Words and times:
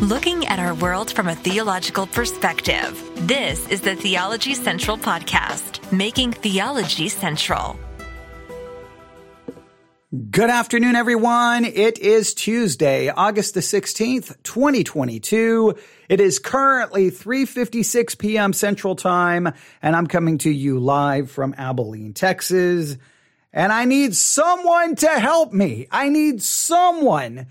looking 0.00 0.46
at 0.46 0.58
our 0.58 0.74
world 0.74 1.12
from 1.12 1.28
a 1.28 1.34
theological 1.36 2.06
perspective. 2.06 3.00
This 3.28 3.68
is 3.68 3.80
the 3.80 3.94
Theology 3.94 4.54
Central 4.54 4.98
Podcast, 4.98 5.92
making 5.92 6.32
theology 6.32 7.08
central. 7.08 7.78
Good 10.30 10.50
afternoon, 10.50 10.96
everyone. 10.96 11.64
It 11.64 11.98
is 11.98 12.34
Tuesday, 12.34 13.08
August 13.08 13.54
the 13.54 13.60
16th, 13.60 14.36
2022. 14.42 15.74
It 16.08 16.20
is 16.20 16.38
currently 16.38 17.10
3.56 17.10 18.18
p.m. 18.18 18.52
Central 18.52 18.96
Time, 18.96 19.52
and 19.80 19.96
I'm 19.96 20.06
coming 20.06 20.38
to 20.38 20.50
you 20.50 20.78
live 20.80 21.30
from 21.30 21.54
Abilene, 21.56 22.14
Texas. 22.14 22.96
And 23.52 23.72
I 23.72 23.84
need 23.84 24.16
someone 24.16 24.96
to 24.96 25.08
help 25.08 25.52
me. 25.52 25.86
I 25.90 26.08
need 26.08 26.42
someone 26.42 27.46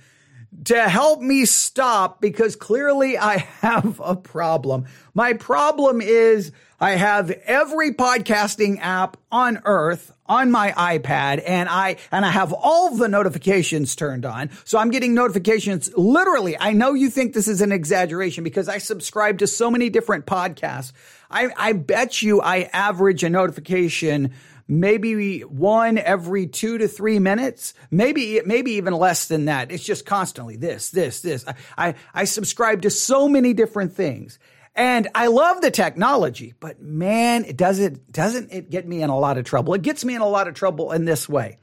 to 0.65 0.89
help 0.89 1.21
me 1.21 1.45
stop 1.45 2.21
because 2.21 2.55
clearly 2.55 3.18
I 3.18 3.37
have 3.61 4.01
a 4.04 4.15
problem. 4.15 4.86
My 5.14 5.33
problem 5.33 6.01
is 6.01 6.51
I 6.79 6.91
have 6.91 7.32
every 7.32 7.93
podcasting 7.93 8.79
app 8.79 9.18
on 9.31 9.61
earth 9.65 10.11
on 10.25 10.51
my 10.51 10.71
iPad 10.71 11.43
and 11.45 11.68
I, 11.69 11.97
and 12.11 12.25
I 12.25 12.29
have 12.29 12.54
all 12.54 12.95
the 12.95 13.07
notifications 13.07 13.95
turned 13.95 14.25
on. 14.25 14.50
So 14.64 14.78
I'm 14.78 14.89
getting 14.89 15.14
notifications 15.14 15.92
literally. 15.95 16.57
I 16.57 16.73
know 16.73 16.93
you 16.93 17.09
think 17.09 17.33
this 17.33 17.47
is 17.47 17.61
an 17.61 17.71
exaggeration 17.71 18.43
because 18.43 18.70
I 18.70 18.78
subscribe 18.78 19.39
to 19.39 19.47
so 19.47 19.70
many 19.70 19.89
different 19.89 20.25
podcasts. 20.25 20.93
I, 21.29 21.50
I 21.57 21.73
bet 21.73 22.21
you 22.21 22.42
I 22.42 22.70
average 22.73 23.23
a 23.23 23.29
notification 23.29 24.33
maybe 24.67 25.41
one 25.41 25.97
every 25.97 26.47
two 26.47 26.77
to 26.77 26.87
three 26.87 27.19
minutes, 27.19 27.73
maybe, 27.91 28.41
maybe 28.45 28.71
even 28.73 28.93
less 28.93 29.27
than 29.27 29.45
that. 29.45 29.71
It's 29.71 29.83
just 29.83 30.05
constantly 30.05 30.55
this, 30.55 30.89
this, 30.91 31.21
this. 31.21 31.45
I, 31.47 31.55
I, 31.77 31.95
I 32.13 32.23
subscribe 32.25 32.83
to 32.83 32.89
so 32.89 33.27
many 33.27 33.53
different 33.53 33.94
things. 33.94 34.39
And 34.75 35.08
I 35.14 35.28
love 35.28 35.61
the 35.61 35.70
technology, 35.70 36.55
but 36.59 36.81
man, 36.81 37.45
it 37.45 37.58
doesn't, 37.58 38.11
doesn't 38.11 38.52
it 38.52 38.72
get 38.72 38.88
me 38.88 39.03
in 39.03 39.11
a 39.11 39.17
lot 39.17 39.38
of 39.38 39.45
trouble? 39.45 39.75
It 39.75 39.83
gets 39.83 40.03
me 40.03 40.16
in 40.16 40.22
a 40.22 40.28
lot 40.28 40.47
of 40.47 40.55
trouble 40.55 40.92
in 40.92 41.05
this 41.05 41.30
way. 41.30 41.59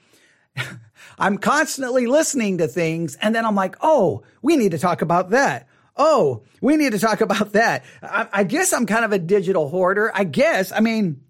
I'm 1.18 1.38
constantly 1.38 2.06
listening 2.06 2.58
to 2.58 2.68
things 2.68 3.16
and 3.16 3.34
then 3.34 3.44
I'm 3.44 3.56
like, 3.56 3.76
oh, 3.80 4.22
we 4.42 4.56
need 4.56 4.72
to 4.72 4.78
talk 4.78 5.02
about 5.02 5.30
that. 5.30 5.68
Oh, 5.96 6.44
we 6.60 6.76
need 6.76 6.92
to 6.92 6.98
talk 6.98 7.20
about 7.20 7.52
that. 7.52 7.84
I, 8.02 8.28
I 8.32 8.44
guess 8.44 8.72
I'm 8.72 8.86
kind 8.86 9.04
of 9.04 9.12
a 9.12 9.18
digital 9.18 9.68
hoarder. 9.68 10.12
I 10.14 10.24
guess. 10.24 10.70
I 10.70 10.80
mean, 10.80 11.22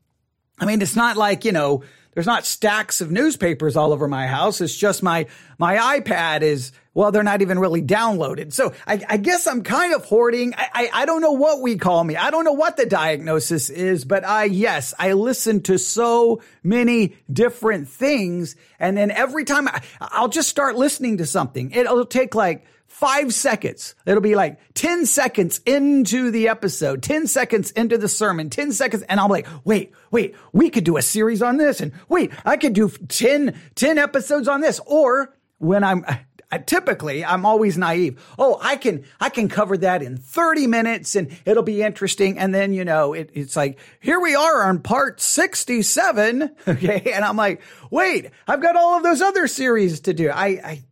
I 0.60 0.66
mean, 0.66 0.82
it's 0.82 0.94
not 0.94 1.16
like, 1.16 1.44
you 1.44 1.52
know, 1.52 1.82
there's 2.12 2.26
not 2.26 2.44
stacks 2.44 3.00
of 3.00 3.10
newspapers 3.10 3.76
all 3.76 3.92
over 3.92 4.06
my 4.06 4.26
house. 4.26 4.60
It's 4.60 4.76
just 4.76 5.02
my, 5.02 5.26
my 5.58 6.00
iPad 6.00 6.42
is, 6.42 6.72
well, 6.92 7.12
they're 7.12 7.22
not 7.22 7.40
even 7.40 7.58
really 7.58 7.82
downloaded. 7.82 8.52
So 8.52 8.74
I, 8.86 9.02
I 9.08 9.16
guess 9.16 9.46
I'm 9.46 9.62
kind 9.62 9.94
of 9.94 10.04
hoarding. 10.04 10.54
I, 10.54 10.68
I, 10.74 10.90
I, 10.92 11.06
don't 11.06 11.22
know 11.22 11.32
what 11.32 11.62
we 11.62 11.78
call 11.78 12.02
me. 12.02 12.16
I 12.16 12.30
don't 12.30 12.44
know 12.44 12.52
what 12.52 12.76
the 12.76 12.84
diagnosis 12.84 13.70
is, 13.70 14.04
but 14.04 14.24
I, 14.24 14.44
yes, 14.44 14.92
I 14.98 15.12
listen 15.12 15.62
to 15.62 15.78
so 15.78 16.42
many 16.64 17.16
different 17.32 17.88
things. 17.88 18.56
And 18.80 18.96
then 18.96 19.12
every 19.12 19.44
time 19.44 19.68
I, 19.68 19.80
I'll 20.00 20.28
just 20.28 20.48
start 20.48 20.76
listening 20.76 21.18
to 21.18 21.26
something, 21.26 21.70
it'll 21.70 22.04
take 22.06 22.34
like 22.34 22.66
five 22.90 23.32
seconds. 23.32 23.94
It'll 24.04 24.20
be 24.20 24.34
like 24.34 24.58
10 24.74 25.06
seconds 25.06 25.60
into 25.64 26.32
the 26.32 26.48
episode, 26.48 27.04
10 27.04 27.28
seconds 27.28 27.70
into 27.70 27.96
the 27.96 28.08
sermon, 28.08 28.50
10 28.50 28.72
seconds. 28.72 29.04
And 29.04 29.20
I'm 29.20 29.30
like, 29.30 29.46
wait, 29.64 29.92
wait, 30.10 30.34
we 30.52 30.70
could 30.70 30.82
do 30.82 30.96
a 30.96 31.02
series 31.02 31.40
on 31.40 31.56
this. 31.56 31.80
And 31.80 31.92
wait, 32.08 32.32
I 32.44 32.56
could 32.56 32.72
do 32.72 32.90
10, 32.90 33.58
10 33.76 33.98
episodes 33.98 34.48
on 34.48 34.60
this. 34.60 34.80
Or 34.86 35.34
when 35.58 35.84
I'm, 35.84 36.04
I, 36.50 36.58
typically 36.58 37.24
I'm 37.24 37.46
always 37.46 37.78
naive. 37.78 38.20
Oh, 38.36 38.58
I 38.60 38.74
can, 38.74 39.04
I 39.20 39.28
can 39.28 39.48
cover 39.48 39.78
that 39.78 40.02
in 40.02 40.16
30 40.16 40.66
minutes 40.66 41.14
and 41.14 41.34
it'll 41.46 41.62
be 41.62 41.82
interesting. 41.82 42.38
And 42.40 42.52
then, 42.52 42.72
you 42.74 42.84
know, 42.84 43.12
it, 43.12 43.30
it's 43.32 43.54
like, 43.54 43.78
here 44.00 44.18
we 44.18 44.34
are 44.34 44.64
on 44.64 44.80
part 44.80 45.20
67. 45.20 46.50
Okay. 46.68 47.12
And 47.12 47.24
I'm 47.24 47.36
like, 47.36 47.62
wait, 47.90 48.30
I've 48.46 48.60
got 48.60 48.76
all 48.76 48.96
of 48.96 49.02
those 49.02 49.22
other 49.22 49.46
series 49.46 50.00
to 50.00 50.14
do. 50.14 50.28
I, 50.30 50.46
I, 50.46 50.82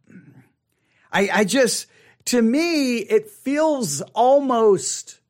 I, 1.12 1.30
I 1.32 1.44
just, 1.44 1.86
to 2.26 2.40
me, 2.40 2.98
it 2.98 3.30
feels 3.30 4.00
almost, 4.14 5.20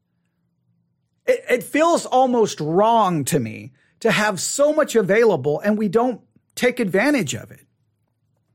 it, 1.26 1.44
it 1.48 1.62
feels 1.62 2.06
almost 2.06 2.60
wrong 2.60 3.24
to 3.26 3.38
me 3.38 3.72
to 4.00 4.10
have 4.10 4.40
so 4.40 4.72
much 4.72 4.96
available 4.96 5.60
and 5.60 5.78
we 5.78 5.88
don't 5.88 6.20
take 6.54 6.80
advantage 6.80 7.34
of 7.34 7.50
it. 7.50 7.60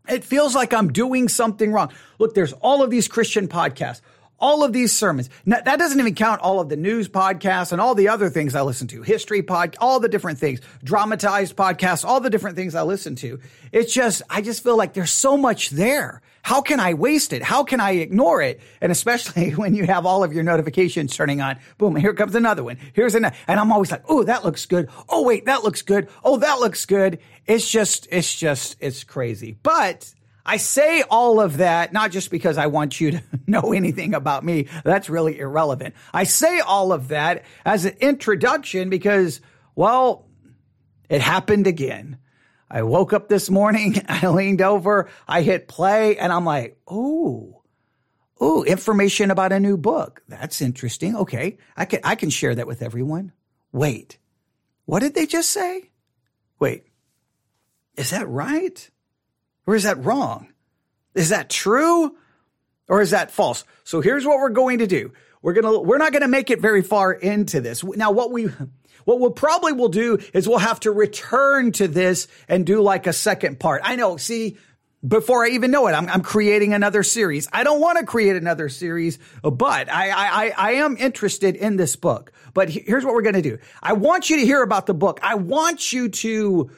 It 0.07 0.23
feels 0.23 0.53
like 0.53 0.73
I'm 0.73 0.91
doing 0.91 1.29
something 1.29 1.71
wrong. 1.71 1.91
Look, 2.19 2.33
there's 2.33 2.53
all 2.53 2.83
of 2.83 2.89
these 2.89 3.07
Christian 3.07 3.47
podcasts, 3.47 4.01
all 4.37 4.65
of 4.65 4.73
these 4.73 4.91
sermons. 4.91 5.29
Now, 5.45 5.61
that 5.61 5.79
doesn't 5.79 5.97
even 5.97 6.15
count 6.15 6.41
all 6.41 6.59
of 6.59 6.67
the 6.67 6.75
news 6.75 7.07
podcasts 7.07 7.71
and 7.71 7.79
all 7.79 7.95
the 7.95 8.09
other 8.09 8.29
things 8.29 8.55
I 8.55 8.61
listen 8.61 8.87
to, 8.89 9.01
history 9.01 9.41
pod, 9.41 9.77
all 9.79 10.01
the 10.01 10.09
different 10.09 10.39
things, 10.39 10.59
dramatized 10.83 11.55
podcasts, 11.55 12.03
all 12.03 12.19
the 12.19 12.29
different 12.29 12.57
things 12.57 12.75
I 12.75 12.81
listen 12.81 13.15
to. 13.17 13.39
It's 13.71 13.93
just, 13.93 14.21
I 14.29 14.41
just 14.41 14.61
feel 14.61 14.75
like 14.75 14.93
there's 14.93 15.11
so 15.11 15.37
much 15.37 15.69
there. 15.69 16.21
How 16.43 16.61
can 16.61 16.81
I 16.81 16.93
waste 16.93 17.31
it? 17.31 17.41
How 17.41 17.63
can 17.63 17.79
I 17.79 17.91
ignore 17.91 18.41
it? 18.41 18.59
And 18.81 18.91
especially 18.91 19.51
when 19.55 19.73
you 19.73 19.85
have 19.85 20.05
all 20.05 20.23
of 20.25 20.33
your 20.33 20.43
notifications 20.43 21.15
turning 21.15 21.41
on, 21.41 21.57
boom, 21.77 21.95
here 21.95 22.13
comes 22.13 22.35
another 22.35 22.63
one. 22.65 22.77
Here's 22.91 23.15
another. 23.15 23.35
And 23.47 23.59
I'm 23.59 23.71
always 23.71 23.91
like, 23.91 24.03
oh, 24.09 24.23
that 24.23 24.43
looks 24.43 24.65
good. 24.65 24.89
Oh, 25.07 25.23
wait, 25.23 25.45
that 25.45 25.63
looks 25.63 25.81
good. 25.81 26.09
Oh, 26.21 26.37
that 26.37 26.59
looks 26.59 26.85
good. 26.85 27.19
It's 27.45 27.67
just, 27.69 28.09
it's 28.11 28.35
just, 28.35 28.75
it's 28.81 29.05
crazy. 29.05 29.57
But 29.63 30.13
I 30.45 30.57
say 30.57 31.03
all 31.09 31.39
of 31.39 31.57
that 31.57 31.93
not 31.93 32.11
just 32.11 32.29
because 32.29 32.57
I 32.57 32.67
want 32.67 32.99
you 32.99 33.11
to 33.11 33.23
know 33.47 33.71
anything 33.71 34.13
about 34.13 34.43
me. 34.43 34.67
That's 34.83 35.09
really 35.09 35.39
irrelevant. 35.39 35.95
I 36.13 36.25
say 36.25 36.59
all 36.59 36.91
of 36.91 37.07
that 37.07 37.45
as 37.65 37.85
an 37.85 37.95
introduction 38.01 38.89
because, 38.89 39.39
well, 39.75 40.27
it 41.07 41.21
happened 41.21 41.67
again. 41.67 42.17
I 42.73 42.81
woke 42.81 43.13
up 43.13 43.29
this 43.29 43.51
morning, 43.51 44.01
I 44.09 44.27
leaned 44.27 44.61
over, 44.61 45.07
I 45.27 45.43
hit 45.43 45.67
play, 45.67 46.17
and 46.17 46.33
I'm 46.33 46.43
like, 46.43 46.79
ooh, 46.91 47.55
ooh, 48.41 48.63
information 48.63 49.29
about 49.29 49.51
a 49.51 49.59
new 49.59 49.77
book. 49.77 50.23
That's 50.27 50.59
interesting. 50.59 51.15
Okay. 51.15 51.59
I 51.77 51.85
can, 51.85 51.99
I 52.03 52.15
can 52.15 52.31
share 52.31 52.55
that 52.55 52.65
with 52.65 52.81
everyone. 52.81 53.31
Wait, 53.71 54.17
what 54.85 55.01
did 55.01 55.13
they 55.13 55.27
just 55.27 55.51
say? 55.51 55.91
Wait, 56.59 56.87
is 57.95 58.09
that 58.09 58.27
right? 58.27 58.89
Or 59.67 59.75
is 59.75 59.83
that 59.83 60.03
wrong? 60.03 60.51
Is 61.13 61.29
that 61.29 61.51
true? 61.51 62.15
Or 62.89 63.01
is 63.01 63.11
that 63.11 63.29
false? 63.29 63.65
So 63.83 64.01
here's 64.01 64.25
what 64.25 64.39
we're 64.39 64.49
going 64.49 64.79
to 64.79 64.87
do. 64.87 65.13
We're 65.43 65.53
going 65.53 65.71
to, 65.71 65.79
we're 65.79 65.99
not 65.99 66.11
going 66.11 66.23
to 66.23 66.27
make 66.27 66.49
it 66.49 66.59
very 66.59 66.81
far 66.81 67.13
into 67.13 67.61
this. 67.61 67.83
Now, 67.83 68.11
what 68.11 68.31
we, 68.31 68.49
what 69.05 69.19
we'll 69.19 69.31
probably 69.31 69.73
will 69.73 69.89
do 69.89 70.19
is 70.33 70.47
we'll 70.47 70.57
have 70.57 70.79
to 70.81 70.91
return 70.91 71.71
to 71.73 71.87
this 71.87 72.27
and 72.47 72.65
do 72.65 72.81
like 72.81 73.07
a 73.07 73.13
second 73.13 73.59
part. 73.59 73.81
I 73.83 73.95
know. 73.95 74.17
See, 74.17 74.57
before 75.05 75.43
I 75.43 75.49
even 75.49 75.69
know 75.71 75.87
it, 75.87 75.91
I'm, 75.91 76.07
I'm 76.07 76.21
creating 76.21 76.73
another 76.73 77.03
series. 77.03 77.49
I 77.51 77.63
don't 77.63 77.81
want 77.81 77.99
to 77.99 78.05
create 78.05 78.37
another 78.37 78.69
series, 78.69 79.19
but 79.41 79.91
I, 79.91 80.11
I, 80.11 80.53
I 80.55 80.71
am 80.73 80.95
interested 80.97 81.55
in 81.57 81.75
this 81.75 81.97
book. 81.97 82.31
But 82.53 82.69
here's 82.69 83.03
what 83.03 83.13
we're 83.13 83.21
going 83.21 83.35
to 83.35 83.41
do. 83.41 83.57
I 83.81 83.93
want 83.93 84.29
you 84.29 84.37
to 84.37 84.45
hear 84.45 84.61
about 84.61 84.85
the 84.85 84.93
book. 84.93 85.19
I 85.21 85.35
want 85.35 85.91
you 85.91 86.07
to, 86.07 86.71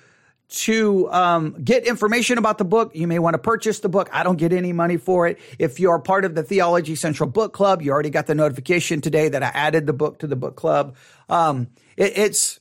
to 0.48 1.12
um, 1.12 1.64
get 1.64 1.86
information 1.86 2.40
about 2.40 2.58
the 2.58 2.66
book, 2.66 2.96
you 2.96 3.08
may 3.08 3.20
want 3.20 3.36
to 3.36 3.40
purchase 3.40 3.80
the 3.80 3.90
book. 3.90 4.10
I 4.12 4.24
don't 4.24 4.38
get 4.38 4.54
any 4.54 4.74
money 4.74 4.98
for 4.98 5.28
it. 5.28 5.38
If 5.60 5.80
you're 5.80 6.00
part 6.00 6.26
of 6.26 6.34
the 6.34 6.44
Theology 6.44 6.96
Central 6.96 7.30
Book 7.30 7.54
Club, 7.54 7.84
you 7.84 7.92
already 7.92 8.10
got 8.10 8.26
the 8.26 8.36
notification 8.36 9.02
today 9.02 9.30
that 9.30 9.44
I 9.44 9.48
added 9.48 9.86
the 9.86 9.94
book 9.94 10.20
to 10.20 10.28
the 10.28 10.36
book 10.36 10.56
club. 10.56 10.96
Um, 11.30 11.68
it, 11.98 12.18
it's 12.18 12.60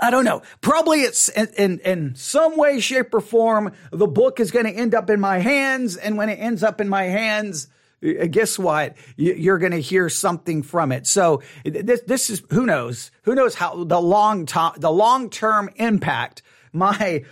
I 0.00 0.10
don't 0.10 0.24
know. 0.24 0.42
Probably 0.60 1.00
it's 1.00 1.28
in, 1.28 1.48
in, 1.56 1.78
in, 1.80 2.14
some 2.14 2.56
way, 2.56 2.78
shape, 2.78 3.12
or 3.12 3.20
form, 3.20 3.72
the 3.90 4.06
book 4.06 4.38
is 4.38 4.52
going 4.52 4.66
to 4.66 4.72
end 4.72 4.94
up 4.94 5.10
in 5.10 5.18
my 5.18 5.38
hands. 5.38 5.96
And 5.96 6.16
when 6.16 6.28
it 6.28 6.36
ends 6.36 6.62
up 6.62 6.80
in 6.80 6.88
my 6.88 7.04
hands, 7.04 7.66
uh, 8.02 8.26
guess 8.26 8.58
what? 8.58 8.96
You're 9.16 9.58
going 9.58 9.72
to 9.72 9.80
hear 9.80 10.08
something 10.08 10.62
from 10.62 10.92
it. 10.92 11.06
So 11.08 11.42
this, 11.64 12.00
this 12.02 12.30
is, 12.30 12.42
who 12.50 12.64
knows? 12.64 13.10
Who 13.22 13.34
knows 13.34 13.56
how 13.56 13.82
the 13.82 14.00
long 14.00 14.46
time, 14.46 14.74
the 14.76 14.92
long 14.92 15.30
term 15.30 15.68
impact 15.76 16.42
my 16.72 17.24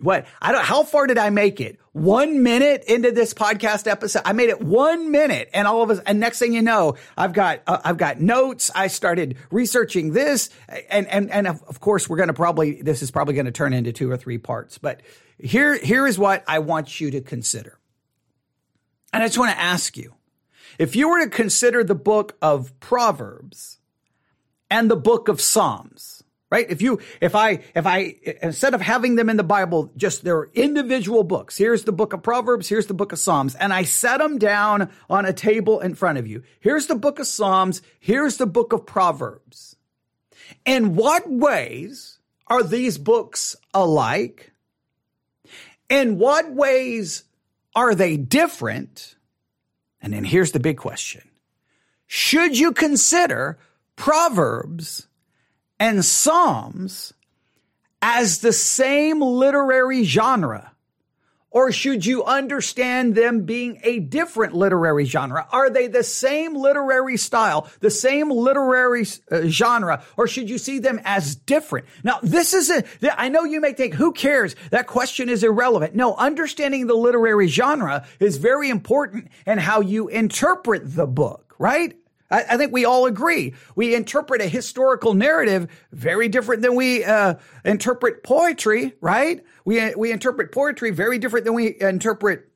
what 0.00 0.26
I 0.40 0.52
don't 0.52 0.64
how 0.64 0.84
far 0.84 1.06
did 1.06 1.18
I 1.18 1.30
make 1.30 1.60
it? 1.60 1.78
One 1.98 2.44
minute 2.44 2.84
into 2.86 3.10
this 3.10 3.34
podcast 3.34 3.90
episode, 3.90 4.22
I 4.24 4.32
made 4.32 4.50
it 4.50 4.60
one 4.60 5.10
minute, 5.10 5.50
and 5.52 5.66
all 5.66 5.82
of 5.82 5.90
us, 5.90 5.98
and 6.06 6.20
next 6.20 6.38
thing 6.38 6.52
you 6.52 6.62
know, 6.62 6.94
I've 7.16 7.32
got 7.32 7.60
uh, 7.66 7.78
I've 7.84 7.96
got 7.96 8.20
notes. 8.20 8.70
I 8.72 8.86
started 8.86 9.36
researching 9.50 10.12
this, 10.12 10.48
and 10.90 11.08
and 11.08 11.28
and 11.32 11.48
of 11.48 11.80
course, 11.80 12.08
we're 12.08 12.16
going 12.16 12.28
to 12.28 12.34
probably 12.34 12.82
this 12.82 13.02
is 13.02 13.10
probably 13.10 13.34
going 13.34 13.46
to 13.46 13.52
turn 13.52 13.72
into 13.72 13.92
two 13.92 14.08
or 14.08 14.16
three 14.16 14.38
parts. 14.38 14.78
But 14.78 15.02
here 15.38 15.76
here 15.76 16.06
is 16.06 16.20
what 16.20 16.44
I 16.46 16.60
want 16.60 17.00
you 17.00 17.10
to 17.10 17.20
consider, 17.20 17.80
and 19.12 19.20
I 19.20 19.26
just 19.26 19.38
want 19.38 19.50
to 19.50 19.60
ask 19.60 19.96
you, 19.96 20.14
if 20.78 20.94
you 20.94 21.08
were 21.08 21.24
to 21.24 21.30
consider 21.30 21.82
the 21.82 21.96
book 21.96 22.36
of 22.40 22.78
Proverbs 22.78 23.78
and 24.70 24.88
the 24.88 24.96
book 24.96 25.26
of 25.26 25.40
Psalms 25.40 26.17
right? 26.50 26.66
If 26.68 26.80
you, 26.80 27.00
if 27.20 27.34
I, 27.34 27.60
if 27.74 27.86
I, 27.86 28.16
instead 28.42 28.74
of 28.74 28.80
having 28.80 29.16
them 29.16 29.28
in 29.28 29.36
the 29.36 29.44
Bible, 29.44 29.90
just 29.96 30.24
their 30.24 30.44
individual 30.54 31.24
books, 31.24 31.56
here's 31.56 31.84
the 31.84 31.92
book 31.92 32.12
of 32.12 32.22
Proverbs, 32.22 32.68
here's 32.68 32.86
the 32.86 32.94
book 32.94 33.12
of 33.12 33.18
Psalms, 33.18 33.54
and 33.54 33.72
I 33.72 33.82
set 33.82 34.18
them 34.18 34.38
down 34.38 34.90
on 35.10 35.26
a 35.26 35.32
table 35.32 35.80
in 35.80 35.94
front 35.94 36.18
of 36.18 36.26
you. 36.26 36.42
Here's 36.60 36.86
the 36.86 36.94
book 36.94 37.18
of 37.18 37.26
Psalms, 37.26 37.82
here's 38.00 38.38
the 38.38 38.46
book 38.46 38.72
of 38.72 38.86
Proverbs. 38.86 39.76
In 40.64 40.94
what 40.94 41.28
ways 41.28 42.18
are 42.46 42.62
these 42.62 42.96
books 42.96 43.56
alike? 43.74 44.52
In 45.90 46.18
what 46.18 46.50
ways 46.50 47.24
are 47.74 47.94
they 47.94 48.16
different? 48.16 49.16
And 50.00 50.12
then 50.12 50.24
here's 50.24 50.52
the 50.52 50.60
big 50.60 50.78
question. 50.78 51.22
Should 52.06 52.58
you 52.58 52.72
consider 52.72 53.58
Proverbs 53.96 55.07
and 55.78 56.04
Psalms 56.04 57.12
as 58.02 58.40
the 58.40 58.52
same 58.52 59.20
literary 59.20 60.04
genre? 60.04 60.72
Or 61.50 61.72
should 61.72 62.04
you 62.04 62.24
understand 62.24 63.14
them 63.14 63.44
being 63.44 63.80
a 63.82 64.00
different 64.00 64.52
literary 64.52 65.06
genre? 65.06 65.48
Are 65.50 65.70
they 65.70 65.86
the 65.88 66.04
same 66.04 66.54
literary 66.54 67.16
style, 67.16 67.70
the 67.80 67.90
same 67.90 68.30
literary 68.30 69.06
uh, 69.30 69.46
genre, 69.46 70.04
or 70.18 70.28
should 70.28 70.50
you 70.50 70.58
see 70.58 70.78
them 70.78 71.00
as 71.04 71.36
different? 71.36 71.86
Now, 72.04 72.20
this 72.22 72.52
is 72.52 72.70
a, 72.70 72.84
I 73.18 73.30
know 73.30 73.44
you 73.44 73.62
may 73.62 73.72
think, 73.72 73.94
who 73.94 74.12
cares? 74.12 74.56
That 74.70 74.86
question 74.86 75.30
is 75.30 75.42
irrelevant. 75.42 75.94
No, 75.94 76.14
understanding 76.16 76.86
the 76.86 76.94
literary 76.94 77.48
genre 77.48 78.06
is 78.20 78.36
very 78.36 78.68
important 78.68 79.28
in 79.46 79.56
how 79.56 79.80
you 79.80 80.08
interpret 80.08 80.82
the 80.84 81.06
book, 81.06 81.54
right? 81.58 81.96
I, 82.30 82.44
I, 82.50 82.56
think 82.56 82.72
we 82.72 82.84
all 82.84 83.06
agree. 83.06 83.54
We 83.74 83.94
interpret 83.94 84.40
a 84.40 84.48
historical 84.48 85.14
narrative 85.14 85.68
very 85.92 86.28
different 86.28 86.62
than 86.62 86.74
we 86.74 87.04
uh, 87.04 87.34
interpret 87.64 88.22
poetry, 88.22 88.94
right? 89.00 89.42
We 89.64 89.94
we 89.94 90.12
interpret 90.12 90.52
poetry 90.52 90.90
very 90.90 91.18
different 91.18 91.44
than 91.44 91.54
we 91.54 91.76
interpret 91.80 92.48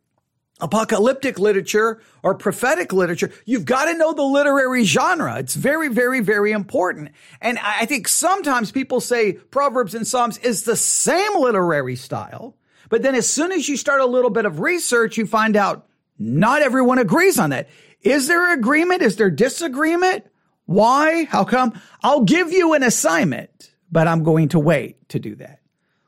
apocalyptic 0.63 1.39
literature 1.39 2.01
or 2.23 2.35
prophetic 2.35 2.93
literature. 2.93 3.33
You've 3.45 3.65
got 3.65 3.87
to 3.87 3.95
know 3.95 4.13
the 4.13 4.23
literary 4.23 4.85
genre. 4.85 5.39
It's 5.39 5.55
very, 5.55 5.89
very, 5.89 6.21
very 6.21 6.53
important. 6.53 7.11
And 7.41 7.59
I 7.59 7.85
think 7.87 8.07
sometimes 8.07 8.71
people 8.71 9.01
say 9.01 9.33
Proverbs 9.33 9.95
and 9.95 10.07
Psalms 10.07 10.39
is 10.39 10.63
the 10.63 10.77
same 10.77 11.35
literary 11.35 11.97
style, 11.97 12.57
but 12.89 13.03
then 13.03 13.15
as 13.15 13.29
soon 13.29 13.51
as 13.53 13.69
you 13.69 13.77
start 13.77 14.01
a 14.01 14.07
little 14.07 14.31
bit 14.31 14.45
of 14.45 14.61
research, 14.61 15.17
you 15.17 15.27
find 15.27 15.57
out 15.57 15.89
not 16.19 16.63
everyone 16.63 16.99
agrees 16.99 17.39
on 17.39 17.51
that. 17.51 17.69
Is 18.03 18.27
there 18.27 18.53
agreement? 18.53 19.03
Is 19.03 19.17
there 19.17 19.31
disagreement? 19.31 20.27
Why? 20.67 21.25
How 21.25 21.45
come? 21.45 21.81
I'll 22.03 22.25
give 22.25 22.53
you 22.53 22.75
an 22.75 22.83
assignment, 22.83 23.73
but 23.91 24.09
I'm 24.09 24.23
going 24.25 24.49
to 24.51 24.59
wait 24.59 25.09
to 25.11 25.19
do 25.19 25.35
that. 25.37 25.61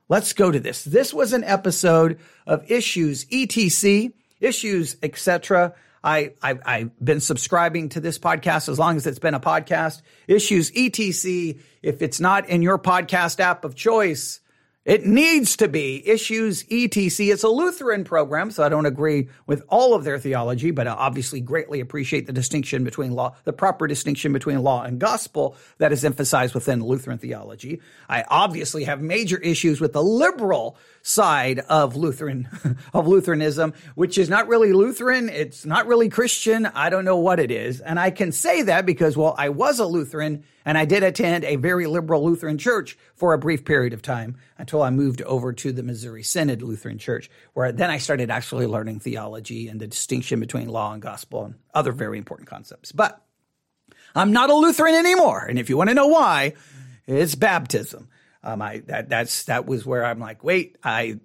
Let's 0.08 0.32
go 0.32 0.50
to 0.50 0.61
this. 0.61 0.85
This 0.85 1.14
was 1.14 1.32
an 1.32 1.44
episode 1.44 2.19
of 2.46 2.70
Issues 2.70 3.25
ETC, 3.26 4.12
Issues, 4.41 4.96
etc. 5.02 5.75
I, 6.02 6.32
I, 6.43 6.58
I've 6.67 7.05
been 7.05 7.20
subscribing 7.20 7.88
to 7.91 8.00
this 8.00 8.19
podcast 8.19 8.69
as 8.69 8.79
long 8.79 8.96
as 8.96 9.06
it's 9.06 9.19
been 9.19 9.35
a 9.35 9.41
podcast. 9.41 10.02
Issues 10.29 10.70
ETC. 10.73 11.61
If 11.82 12.02
it's 12.02 12.20
not 12.20 12.49
in 12.49 12.61
your 12.61 12.79
podcast 12.79 13.41
app 13.41 13.64
of 13.64 13.75
choice, 13.75 14.41
it 14.84 15.06
needs 15.06 15.56
to 15.56 15.69
be 15.69 16.06
issues 16.06 16.64
etc. 16.70 17.32
It's 17.32 17.42
a 17.42 17.48
Lutheran 17.48 18.04
program, 18.04 18.50
so 18.50 18.62
I 18.62 18.69
don't 18.69 18.86
agree 18.86 19.28
with 19.46 19.62
all 19.69 19.94
of 19.94 20.04
their 20.04 20.19
theology, 20.19 20.70
but 20.70 20.86
I 20.86 20.92
obviously 20.92 21.40
greatly 21.40 21.81
appreciate 21.81 22.26
the 22.26 22.32
distinction 22.32 22.84
between 22.84 23.12
law, 23.12 23.34
the 23.44 23.52
proper 23.52 23.86
distinction 23.86 24.32
between 24.32 24.62
law 24.62 24.82
and 24.82 24.98
gospel 24.98 25.56
that 25.78 25.92
is 25.92 26.04
emphasized 26.04 26.54
within 26.54 26.82
Lutheran 26.82 27.19
theology. 27.19 27.81
I 28.08 28.25
obviously 28.28 28.84
have 28.84 29.00
major 29.00 29.38
issues 29.38 29.81
with 29.81 29.92
the 29.92 30.02
liberal 30.02 30.76
side 31.06 31.58
of 31.58 31.96
Lutheran, 31.96 32.48
of 32.94 33.06
Lutheranism, 33.06 33.74
which 33.94 34.16
is 34.16 34.30
not 34.30 34.48
really 34.48 34.72
Lutheran. 34.72 35.28
It's 35.28 35.66
not 35.66 35.86
really 35.86 36.08
Christian. 36.08 36.64
I 36.64 36.88
don't 36.88 37.04
know 37.04 37.18
what 37.18 37.38
it 37.38 37.50
is. 37.50 37.82
And 37.82 38.00
I 38.00 38.10
can 38.10 38.32
say 38.32 38.62
that 38.62 38.86
because, 38.86 39.14
well, 39.14 39.34
I 39.36 39.50
was 39.50 39.78
a 39.78 39.86
Lutheran 39.86 40.44
and 40.64 40.78
I 40.78 40.86
did 40.86 41.02
attend 41.02 41.44
a 41.44 41.56
very 41.56 41.86
liberal 41.86 42.24
Lutheran 42.24 42.56
church 42.56 42.96
for 43.14 43.34
a 43.34 43.38
brief 43.38 43.66
period 43.66 43.92
of 43.92 44.00
time 44.00 44.38
until 44.56 44.82
I 44.82 44.88
moved 44.88 45.20
over 45.20 45.52
to 45.52 45.72
the 45.72 45.82
Missouri 45.82 46.22
Synod 46.22 46.62
Lutheran 46.62 46.96
Church, 46.96 47.30
where 47.52 47.70
then 47.70 47.90
I 47.90 47.98
started 47.98 48.30
actually 48.30 48.66
learning 48.66 49.00
theology 49.00 49.68
and 49.68 49.78
the 49.78 49.86
distinction 49.86 50.40
between 50.40 50.70
law 50.70 50.94
and 50.94 51.02
gospel 51.02 51.44
and 51.44 51.54
other 51.74 51.92
very 51.92 52.16
important 52.16 52.48
concepts. 52.48 52.92
But 52.92 53.20
I'm 54.14 54.32
not 54.32 54.48
a 54.48 54.54
Lutheran 54.54 54.94
anymore. 54.94 55.44
And 55.44 55.58
if 55.58 55.68
you 55.68 55.76
want 55.76 55.90
to 55.90 55.94
know 55.94 56.06
why, 56.06 56.54
it's 57.06 57.34
baptism. 57.34 58.08
Um, 58.44 58.62
I, 58.62 58.82
that, 58.87 59.08
that's, 59.08 59.44
that 59.44 59.67
was 59.67 59.85
where 59.85 60.05
I'm 60.05 60.20
like, 60.20 60.44
wait, 60.44 60.76
I, 60.85 61.19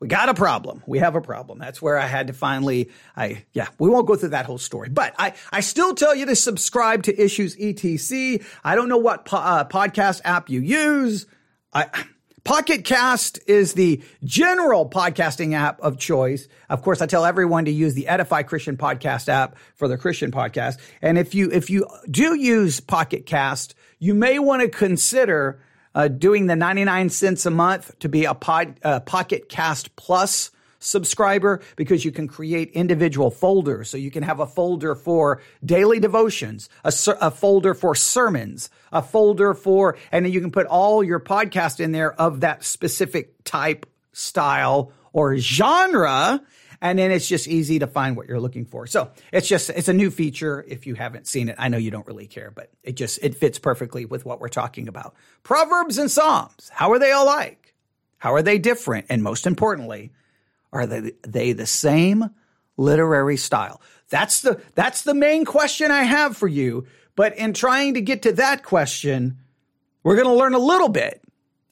we 0.00 0.08
got 0.08 0.28
a 0.28 0.34
problem. 0.34 0.82
We 0.86 0.98
have 1.00 1.16
a 1.16 1.20
problem. 1.20 1.58
That's 1.58 1.82
where 1.82 1.98
I 1.98 2.06
had 2.06 2.28
to 2.28 2.32
finally, 2.32 2.90
I, 3.16 3.44
yeah, 3.52 3.68
we 3.78 3.90
won't 3.90 4.06
go 4.06 4.16
through 4.16 4.30
that 4.30 4.46
whole 4.46 4.58
story, 4.58 4.88
but 4.88 5.14
I, 5.18 5.34
I 5.50 5.60
still 5.60 5.94
tell 5.94 6.14
you 6.14 6.26
to 6.26 6.36
subscribe 6.36 7.04
to 7.04 7.20
Issues 7.22 7.56
ETC. 7.56 8.44
I 8.62 8.74
don't 8.76 8.88
know 8.88 8.98
what 8.98 9.24
po- 9.24 9.38
uh, 9.38 9.64
podcast 9.66 10.20
app 10.24 10.50
you 10.50 10.60
use. 10.60 11.26
I, 11.72 11.88
Pocket 12.44 12.84
Cast 12.84 13.38
is 13.46 13.72
the 13.72 14.02
general 14.22 14.88
podcasting 14.88 15.54
app 15.54 15.80
of 15.80 15.98
choice. 15.98 16.46
Of 16.68 16.82
course, 16.82 17.00
I 17.00 17.06
tell 17.06 17.24
everyone 17.24 17.64
to 17.64 17.70
use 17.70 17.94
the 17.94 18.06
Edify 18.06 18.42
Christian 18.42 18.76
Podcast 18.76 19.30
app 19.30 19.56
for 19.76 19.88
the 19.88 19.96
Christian 19.96 20.30
podcast. 20.30 20.78
And 21.00 21.16
if 21.16 21.34
you, 21.34 21.50
if 21.50 21.70
you 21.70 21.86
do 22.10 22.34
use 22.34 22.80
Pocket 22.80 23.24
Cast, 23.24 23.74
you 23.98 24.12
may 24.12 24.38
want 24.38 24.60
to 24.60 24.68
consider 24.68 25.62
uh, 25.94 26.08
doing 26.08 26.46
the 26.46 26.56
99 26.56 27.10
cents 27.10 27.46
a 27.46 27.50
month 27.50 27.98
to 28.00 28.08
be 28.08 28.24
a 28.24 28.34
pod, 28.34 28.78
uh, 28.82 29.00
Pocket 29.00 29.48
Cast 29.48 29.94
Plus 29.96 30.50
subscriber 30.84 31.60
because 31.76 32.04
you 32.04 32.12
can 32.12 32.28
create 32.28 32.70
individual 32.72 33.30
folders. 33.30 33.88
So 33.88 33.96
you 33.96 34.10
can 34.10 34.22
have 34.22 34.40
a 34.40 34.46
folder 34.46 34.94
for 34.94 35.40
daily 35.64 35.98
devotions, 35.98 36.68
a, 36.84 36.92
a, 37.20 37.30
folder 37.30 37.74
for 37.74 37.94
sermons, 37.94 38.70
a 38.92 39.02
folder 39.02 39.54
for, 39.54 39.96
and 40.12 40.24
then 40.24 40.32
you 40.32 40.40
can 40.40 40.50
put 40.50 40.66
all 40.66 41.02
your 41.02 41.20
podcast 41.20 41.80
in 41.80 41.92
there 41.92 42.12
of 42.20 42.40
that 42.40 42.64
specific 42.64 43.42
type, 43.44 43.86
style, 44.12 44.92
or 45.12 45.36
genre 45.38 46.42
and 46.80 46.98
then 46.98 47.10
it's 47.10 47.28
just 47.28 47.48
easy 47.48 47.78
to 47.78 47.86
find 47.86 48.16
what 48.16 48.28
you're 48.28 48.40
looking 48.40 48.64
for. 48.64 48.86
So 48.86 49.10
it's 49.32 49.48
just 49.48 49.70
it's 49.70 49.88
a 49.88 49.92
new 49.92 50.10
feature. 50.10 50.64
If 50.66 50.86
you 50.86 50.94
haven't 50.94 51.26
seen 51.26 51.48
it, 51.48 51.56
I 51.58 51.68
know 51.68 51.78
you 51.78 51.90
don't 51.90 52.06
really 52.06 52.26
care, 52.26 52.50
but 52.50 52.70
it 52.82 52.96
just 52.96 53.18
it 53.22 53.34
fits 53.34 53.58
perfectly 53.58 54.04
with 54.04 54.24
what 54.24 54.40
we're 54.40 54.48
talking 54.48 54.88
about. 54.88 55.14
Proverbs 55.42 55.98
and 55.98 56.10
Psalms. 56.10 56.70
How 56.72 56.92
are 56.92 56.98
they 56.98 57.12
alike? 57.12 57.74
How 58.18 58.34
are 58.34 58.42
they 58.42 58.58
different? 58.58 59.06
And 59.10 59.22
most 59.22 59.46
importantly, 59.46 60.12
are 60.72 60.86
they 60.86 61.12
they 61.22 61.52
the 61.52 61.66
same 61.66 62.30
literary 62.76 63.36
style? 63.36 63.80
That's 64.08 64.42
the 64.42 64.60
that's 64.74 65.02
the 65.02 65.14
main 65.14 65.44
question 65.44 65.90
I 65.90 66.04
have 66.04 66.36
for 66.36 66.48
you. 66.48 66.86
But 67.16 67.36
in 67.36 67.52
trying 67.52 67.94
to 67.94 68.00
get 68.00 68.22
to 68.22 68.32
that 68.32 68.64
question, 68.64 69.38
we're 70.02 70.16
going 70.16 70.26
to 70.26 70.34
learn 70.34 70.54
a 70.54 70.58
little 70.58 70.88
bit 70.88 71.22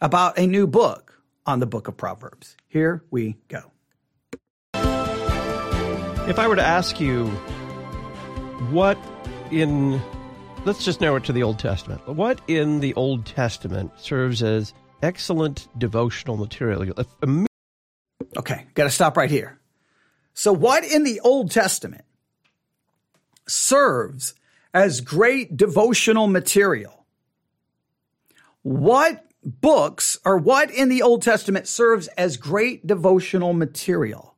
about 0.01 0.39
a 0.39 0.47
new 0.47 0.67
book 0.67 1.21
on 1.47 1.59
the 1.59 1.67
book 1.67 1.89
of 1.89 1.97
Proverbs. 1.97 2.57
Here 2.69 3.03
we 3.11 3.37
go. 3.49 3.72
If 6.33 6.39
I 6.39 6.49
were 6.49 6.57
to 6.57 6.65
ask 6.65 6.99
you 6.99 7.27
what 8.71 8.97
in, 9.51 10.01
let's 10.65 10.83
just 10.83 11.03
narrow 11.03 11.17
it 11.17 11.25
to 11.25 11.33
the 11.35 11.43
Old 11.43 11.59
Testament. 11.59 12.09
What 12.09 12.41
in 12.49 12.81
the 12.81 12.95
Old 12.95 13.27
Testament 13.27 13.93
serves 13.99 14.43
as 14.43 14.73
excellent 15.03 15.69
devotional 15.77 16.39
material? 16.39 17.05
Okay, 18.39 18.67
got 18.73 18.85
to 18.85 18.91
stop 18.91 19.19
right 19.19 19.31
here. 19.31 19.61
So, 20.33 20.55
what 20.55 20.85
in 20.85 21.05
the 21.05 21.21
Old 21.21 21.51
Testament 21.51 22.07
serves 23.47 24.33
as 24.73 25.03
great 25.03 25.55
devotional 25.55 26.29
material? 26.29 27.05
What 28.63 29.23
books 29.45 30.17
or 30.25 30.39
what 30.39 30.71
in 30.71 30.89
the 30.89 31.03
Old 31.03 31.21
Testament 31.21 31.69
serves 31.69 32.07
as 32.17 32.39
great 32.39 32.87
devotional 32.87 33.53
material? 33.53 34.32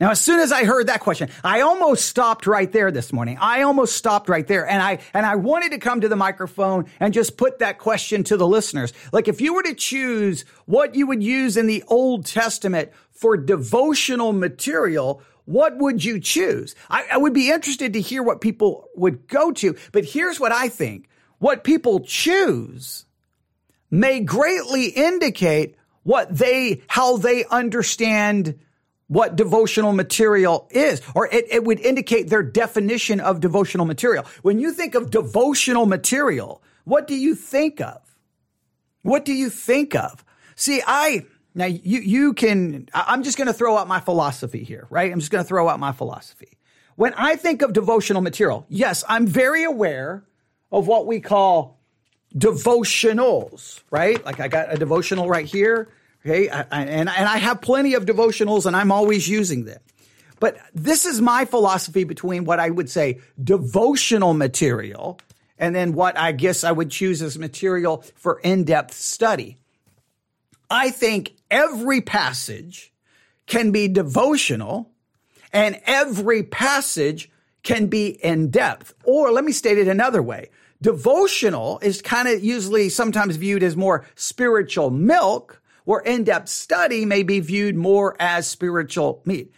Now, 0.00 0.12
as 0.12 0.20
soon 0.20 0.40
as 0.40 0.50
I 0.50 0.64
heard 0.64 0.86
that 0.86 1.00
question, 1.00 1.28
I 1.44 1.60
almost 1.60 2.06
stopped 2.06 2.46
right 2.46 2.72
there 2.72 2.90
this 2.90 3.12
morning. 3.12 3.36
I 3.38 3.62
almost 3.62 3.96
stopped 3.96 4.30
right 4.30 4.46
there. 4.46 4.66
And 4.66 4.82
I, 4.82 4.98
and 5.12 5.26
I 5.26 5.36
wanted 5.36 5.72
to 5.72 5.78
come 5.78 6.00
to 6.00 6.08
the 6.08 6.16
microphone 6.16 6.86
and 6.98 7.12
just 7.12 7.36
put 7.36 7.58
that 7.58 7.78
question 7.78 8.24
to 8.24 8.38
the 8.38 8.46
listeners. 8.46 8.94
Like 9.12 9.28
if 9.28 9.42
you 9.42 9.52
were 9.52 9.62
to 9.64 9.74
choose 9.74 10.46
what 10.64 10.94
you 10.94 11.06
would 11.06 11.22
use 11.22 11.58
in 11.58 11.66
the 11.66 11.84
Old 11.86 12.24
Testament 12.24 12.92
for 13.12 13.36
devotional 13.36 14.32
material, 14.32 15.22
what 15.44 15.76
would 15.76 16.02
you 16.02 16.18
choose? 16.18 16.74
I, 16.88 17.04
I 17.12 17.18
would 17.18 17.34
be 17.34 17.50
interested 17.50 17.92
to 17.92 18.00
hear 18.00 18.22
what 18.22 18.40
people 18.40 18.88
would 18.96 19.28
go 19.28 19.52
to. 19.52 19.76
But 19.92 20.06
here's 20.06 20.40
what 20.40 20.50
I 20.50 20.70
think. 20.70 21.10
What 21.40 21.62
people 21.62 22.00
choose 22.00 23.04
may 23.90 24.20
greatly 24.20 24.86
indicate 24.86 25.76
what 26.04 26.34
they, 26.34 26.80
how 26.86 27.18
they 27.18 27.44
understand 27.44 28.58
what 29.10 29.34
devotional 29.34 29.92
material 29.92 30.68
is, 30.70 31.02
or 31.16 31.26
it, 31.26 31.44
it 31.50 31.64
would 31.64 31.80
indicate 31.80 32.28
their 32.30 32.44
definition 32.44 33.18
of 33.18 33.40
devotional 33.40 33.84
material. 33.84 34.24
When 34.42 34.60
you 34.60 34.72
think 34.72 34.94
of 34.94 35.10
devotional 35.10 35.84
material, 35.84 36.62
what 36.84 37.08
do 37.08 37.16
you 37.16 37.34
think 37.34 37.80
of? 37.80 38.00
What 39.02 39.24
do 39.24 39.32
you 39.32 39.50
think 39.50 39.96
of? 39.96 40.24
See, 40.54 40.80
I, 40.86 41.26
now 41.56 41.64
you, 41.64 41.98
you 41.98 42.34
can, 42.34 42.88
I'm 42.94 43.24
just 43.24 43.36
going 43.36 43.48
to 43.48 43.52
throw 43.52 43.76
out 43.76 43.88
my 43.88 43.98
philosophy 43.98 44.62
here, 44.62 44.86
right? 44.90 45.10
I'm 45.10 45.18
just 45.18 45.32
going 45.32 45.42
to 45.42 45.48
throw 45.48 45.68
out 45.68 45.80
my 45.80 45.90
philosophy. 45.90 46.56
When 46.94 47.12
I 47.14 47.34
think 47.34 47.62
of 47.62 47.72
devotional 47.72 48.22
material, 48.22 48.64
yes, 48.68 49.02
I'm 49.08 49.26
very 49.26 49.64
aware 49.64 50.22
of 50.70 50.86
what 50.86 51.08
we 51.08 51.18
call 51.20 51.80
devotionals, 52.36 53.82
right? 53.90 54.24
Like 54.24 54.38
I 54.38 54.46
got 54.46 54.72
a 54.72 54.78
devotional 54.78 55.28
right 55.28 55.46
here. 55.46 55.88
Okay. 56.24 56.48
I, 56.48 56.60
I, 56.60 56.82
and, 56.84 57.08
and 57.08 57.08
I 57.08 57.38
have 57.38 57.60
plenty 57.60 57.94
of 57.94 58.04
devotionals 58.04 58.66
and 58.66 58.76
I'm 58.76 58.92
always 58.92 59.28
using 59.28 59.64
them. 59.64 59.80
But 60.38 60.58
this 60.74 61.04
is 61.04 61.20
my 61.20 61.44
philosophy 61.44 62.04
between 62.04 62.44
what 62.44 62.60
I 62.60 62.70
would 62.70 62.88
say 62.88 63.20
devotional 63.42 64.34
material 64.34 65.18
and 65.58 65.74
then 65.74 65.92
what 65.92 66.18
I 66.18 66.32
guess 66.32 66.64
I 66.64 66.72
would 66.72 66.90
choose 66.90 67.20
as 67.20 67.38
material 67.38 68.04
for 68.14 68.40
in 68.40 68.64
depth 68.64 68.94
study. 68.94 69.58
I 70.70 70.90
think 70.90 71.34
every 71.50 72.00
passage 72.00 72.92
can 73.46 73.70
be 73.70 73.88
devotional 73.88 74.90
and 75.52 75.80
every 75.84 76.42
passage 76.42 77.30
can 77.62 77.88
be 77.88 78.08
in 78.08 78.50
depth. 78.50 78.94
Or 79.04 79.30
let 79.32 79.44
me 79.44 79.52
state 79.52 79.78
it 79.78 79.88
another 79.88 80.22
way. 80.22 80.50
Devotional 80.80 81.78
is 81.82 82.00
kind 82.00 82.28
of 82.28 82.42
usually 82.42 82.88
sometimes 82.88 83.36
viewed 83.36 83.62
as 83.62 83.76
more 83.76 84.06
spiritual 84.14 84.90
milk, 84.90 85.59
where 85.84 86.00
in-depth 86.00 86.48
study 86.48 87.04
may 87.04 87.22
be 87.22 87.40
viewed 87.40 87.76
more 87.76 88.16
as 88.20 88.46
spiritual 88.46 89.22
meat. 89.24 89.52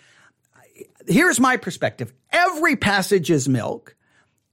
Here's 1.06 1.40
my 1.40 1.56
perspective. 1.56 2.12
Every 2.30 2.76
passage 2.76 3.30
is 3.30 3.48
milk. 3.48 3.96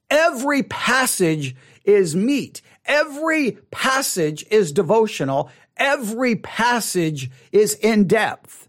Every 0.09 0.63
passage 0.63 1.55
is 1.85 2.15
meat. 2.15 2.61
Every 2.85 3.51
passage 3.71 4.45
is 4.49 4.71
devotional. 4.71 5.51
Every 5.77 6.35
passage 6.35 7.29
is 7.51 7.75
in 7.75 8.07
depth. 8.07 8.67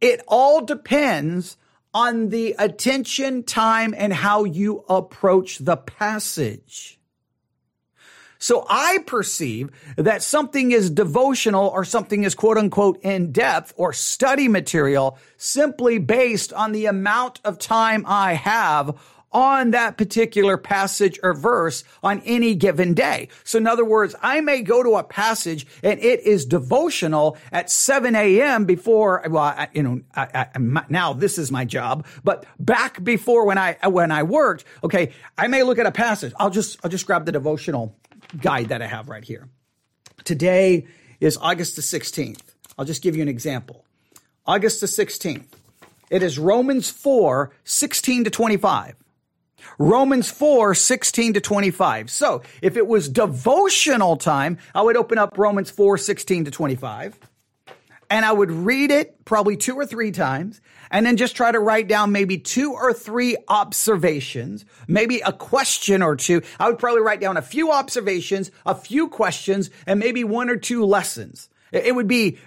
It 0.00 0.22
all 0.28 0.64
depends 0.64 1.56
on 1.92 2.28
the 2.28 2.54
attention, 2.58 3.42
time, 3.42 3.94
and 3.96 4.12
how 4.12 4.44
you 4.44 4.84
approach 4.88 5.58
the 5.58 5.76
passage. 5.76 6.97
So 8.38 8.64
I 8.68 8.98
perceive 9.06 9.70
that 9.96 10.22
something 10.22 10.70
is 10.70 10.90
devotional 10.90 11.68
or 11.68 11.84
something 11.84 12.24
is 12.24 12.34
quote 12.34 12.56
unquote 12.56 13.00
in 13.02 13.32
depth 13.32 13.74
or 13.76 13.92
study 13.92 14.48
material 14.48 15.18
simply 15.36 15.98
based 15.98 16.52
on 16.52 16.72
the 16.72 16.86
amount 16.86 17.40
of 17.44 17.58
time 17.58 18.04
I 18.06 18.34
have 18.34 18.96
on 19.32 19.72
that 19.72 19.98
particular 19.98 20.56
passage 20.56 21.18
or 21.22 21.34
verse 21.34 21.84
on 22.02 22.20
any 22.24 22.54
given 22.54 22.94
day. 22.94 23.28
So 23.44 23.58
in 23.58 23.66
other 23.66 23.84
words, 23.84 24.14
I 24.22 24.40
may 24.40 24.62
go 24.62 24.82
to 24.82 24.96
a 24.96 25.04
passage 25.04 25.66
and 25.82 26.00
it 26.00 26.20
is 26.20 26.46
devotional 26.46 27.36
at 27.52 27.70
7 27.70 28.14
a.m. 28.14 28.64
before, 28.64 29.22
well, 29.28 29.42
I, 29.42 29.68
you 29.74 29.82
know, 29.82 30.00
I, 30.14 30.48
I, 30.54 30.82
now 30.88 31.12
this 31.12 31.36
is 31.36 31.52
my 31.52 31.64
job, 31.64 32.06
but 32.24 32.46
back 32.58 33.02
before 33.04 33.44
when 33.44 33.58
I, 33.58 33.76
when 33.86 34.10
I 34.10 34.22
worked, 34.22 34.64
okay, 34.82 35.12
I 35.36 35.46
may 35.46 35.62
look 35.62 35.78
at 35.78 35.86
a 35.86 35.92
passage. 35.92 36.32
I'll 36.38 36.50
just, 36.50 36.78
I'll 36.82 36.90
just 36.90 37.06
grab 37.06 37.26
the 37.26 37.32
devotional 37.32 37.94
guide 38.40 38.68
that 38.68 38.82
I 38.82 38.86
have 38.86 39.08
right 39.08 39.24
here. 39.24 39.48
Today 40.24 40.86
is 41.20 41.36
August 41.36 41.76
the 41.76 41.82
16th. 41.82 42.42
I'll 42.78 42.84
just 42.84 43.02
give 43.02 43.16
you 43.16 43.22
an 43.22 43.28
example. 43.28 43.84
August 44.46 44.80
the 44.80 44.86
16th. 44.86 45.46
It 46.10 46.22
is 46.22 46.38
Romans 46.38 46.90
4, 46.90 47.52
16 47.64 48.24
to 48.24 48.30
25. 48.30 48.96
Romans 49.78 50.30
4, 50.30 50.74
16 50.74 51.34
to 51.34 51.40
25. 51.40 52.10
So 52.10 52.42
if 52.62 52.76
it 52.76 52.86
was 52.86 53.08
devotional 53.08 54.16
time, 54.16 54.58
I 54.74 54.82
would 54.82 54.96
open 54.96 55.18
up 55.18 55.36
Romans 55.36 55.70
4, 55.70 55.98
16 55.98 56.46
to 56.46 56.50
25 56.50 57.18
and 58.10 58.24
I 58.24 58.32
would 58.32 58.50
read 58.50 58.90
it 58.90 59.24
probably 59.24 59.56
two 59.56 59.74
or 59.74 59.86
three 59.86 60.10
times 60.10 60.60
and 60.90 61.04
then 61.04 61.16
just 61.16 61.36
try 61.36 61.52
to 61.52 61.60
write 61.60 61.88
down 61.88 62.12
maybe 62.12 62.38
two 62.38 62.72
or 62.72 62.92
three 62.92 63.36
observations, 63.48 64.64
maybe 64.86 65.20
a 65.20 65.32
question 65.32 66.02
or 66.02 66.16
two. 66.16 66.42
I 66.58 66.68
would 66.68 66.78
probably 66.78 67.02
write 67.02 67.20
down 67.20 67.36
a 67.36 67.42
few 67.42 67.72
observations, 67.72 68.50
a 68.64 68.74
few 68.74 69.08
questions, 69.08 69.70
and 69.86 70.00
maybe 70.00 70.24
one 70.24 70.48
or 70.48 70.56
two 70.56 70.84
lessons. 70.84 71.48
It 71.70 71.94
would 71.94 72.08
be 72.08 72.38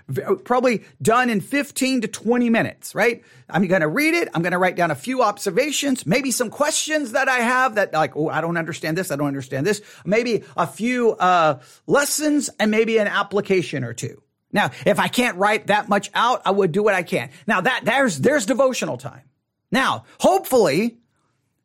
probably 0.46 0.84
done 1.00 1.30
in 1.30 1.42
15 1.42 2.02
to 2.02 2.08
20 2.08 2.50
minutes, 2.50 2.96
right? 2.96 3.24
I'm 3.50 3.68
going 3.68 3.82
to 3.82 3.88
read 3.88 4.16
it. 4.16 4.30
I'm 4.34 4.42
going 4.42 4.54
to 4.54 4.58
write 4.58 4.76
down 4.76 4.90
a 4.90 4.96
few 4.96 5.22
observations, 5.22 6.08
maybe 6.08 6.32
some 6.32 6.50
questions 6.50 7.12
that 7.12 7.30
I 7.30 7.38
have 7.38 7.76
that 7.76 7.94
like, 7.94 8.16
oh, 8.16 8.30
I 8.30 8.42
don't 8.42 8.58
understand 8.58 8.98
this. 8.98 9.12
I 9.12 9.18
don't 9.18 9.28
understand 9.28 9.68
this. 9.68 9.82
Maybe 10.06 10.44
a 10.58 10.66
few 10.66 11.12
uh, 11.12 11.60
lessons 11.86 12.50
and 12.60 12.72
maybe 12.72 12.98
an 12.98 13.08
application 13.08 13.84
or 13.84 13.94
two. 13.94 14.24
Now, 14.54 14.72
if 14.86 15.00
I 15.00 15.08
can't 15.08 15.38
write 15.38 15.68
that 15.68 15.90
much 15.90 16.10
out, 16.14 16.42
I 16.46 16.52
would 16.52 16.72
do 16.72 16.84
what 16.84 16.94
I 16.94 17.04
can. 17.04 17.30
Now 17.48 17.62
that 17.62 17.82
there's 17.86 18.20
there's 18.20 18.46
devotional 18.46 18.98
time. 18.98 19.24
Now, 19.72 20.06
hopefully, 20.20 20.98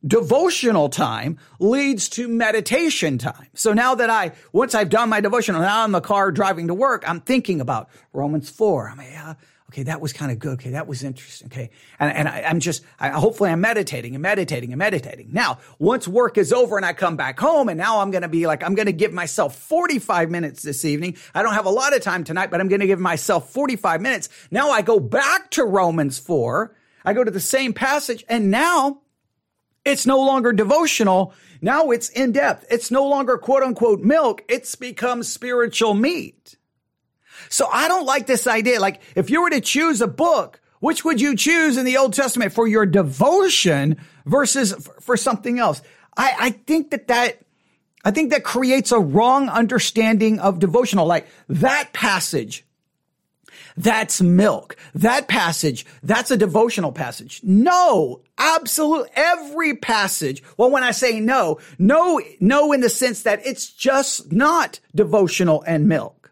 devotional 0.07 0.89
time 0.89 1.39
leads 1.59 2.09
to 2.11 2.29
meditation 2.29 3.19
time. 3.19 3.49
So 3.55 3.73
now 3.73 3.97
that 3.97 4.11
I 4.11 4.33
once 4.53 4.75
I've 4.75 4.91
done 4.91 5.09
my 5.09 5.21
devotional, 5.21 5.61
now 5.61 5.83
I'm 5.83 5.87
in 5.87 5.93
the 5.93 6.01
car 6.01 6.31
driving 6.31 6.69
to 6.69 6.75
work, 6.75 7.05
I'm 7.07 7.21
thinking 7.21 7.61
about 7.61 7.89
Romans 8.13 8.49
4. 8.51 8.91
I'm 8.91 9.01
yeah, 9.01 9.35
okay, 9.77 9.83
that 9.83 10.01
was 10.01 10.15
kind 10.15 10.33
of 10.33 10.39
good. 10.39 10.55
Okay, 10.55 10.71
that 10.71 10.87
was 10.87 11.05
interesting. 11.05 11.49
Okay. 11.49 11.69
And, 12.01 12.11
and 12.11 12.29
I, 12.29 12.41
am 12.51 12.61
just, 12.61 12.83
I, 12.99 13.11
hopefully 13.11 13.51
I'm 13.51 13.61
meditating 13.61 14.15
and 14.15 14.23
meditating 14.23 14.73
and 14.73 14.79
meditating. 14.79 15.29
Now, 15.33 15.59
once 15.79 16.09
work 16.09 16.39
is 16.39 16.51
over 16.51 16.79
and 16.79 16.87
I 16.87 16.95
come 16.95 17.17
back 17.17 17.39
home 17.39 17.69
and 17.69 17.77
now 17.77 18.01
I'm 18.01 18.11
going 18.11 18.23
to 18.23 18.29
be 18.29 18.47
like, 18.47 18.65
I'm 18.65 18.75
going 18.75 18.87
to 18.87 18.93
give 18.93 19.13
myself 19.13 19.55
45 19.55 20.31
minutes 20.31 20.63
this 20.63 20.87
evening. 20.87 21.19
I 21.35 21.43
don't 21.43 21.53
have 21.53 21.67
a 21.67 21.71
lot 21.71 21.95
of 21.95 22.01
time 22.01 22.25
tonight, 22.25 22.51
but 22.51 22.59
I'm 22.59 22.69
going 22.69 22.81
to 22.81 22.87
give 22.87 22.99
myself 22.99 23.51
45 23.53 24.01
minutes. 24.01 24.31
Now 24.51 24.71
I 24.71 24.81
go 24.81 24.99
back 24.99 25.51
to 25.53 25.65
Romans 25.65 26.19
4. 26.19 26.75
I 27.05 27.13
go 27.13 27.23
to 27.23 27.31
the 27.31 27.39
same 27.39 27.75
passage 27.75 28.25
and 28.31 28.51
now 28.51 29.03
it's 29.85 30.07
no 30.07 30.19
longer 30.19 30.55
devotional. 30.55 31.35
Now 31.61 31.91
it's 31.91 32.09
in 32.09 32.33
depth. 32.33 32.65
It's 32.71 32.91
no 32.91 33.07
longer 33.07 33.37
quote 33.37 33.63
unquote 33.63 34.01
milk. 34.01 34.43
It's 34.49 34.75
become 34.75 35.23
spiritual 35.23 35.93
meat. 35.93 36.57
So 37.49 37.67
I 37.67 37.89
don't 37.89 38.07
like 38.07 38.27
this 38.27 38.47
idea. 38.47 38.81
Like, 38.81 39.01
if 39.15 39.31
you 39.31 39.43
were 39.43 39.51
to 39.51 39.61
choose 39.61 40.01
a 40.01 40.07
book, 40.07 40.61
which 40.81 41.05
would 41.05 41.21
you 41.21 41.37
choose 41.37 41.77
in 41.77 41.85
the 41.85 41.97
Old 41.97 42.13
Testament 42.15 42.53
for 42.53 42.67
your 42.67 42.87
devotion 42.87 43.97
versus 44.25 44.75
for 45.01 45.17
something 45.17 45.59
else? 45.59 45.83
I, 46.17 46.35
I 46.39 46.51
think 46.51 46.91
that 46.91 47.09
that, 47.09 47.39
I 48.05 48.11
think 48.11 48.31
that 48.31 48.45
creates 48.45 48.93
a 48.93 49.01
wrong 49.01 49.49
understanding 49.49 50.39
of 50.39 50.59
devotional. 50.59 51.07
Like 51.07 51.27
that 51.49 51.93
passage, 51.93 52.65
that's 53.77 54.23
milk. 54.23 54.77
That 54.95 55.29
passage, 55.29 55.87
that's 56.03 56.31
a 56.31 56.37
devotional 56.37 56.93
passage. 56.93 57.41
No, 57.43 58.23
absolute 58.39 59.09
every 59.15 59.75
passage. 59.75 60.43
Well, 60.57 60.71
when 60.71 60.83
I 60.83 60.93
say 60.93 61.21
no, 61.21 61.59
no, 61.79 62.21
no 62.41 62.73
in 62.73 62.81
the 62.81 62.89
sense 62.89 63.23
that 63.23 63.45
it's 63.45 63.71
just 63.71 64.33
not 64.33 64.81
devotional 64.95 65.63
and 65.67 65.89
milk. 65.89 66.26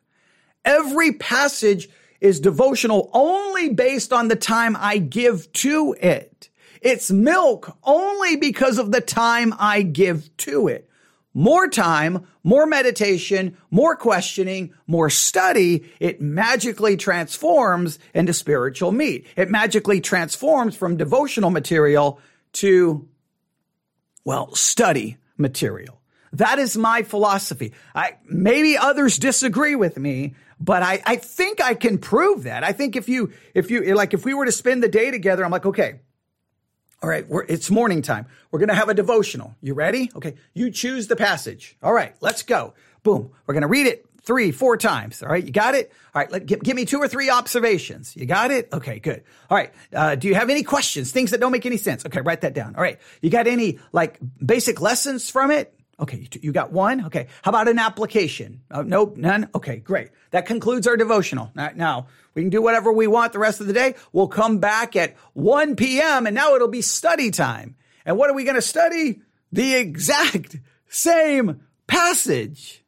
Every 0.65 1.13
passage 1.13 1.89
is 2.21 2.41
devotional 2.41 3.11
only 3.13 3.71
based 3.71 4.13
on 4.13 4.29
the 4.29 4.37
time 4.37 4.77
I 4.79 4.99
give 4.99 5.53
to 5.53 5.95
it. 6.01 6.49
It's 6.81 7.11
milk 7.11 7.77
only 7.83 8.37
because 8.37 8.79
of 8.79 8.93
the 8.93 9.01
time 9.01 9.55
I 9.59 9.83
give 9.83 10.35
to 10.39 10.69
it. 10.69 10.89
More 11.33 11.67
time, 11.67 12.27
more 12.45 12.65
meditation, 12.65 13.57
more 13.71 13.97
questioning, 13.97 14.73
more 14.87 15.11
study, 15.11 15.91
it 15.99 16.21
magically 16.21 16.97
transforms 16.97 17.99
into 18.15 18.33
spiritual 18.33 18.93
meat. 18.93 19.27
It 19.35 19.51
magically 19.51 20.01
transforms 20.01 20.77
from 20.77 20.97
devotional 20.97 21.51
material 21.51 22.21
to, 22.53 23.09
well, 24.25 24.55
study 24.55 25.17
material. 25.37 26.01
That 26.35 26.59
is 26.59 26.77
my 26.77 27.03
philosophy. 27.03 27.73
I, 27.95 28.13
maybe 28.27 28.77
others 28.77 29.19
disagree 29.19 29.75
with 29.75 29.99
me, 29.99 30.35
but 30.65 30.83
I, 30.83 31.03
I 31.05 31.17
think 31.17 31.63
I 31.63 31.75
can 31.75 31.99
prove 31.99 32.45
that. 32.45 32.65
I 32.65 32.73
think 32.73 32.97
if 32.97 33.09
you, 33.09 33.33
if 33.55 33.71
you, 33.71 33.95
like, 33.95 34.15
if 34.15 34.25
we 34.25 34.33
were 34.33 34.47
to 34.47 34.53
spend 34.53 34.83
the 34.83 34.89
day 34.89 35.11
together, 35.11 35.45
I'm 35.45 35.51
like, 35.51 35.67
okay, 35.67 36.01
all 37.03 37.11
right, 37.11 37.27
it's 37.49 37.71
morning 37.71 38.01
time. 38.01 38.25
We're 38.51 38.61
to 38.71 38.75
have 38.75 38.89
a 38.89 38.95
devotional. 38.95 39.55
You 39.61 39.75
ready? 39.75 40.11
Okay. 40.17 40.37
You 40.55 40.71
choose 40.71 41.07
the 41.07 41.17
passage. 41.17 41.77
All 41.83 41.93
right, 41.93 42.15
let's 42.23 42.43
go. 42.43 42.73
Boom. 43.03 43.31
We're 43.47 43.53
to 43.61 43.67
read 43.67 43.87
it 43.87 44.07
three, 44.23 44.53
four 44.53 44.79
times. 44.79 45.23
All 45.23 45.29
right. 45.29 45.45
You 45.45 45.53
got 45.53 45.75
it? 45.75 45.93
All 46.15 46.23
right. 46.23 46.33
Let, 46.33 46.47
give, 46.47 46.63
give 46.63 46.75
me 46.75 46.87
two 46.87 46.99
or 46.99 47.09
three 47.09 47.29
observations. 47.29 48.17
You 48.17 48.25
got 48.25 48.51
it? 48.51 48.71
Okay, 48.73 49.01
good. 49.01 49.23
All 49.51 49.59
right. 49.59 49.71
Uh, 49.93 50.15
do 50.15 50.29
you 50.29 50.35
have 50.35 50.49
any 50.49 50.63
questions? 50.63 51.13
Things 51.13 51.33
that 51.33 51.41
don't 51.41 51.53
make 51.53 51.67
any 51.67 51.77
sense? 51.77 52.07
Okay. 52.07 52.23
Write 52.23 52.41
that 52.41 52.55
down. 52.55 52.75
All 52.75 52.81
right. 52.81 52.99
You 53.21 53.29
got 53.29 53.47
any 53.47 53.81
like 53.93 54.19
basic 54.43 54.81
lessons 54.81 55.29
from 55.29 55.51
it? 55.51 55.79
Okay, 56.01 56.29
you 56.41 56.53
got 56.53 56.73
one. 56.73 57.07
Okay, 57.07 57.29
how 57.43 57.51
about 57.51 57.69
an 57.69 57.79
application? 57.79 58.63
Uh, 58.71 58.83
nope, 58.83 59.17
none. 59.17 59.49
Okay, 59.55 59.77
great. 59.77 60.11
That 60.33 60.47
concludes 60.47 60.87
our 60.87 60.97
devotional. 60.97 61.53
Now 61.55 62.09
we 62.35 62.43
can 62.43 62.51
do 62.51 62.61
whatever 62.61 62.93
we 62.93 63.07
want 63.07 63.33
the 63.33 63.39
rest 63.39 63.61
of 63.61 63.69
the 63.69 63.73
day. 63.73 63.95
We'll 64.13 64.29
come 64.29 64.59
back 64.59 64.97
at 64.97 65.17
1 65.35 65.77
p.m. 65.77 66.27
and 66.27 66.35
now 66.35 66.55
it'll 66.55 66.69
be 66.69 66.83
study 66.83 67.31
time. 67.31 67.77
And 68.05 68.19
what 68.19 68.29
are 68.29 68.35
we 68.35 68.45
going 68.45 68.57
to 68.57 68.63
study? 68.63 69.21
The 69.53 69.75
exact 69.77 70.57
same 70.89 71.61
passage. 71.87 72.83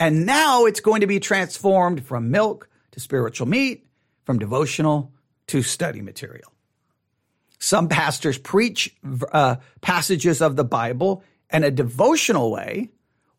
And 0.00 0.26
now 0.26 0.64
it's 0.64 0.80
going 0.80 1.02
to 1.02 1.06
be 1.06 1.20
transformed 1.20 2.04
from 2.04 2.30
milk 2.30 2.68
to 2.92 3.00
spiritual 3.00 3.46
meat, 3.46 3.86
from 4.24 4.38
devotional 4.38 5.12
to 5.48 5.62
study 5.62 6.00
material. 6.00 6.52
Some 7.58 7.88
pastors 7.88 8.38
preach 8.38 8.96
uh, 9.32 9.56
passages 9.80 10.40
of 10.40 10.56
the 10.56 10.64
Bible 10.64 11.22
in 11.52 11.64
a 11.64 11.70
devotional 11.70 12.50
way 12.50 12.90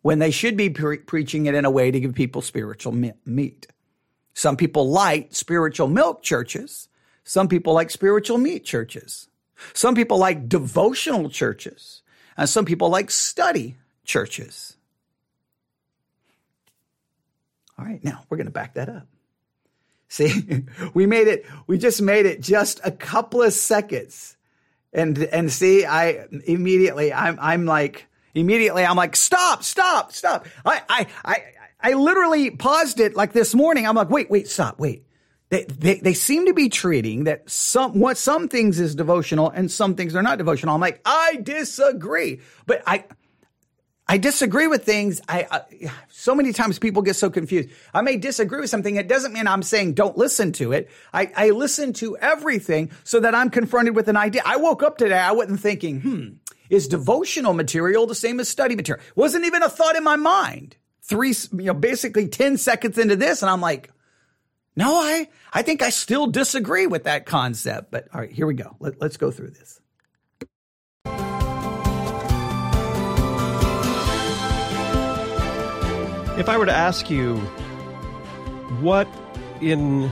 when 0.01 0.19
they 0.19 0.31
should 0.31 0.57
be 0.57 0.69
pre- 0.69 0.97
preaching 0.97 1.45
it 1.45 1.55
in 1.55 1.65
a 1.65 1.71
way 1.71 1.91
to 1.91 1.99
give 1.99 2.13
people 2.13 2.41
spiritual 2.41 2.93
meat. 3.25 3.67
Some 4.33 4.57
people 4.57 4.89
like 4.89 5.33
spiritual 5.33 5.87
milk 5.87 6.23
churches. 6.23 6.87
Some 7.23 7.47
people 7.47 7.73
like 7.73 7.89
spiritual 7.89 8.37
meat 8.37 8.63
churches. 8.63 9.29
Some 9.73 9.95
people 9.95 10.17
like 10.17 10.49
devotional 10.49 11.29
churches. 11.29 12.01
And 12.37 12.49
some 12.49 12.65
people 12.65 12.89
like 12.89 13.11
study 13.11 13.77
churches. 14.03 14.75
All 17.77 17.85
right, 17.85 18.03
now 18.03 18.23
we're 18.29 18.37
going 18.37 18.45
to 18.45 18.51
back 18.51 18.75
that 18.75 18.89
up. 18.89 19.07
See, 20.07 20.65
we 20.93 21.05
made 21.05 21.27
it, 21.27 21.45
we 21.67 21.77
just 21.77 22.01
made 22.01 22.25
it 22.25 22.41
just 22.41 22.79
a 22.83 22.91
couple 22.91 23.41
of 23.41 23.53
seconds. 23.53 24.35
And, 24.93 25.17
and 25.17 25.51
see, 25.51 25.86
I 25.86 26.27
immediately, 26.45 27.13
I'm, 27.13 27.38
I'm 27.41 27.65
like, 27.65 28.07
immediately, 28.36 28.83
I'm 28.83 28.98
like, 28.98 29.15
stop, 29.15 29.63
stop, 29.63 30.12
stop. 30.12 30.48
I, 30.65 30.81
I, 30.89 31.07
I, 31.24 31.43
I 31.81 31.93
literally 31.93 32.51
paused 32.51 33.00
it 33.00 33.15
like 33.15 33.33
this 33.33 33.55
morning. 33.55 33.88
I'm 33.88 33.95
like, 33.95 34.10
wait, 34.10 34.29
wait, 34.29 34.48
stop, 34.48 34.79
wait. 34.79 35.05
They, 35.50 35.65
they, 35.65 35.95
they 35.95 36.13
seem 36.13 36.45
to 36.45 36.53
be 36.53 36.69
treating 36.69 37.25
that 37.25 37.50
some, 37.50 38.00
what 38.00 38.17
some 38.17 38.48
things 38.48 38.79
is 38.79 38.95
devotional 38.95 39.50
and 39.50 39.69
some 39.69 39.95
things 39.95 40.15
are 40.15 40.24
not 40.24 40.38
devotional. 40.38 40.75
I'm 40.75 40.81
like, 40.81 41.01
I 41.05 41.39
disagree. 41.43 42.39
But 42.65 42.83
I, 42.88 43.03
I 44.11 44.17
disagree 44.17 44.67
with 44.67 44.83
things. 44.83 45.21
I, 45.29 45.47
I, 45.49 45.61
so 46.09 46.35
many 46.35 46.51
times 46.51 46.77
people 46.77 47.01
get 47.01 47.15
so 47.15 47.29
confused. 47.29 47.69
I 47.93 48.01
may 48.01 48.17
disagree 48.17 48.59
with 48.59 48.69
something. 48.69 48.97
It 48.97 49.07
doesn't 49.07 49.31
mean 49.31 49.47
I'm 49.47 49.63
saying 49.63 49.93
don't 49.93 50.17
listen 50.17 50.51
to 50.53 50.73
it. 50.73 50.89
I, 51.13 51.31
I 51.33 51.49
listen 51.51 51.93
to 51.93 52.17
everything 52.17 52.91
so 53.05 53.21
that 53.21 53.33
I'm 53.33 53.49
confronted 53.49 53.95
with 53.95 54.09
an 54.09 54.17
idea. 54.17 54.41
I 54.45 54.57
woke 54.57 54.83
up 54.83 54.97
today. 54.97 55.17
I 55.17 55.31
wasn't 55.31 55.61
thinking, 55.61 56.01
hmm, 56.01 56.27
is 56.69 56.89
devotional 56.89 57.53
material 57.53 58.05
the 58.05 58.13
same 58.13 58.41
as 58.41 58.49
study 58.49 58.75
material? 58.75 59.01
Wasn't 59.15 59.45
even 59.45 59.63
a 59.63 59.69
thought 59.69 59.95
in 59.95 60.03
my 60.03 60.17
mind 60.17 60.75
three, 61.03 61.33
you 61.53 61.67
know, 61.67 61.73
basically 61.73 62.27
10 62.27 62.57
seconds 62.57 62.97
into 62.97 63.15
this. 63.15 63.41
And 63.41 63.49
I'm 63.49 63.61
like, 63.61 63.91
no, 64.75 64.93
I, 64.93 65.29
I 65.53 65.61
think 65.61 65.81
I 65.81 65.89
still 65.89 66.27
disagree 66.27 66.85
with 66.85 67.05
that 67.05 67.25
concept. 67.25 67.91
But 67.91 68.09
all 68.13 68.19
right, 68.19 68.31
here 68.31 68.45
we 68.45 68.55
go. 68.55 68.75
Let, 68.81 68.99
let's 68.99 69.15
go 69.15 69.31
through 69.31 69.51
this. 69.51 69.80
If 76.38 76.47
I 76.47 76.57
were 76.57 76.65
to 76.65 76.71
ask 76.71 77.09
you 77.09 77.35
what 78.79 79.07
in, 79.59 80.09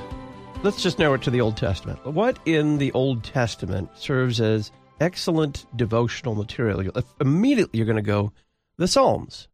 let's 0.64 0.84
just 0.84 1.00
narrow 1.00 1.14
it 1.14 1.22
to 1.24 1.32
the 1.32 1.40
Old 1.40 1.56
Testament, 1.56 2.06
what 2.06 2.38
in 2.46 2.78
the 2.78 2.92
Old 2.92 3.24
Testament 3.24 3.90
serves 3.96 4.42
as 4.42 4.72
excellent 5.00 5.66
devotional 5.76 6.36
material? 6.36 6.84
Immediately 7.22 7.78
you're 7.78 7.86
going 7.86 7.96
to 7.96 8.02
go, 8.02 8.34
the 8.78 8.88
Psalms. 8.88 9.48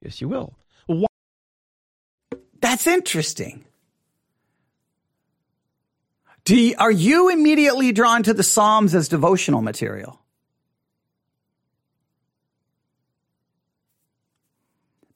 Yes, 0.00 0.20
you 0.20 0.28
will. 0.28 0.56
Why? 0.86 1.08
That's 2.60 2.86
interesting. 2.86 3.64
You, 6.46 6.74
are 6.78 6.92
you 6.92 7.30
immediately 7.30 7.90
drawn 7.92 8.22
to 8.22 8.32
the 8.32 8.42
Psalms 8.44 8.94
as 8.94 9.08
devotional 9.08 9.62
material? 9.62 10.23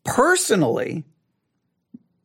Personally, 0.09 1.05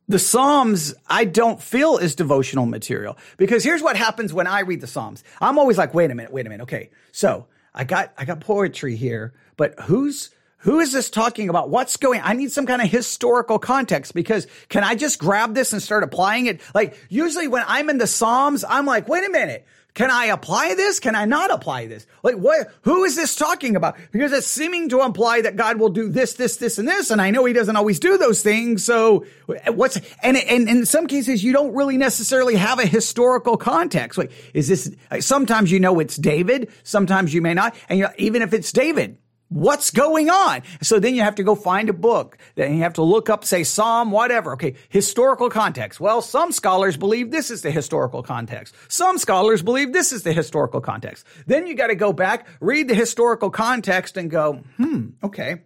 the 0.08 0.18
Psalms 0.18 0.94
I 1.06 1.24
don't 1.24 1.62
feel 1.62 1.98
is 1.98 2.14
devotional 2.14 2.66
material 2.66 3.18
because 3.36 3.62
here's 3.62 3.82
what 3.82 3.96
happens 3.96 4.32
when 4.32 4.46
I 4.46 4.60
read 4.60 4.80
the 4.80 4.86
Psalms. 4.86 5.22
I'm 5.40 5.58
always 5.58 5.78
like, 5.78 5.92
wait 5.92 6.10
a 6.10 6.14
minute, 6.14 6.32
wait 6.32 6.46
a 6.46 6.48
minute. 6.48 6.64
Okay. 6.64 6.90
So 7.12 7.46
I 7.74 7.84
got, 7.84 8.12
I 8.16 8.24
got 8.24 8.40
poetry 8.40 8.96
here, 8.96 9.34
but 9.56 9.78
who's, 9.80 10.30
who 10.58 10.80
is 10.80 10.92
this 10.92 11.10
talking 11.10 11.50
about? 11.50 11.68
What's 11.68 11.98
going? 11.98 12.22
I 12.24 12.32
need 12.32 12.52
some 12.52 12.66
kind 12.66 12.80
of 12.80 12.90
historical 12.90 13.58
context 13.58 14.14
because 14.14 14.46
can 14.70 14.82
I 14.82 14.94
just 14.94 15.18
grab 15.18 15.54
this 15.54 15.74
and 15.74 15.82
start 15.82 16.04
applying 16.04 16.46
it? 16.46 16.62
Like 16.74 16.98
usually 17.10 17.48
when 17.48 17.64
I'm 17.66 17.90
in 17.90 17.98
the 17.98 18.06
Psalms, 18.06 18.64
I'm 18.66 18.86
like, 18.86 19.08
wait 19.08 19.26
a 19.26 19.30
minute. 19.30 19.66
Can 19.94 20.10
I 20.10 20.26
apply 20.26 20.74
this? 20.74 20.98
Can 20.98 21.14
I 21.14 21.24
not 21.24 21.52
apply 21.52 21.86
this? 21.86 22.04
Like 22.24 22.34
what, 22.34 22.72
who 22.82 23.04
is 23.04 23.14
this 23.14 23.36
talking 23.36 23.76
about? 23.76 23.96
Because 24.10 24.32
it's 24.32 24.48
seeming 24.48 24.88
to 24.88 25.02
imply 25.02 25.40
that 25.42 25.54
God 25.54 25.78
will 25.78 25.88
do 25.88 26.08
this, 26.08 26.34
this, 26.34 26.56
this, 26.56 26.78
and 26.78 26.88
this. 26.88 27.10
And 27.10 27.22
I 27.22 27.30
know 27.30 27.44
he 27.44 27.52
doesn't 27.52 27.76
always 27.76 28.00
do 28.00 28.18
those 28.18 28.42
things. 28.42 28.84
So 28.84 29.24
what's, 29.68 30.00
and, 30.20 30.36
and, 30.36 30.68
in 30.68 30.84
some 30.84 31.06
cases, 31.06 31.44
you 31.44 31.52
don't 31.52 31.74
really 31.74 31.96
necessarily 31.96 32.56
have 32.56 32.80
a 32.80 32.86
historical 32.86 33.56
context. 33.56 34.18
Like, 34.18 34.32
is 34.52 34.66
this, 34.66 34.90
sometimes 35.20 35.70
you 35.70 35.78
know 35.78 36.00
it's 36.00 36.16
David. 36.16 36.72
Sometimes 36.82 37.32
you 37.32 37.40
may 37.40 37.54
not. 37.54 37.76
And 37.88 38.00
you 38.00 38.08
even 38.18 38.42
if 38.42 38.52
it's 38.52 38.72
David, 38.72 39.18
What's 39.54 39.92
going 39.92 40.30
on? 40.30 40.62
So 40.82 40.98
then 40.98 41.14
you 41.14 41.22
have 41.22 41.36
to 41.36 41.44
go 41.44 41.54
find 41.54 41.88
a 41.88 41.92
book. 41.92 42.38
Then 42.56 42.74
you 42.74 42.82
have 42.82 42.94
to 42.94 43.02
look 43.02 43.30
up, 43.30 43.44
say 43.44 43.62
Psalm, 43.62 44.10
whatever. 44.10 44.54
Okay. 44.54 44.74
Historical 44.88 45.48
context. 45.48 46.00
Well, 46.00 46.22
some 46.22 46.50
scholars 46.50 46.96
believe 46.96 47.30
this 47.30 47.52
is 47.52 47.62
the 47.62 47.70
historical 47.70 48.24
context. 48.24 48.74
Some 48.88 49.16
scholars 49.16 49.62
believe 49.62 49.92
this 49.92 50.12
is 50.12 50.24
the 50.24 50.32
historical 50.32 50.80
context. 50.80 51.24
Then 51.46 51.68
you 51.68 51.76
got 51.76 51.86
to 51.86 51.94
go 51.94 52.12
back, 52.12 52.48
read 52.58 52.88
the 52.88 52.96
historical 52.96 53.48
context 53.48 54.16
and 54.16 54.28
go, 54.28 54.54
hmm, 54.76 55.10
okay. 55.22 55.62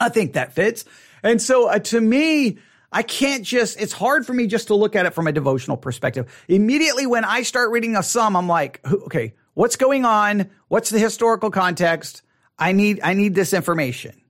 I 0.00 0.08
think 0.08 0.32
that 0.32 0.52
fits. 0.52 0.84
And 1.22 1.40
so 1.40 1.68
uh, 1.68 1.78
to 1.78 2.00
me, 2.00 2.58
I 2.90 3.04
can't 3.04 3.44
just, 3.44 3.80
it's 3.80 3.92
hard 3.92 4.26
for 4.26 4.32
me 4.32 4.48
just 4.48 4.66
to 4.66 4.74
look 4.74 4.96
at 4.96 5.06
it 5.06 5.14
from 5.14 5.28
a 5.28 5.32
devotional 5.32 5.76
perspective. 5.76 6.44
Immediately 6.48 7.06
when 7.06 7.24
I 7.24 7.42
start 7.42 7.70
reading 7.70 7.94
a 7.94 8.02
psalm, 8.02 8.36
I'm 8.36 8.48
like, 8.48 8.80
okay, 8.84 9.34
what's 9.54 9.76
going 9.76 10.04
on? 10.04 10.50
What's 10.66 10.90
the 10.90 10.98
historical 10.98 11.52
context? 11.52 12.22
I 12.58 12.72
need, 12.72 13.00
I 13.02 13.14
need 13.14 13.34
this 13.34 13.52
information. 13.52 14.20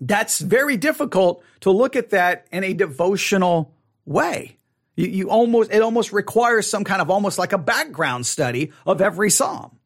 That's 0.00 0.40
very 0.40 0.76
difficult 0.76 1.42
to 1.60 1.70
look 1.70 1.96
at 1.96 2.10
that 2.10 2.46
in 2.52 2.64
a 2.64 2.74
devotional 2.74 3.74
way. 4.04 4.58
You, 4.94 5.06
you 5.06 5.30
almost, 5.30 5.72
it 5.72 5.82
almost 5.82 6.12
requires 6.12 6.68
some 6.68 6.84
kind 6.84 7.00
of 7.00 7.10
almost 7.10 7.38
like 7.38 7.52
a 7.52 7.58
background 7.58 8.26
study 8.26 8.72
of 8.86 9.00
every 9.00 9.30
Psalm. 9.30 9.78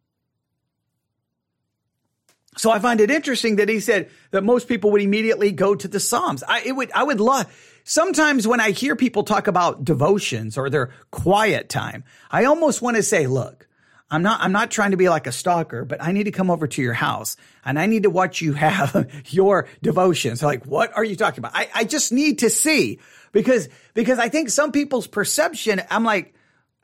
So 2.56 2.70
I 2.70 2.80
find 2.80 3.00
it 3.00 3.10
interesting 3.10 3.56
that 3.56 3.68
he 3.68 3.80
said 3.80 4.10
that 4.32 4.42
most 4.42 4.68
people 4.68 4.90
would 4.90 5.00
immediately 5.00 5.52
go 5.52 5.74
to 5.74 5.88
the 5.88 6.00
Psalms. 6.00 6.42
I, 6.42 6.62
it 6.62 6.72
would, 6.72 6.90
I 6.92 7.04
would 7.04 7.20
love, 7.20 7.46
sometimes 7.84 8.46
when 8.46 8.60
I 8.60 8.72
hear 8.72 8.96
people 8.96 9.22
talk 9.22 9.46
about 9.46 9.84
devotions 9.84 10.58
or 10.58 10.68
their 10.68 10.90
quiet 11.10 11.68
time, 11.68 12.04
I 12.30 12.44
almost 12.44 12.82
want 12.82 12.96
to 12.96 13.02
say, 13.02 13.26
look, 13.28 13.68
I'm 14.10 14.22
not, 14.22 14.40
I'm 14.40 14.52
not 14.52 14.70
trying 14.70 14.90
to 14.90 14.96
be 14.96 15.08
like 15.08 15.26
a 15.26 15.32
stalker, 15.32 15.84
but 15.84 16.02
I 16.02 16.10
need 16.12 16.24
to 16.24 16.32
come 16.32 16.50
over 16.50 16.66
to 16.66 16.82
your 16.82 16.94
house 16.94 17.36
and 17.64 17.78
I 17.78 17.86
need 17.86 18.02
to 18.02 18.10
watch 18.10 18.40
you 18.40 18.54
have 18.54 19.08
your 19.26 19.68
devotions. 19.82 20.42
Like, 20.42 20.66
what 20.66 20.96
are 20.96 21.04
you 21.04 21.14
talking 21.14 21.38
about? 21.38 21.52
I, 21.54 21.68
I 21.74 21.84
just 21.84 22.10
need 22.12 22.40
to 22.40 22.50
see 22.50 22.98
because, 23.32 23.68
because 23.94 24.18
I 24.18 24.28
think 24.28 24.50
some 24.50 24.72
people's 24.72 25.06
perception, 25.06 25.80
I'm 25.90 26.02
like, 26.02 26.34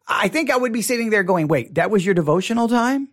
I 0.07 0.29
think 0.29 0.51
I 0.51 0.57
would 0.57 0.73
be 0.73 0.83
sitting 0.83 1.11
there 1.11 1.25
going, 1.25 1.49
wait, 1.49 1.75
that 1.75 1.91
was 1.91 2.07
your 2.07 2.15
devotional 2.15 2.69
time? 2.69 3.09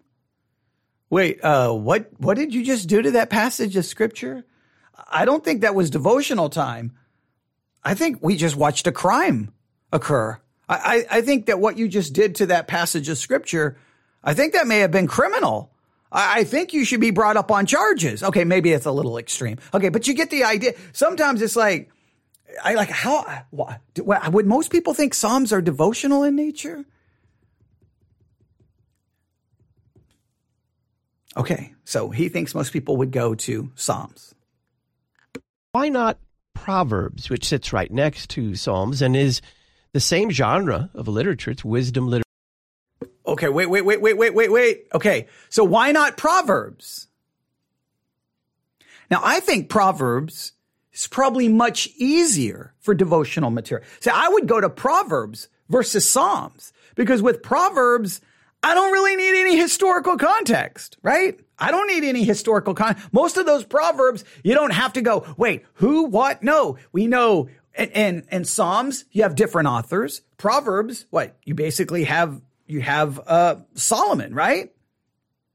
Wait, 1.09 1.43
uh, 1.43 1.71
what, 1.71 2.09
what 2.17 2.37
did 2.37 2.53
you 2.53 2.63
just 2.63 2.87
do 2.87 3.01
to 3.01 3.11
that 3.11 3.31
passage 3.31 3.75
of 3.75 3.85
scripture? 3.85 4.45
I 5.11 5.25
don't 5.25 5.43
think 5.43 5.61
that 5.61 5.73
was 5.73 5.89
devotional 5.89 6.49
time. 6.49 6.93
I 7.83 7.95
think 7.95 8.19
we 8.21 8.37
just 8.37 8.55
watched 8.55 8.85
a 8.85 8.91
crime 8.91 9.53
occur. 9.91 10.39
I, 10.69 11.05
I, 11.11 11.17
I 11.17 11.21
think 11.21 11.47
that 11.47 11.59
what 11.59 11.77
you 11.77 11.87
just 11.87 12.13
did 12.13 12.35
to 12.35 12.45
that 12.47 12.67
passage 12.67 13.09
of 13.09 13.17
scripture 13.17 13.77
I 14.23 14.33
think 14.33 14.53
that 14.53 14.67
may 14.67 14.79
have 14.79 14.91
been 14.91 15.07
criminal. 15.07 15.71
I, 16.11 16.39
I 16.39 16.43
think 16.43 16.73
you 16.73 16.85
should 16.85 17.01
be 17.01 17.11
brought 17.11 17.37
up 17.37 17.51
on 17.51 17.65
charges. 17.65 18.23
Okay, 18.23 18.43
maybe 18.43 18.71
it's 18.71 18.85
a 18.85 18.91
little 18.91 19.17
extreme. 19.17 19.57
Okay, 19.73 19.89
but 19.89 20.07
you 20.07 20.13
get 20.13 20.29
the 20.29 20.43
idea. 20.43 20.73
Sometimes 20.93 21.41
it's 21.41 21.55
like, 21.55 21.89
I 22.63 22.75
like 22.75 22.89
how 22.89 23.43
what, 23.49 23.81
would 23.97 24.45
most 24.45 24.71
people 24.71 24.93
think 24.93 25.13
Psalms 25.13 25.51
are 25.51 25.61
devotional 25.61 26.23
in 26.23 26.35
nature? 26.35 26.85
Okay, 31.35 31.73
so 31.83 32.11
he 32.11 32.29
thinks 32.29 32.53
most 32.53 32.71
people 32.71 32.97
would 32.97 33.11
go 33.11 33.33
to 33.33 33.71
Psalms. 33.75 34.35
Why 35.71 35.89
not 35.89 36.19
Proverbs, 36.53 37.31
which 37.31 37.47
sits 37.47 37.73
right 37.73 37.91
next 37.91 38.29
to 38.31 38.53
Psalms 38.53 39.01
and 39.01 39.15
is 39.15 39.41
the 39.93 39.99
same 39.99 40.29
genre 40.29 40.91
of 40.93 41.07
literature? 41.07 41.49
It's 41.49 41.65
wisdom 41.65 42.05
literature 42.05 42.23
Okay, 43.25 43.47
wait, 43.47 43.67
wait, 43.67 43.81
wait, 43.83 44.01
wait, 44.01 44.17
wait, 44.17 44.33
wait, 44.33 44.51
wait. 44.51 44.87
Okay, 44.93 45.27
so 45.49 45.63
why 45.63 45.91
not 45.91 46.17
Proverbs? 46.17 47.07
Now, 49.09 49.21
I 49.23 49.39
think 49.39 49.69
Proverbs 49.69 50.53
is 50.91 51.07
probably 51.07 51.47
much 51.47 51.89
easier 51.97 52.73
for 52.79 52.93
devotional 52.93 53.49
material. 53.49 53.87
See, 53.99 54.11
I 54.13 54.27
would 54.27 54.47
go 54.47 54.59
to 54.59 54.69
Proverbs 54.69 55.49
versus 55.69 56.07
Psalms 56.07 56.73
because 56.95 57.21
with 57.21 57.41
Proverbs, 57.41 58.21
I 58.61 58.73
don't 58.73 58.91
really 58.91 59.15
need 59.15 59.41
any 59.41 59.57
historical 59.57 60.17
context, 60.17 60.97
right? 61.01 61.39
I 61.59 61.71
don't 61.71 61.87
need 61.87 62.03
any 62.03 62.23
historical 62.23 62.73
con. 62.73 62.95
Most 63.11 63.37
of 63.37 63.45
those 63.45 63.65
proverbs, 63.65 64.23
you 64.43 64.53
don't 64.53 64.71
have 64.73 64.93
to 64.93 65.01
go, 65.01 65.25
wait, 65.37 65.65
who, 65.75 66.05
what? 66.05 66.43
No, 66.43 66.77
we 66.91 67.07
know. 67.07 67.49
And, 67.75 67.91
and, 67.91 68.23
and 68.29 68.47
Psalms, 68.47 69.05
you 69.11 69.23
have 69.23 69.35
different 69.35 69.67
authors. 69.67 70.21
Proverbs, 70.37 71.05
what? 71.09 71.35
You 71.43 71.55
basically 71.55 72.05
have, 72.05 72.41
you 72.73 72.81
have, 72.81 73.19
uh, 73.27 73.57
Solomon, 73.75 74.33
right? 74.33 74.73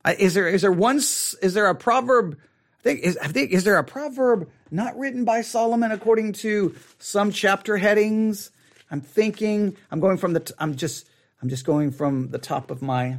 Uh, 0.05 0.15
is 0.19 0.35
there, 0.35 0.49
is 0.49 0.63
there 0.63 0.73
one, 0.73 0.97
is 0.97 1.53
there 1.53 1.67
a 1.67 1.75
proverb? 1.75 2.39
I 2.79 2.83
think, 2.83 3.01
is, 3.01 3.19
I 3.19 3.27
think, 3.27 3.51
is 3.51 3.65
there 3.65 3.77
a 3.77 3.85
proverb 3.85 4.49
not 4.71 4.97
written 4.97 5.25
by 5.25 5.43
Solomon 5.43 5.91
according 5.91 6.35
to 6.35 6.77
some 6.99 7.33
chapter 7.33 7.77
headings? 7.77 8.53
I'm 8.91 9.01
thinking, 9.01 9.77
I'm 9.91 9.99
going 9.99 10.17
from 10.17 10.33
the, 10.33 10.41
t- 10.41 10.55
I'm 10.59 10.77
just, 10.77 11.09
I'm 11.43 11.49
just 11.49 11.67
going 11.67 11.91
from 11.91 12.31
the 12.31 12.39
top 12.39 12.71
of 12.71 12.81
my 12.81 13.19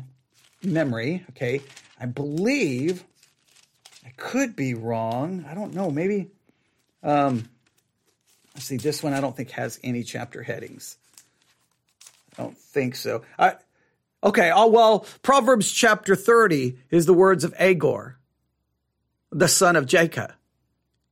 memory. 0.64 1.26
Okay. 1.32 1.62
I 2.00 2.06
believe 2.06 3.04
I 4.06 4.12
could 4.16 4.56
be 4.56 4.74
wrong. 4.74 5.46
I 5.48 5.54
don't 5.54 5.74
know. 5.76 5.92
Maybe, 5.92 6.32
um, 7.04 7.50
see, 8.56 8.78
this 8.78 9.04
one 9.04 9.14
I 9.14 9.20
don't 9.20 9.36
think 9.36 9.52
has 9.52 9.78
any 9.84 10.04
chapter 10.04 10.42
headings. 10.42 10.98
I 12.38 12.44
don't 12.44 12.58
think 12.58 12.96
so. 12.96 13.24
I, 13.38 13.56
okay. 14.24 14.52
Oh, 14.54 14.68
well, 14.68 15.06
Proverbs 15.22 15.72
chapter 15.72 16.16
30 16.16 16.78
is 16.90 17.06
the 17.06 17.14
words 17.14 17.44
of 17.44 17.54
Agur, 17.58 18.18
the 19.32 19.48
son 19.48 19.76
of 19.76 19.86
Jakeh 19.86 20.32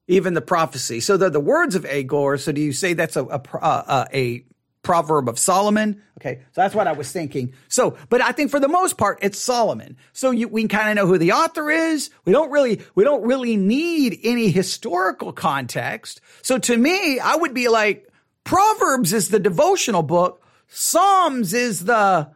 even 0.09 0.33
the 0.33 0.41
prophecy. 0.41 1.01
So 1.01 1.17
they're 1.17 1.29
the 1.29 1.41
words 1.41 1.75
of 1.75 1.85
Agur. 1.85 2.37
So 2.37 2.53
do 2.53 2.61
you 2.61 2.71
say 2.71 2.93
that's 2.93 3.17
a, 3.17 3.25
a, 3.25 3.41
a, 3.41 3.57
uh, 3.57 3.83
uh, 3.87 4.05
a 4.13 4.45
proverb 4.87 5.27
of 5.27 5.37
Solomon. 5.37 6.01
Okay, 6.21 6.39
so 6.53 6.61
that's 6.61 6.73
what 6.73 6.87
I 6.87 6.93
was 6.93 7.11
thinking. 7.11 7.53
So, 7.67 7.97
but 8.07 8.21
I 8.21 8.31
think 8.31 8.51
for 8.51 8.59
the 8.59 8.69
most 8.69 8.97
part, 8.97 9.19
it's 9.21 9.37
Solomon. 9.37 9.97
So 10.13 10.31
you, 10.31 10.47
we 10.47 10.65
kind 10.69 10.89
of 10.89 10.95
know 10.95 11.05
who 11.05 11.17
the 11.17 11.33
author 11.33 11.69
is. 11.69 12.09
We 12.23 12.31
don't 12.31 12.49
really, 12.51 12.81
we 12.95 13.03
don't 13.03 13.23
really 13.23 13.57
need 13.57 14.17
any 14.23 14.49
historical 14.49 15.33
context. 15.33 16.21
So 16.41 16.57
to 16.57 16.77
me, 16.77 17.19
I 17.19 17.35
would 17.35 17.53
be 17.53 17.67
like, 17.67 18.07
Proverbs 18.45 19.11
is 19.11 19.27
the 19.27 19.39
devotional 19.39 20.03
book. 20.03 20.41
Psalms 20.69 21.53
is 21.53 21.83
the, 21.83 22.29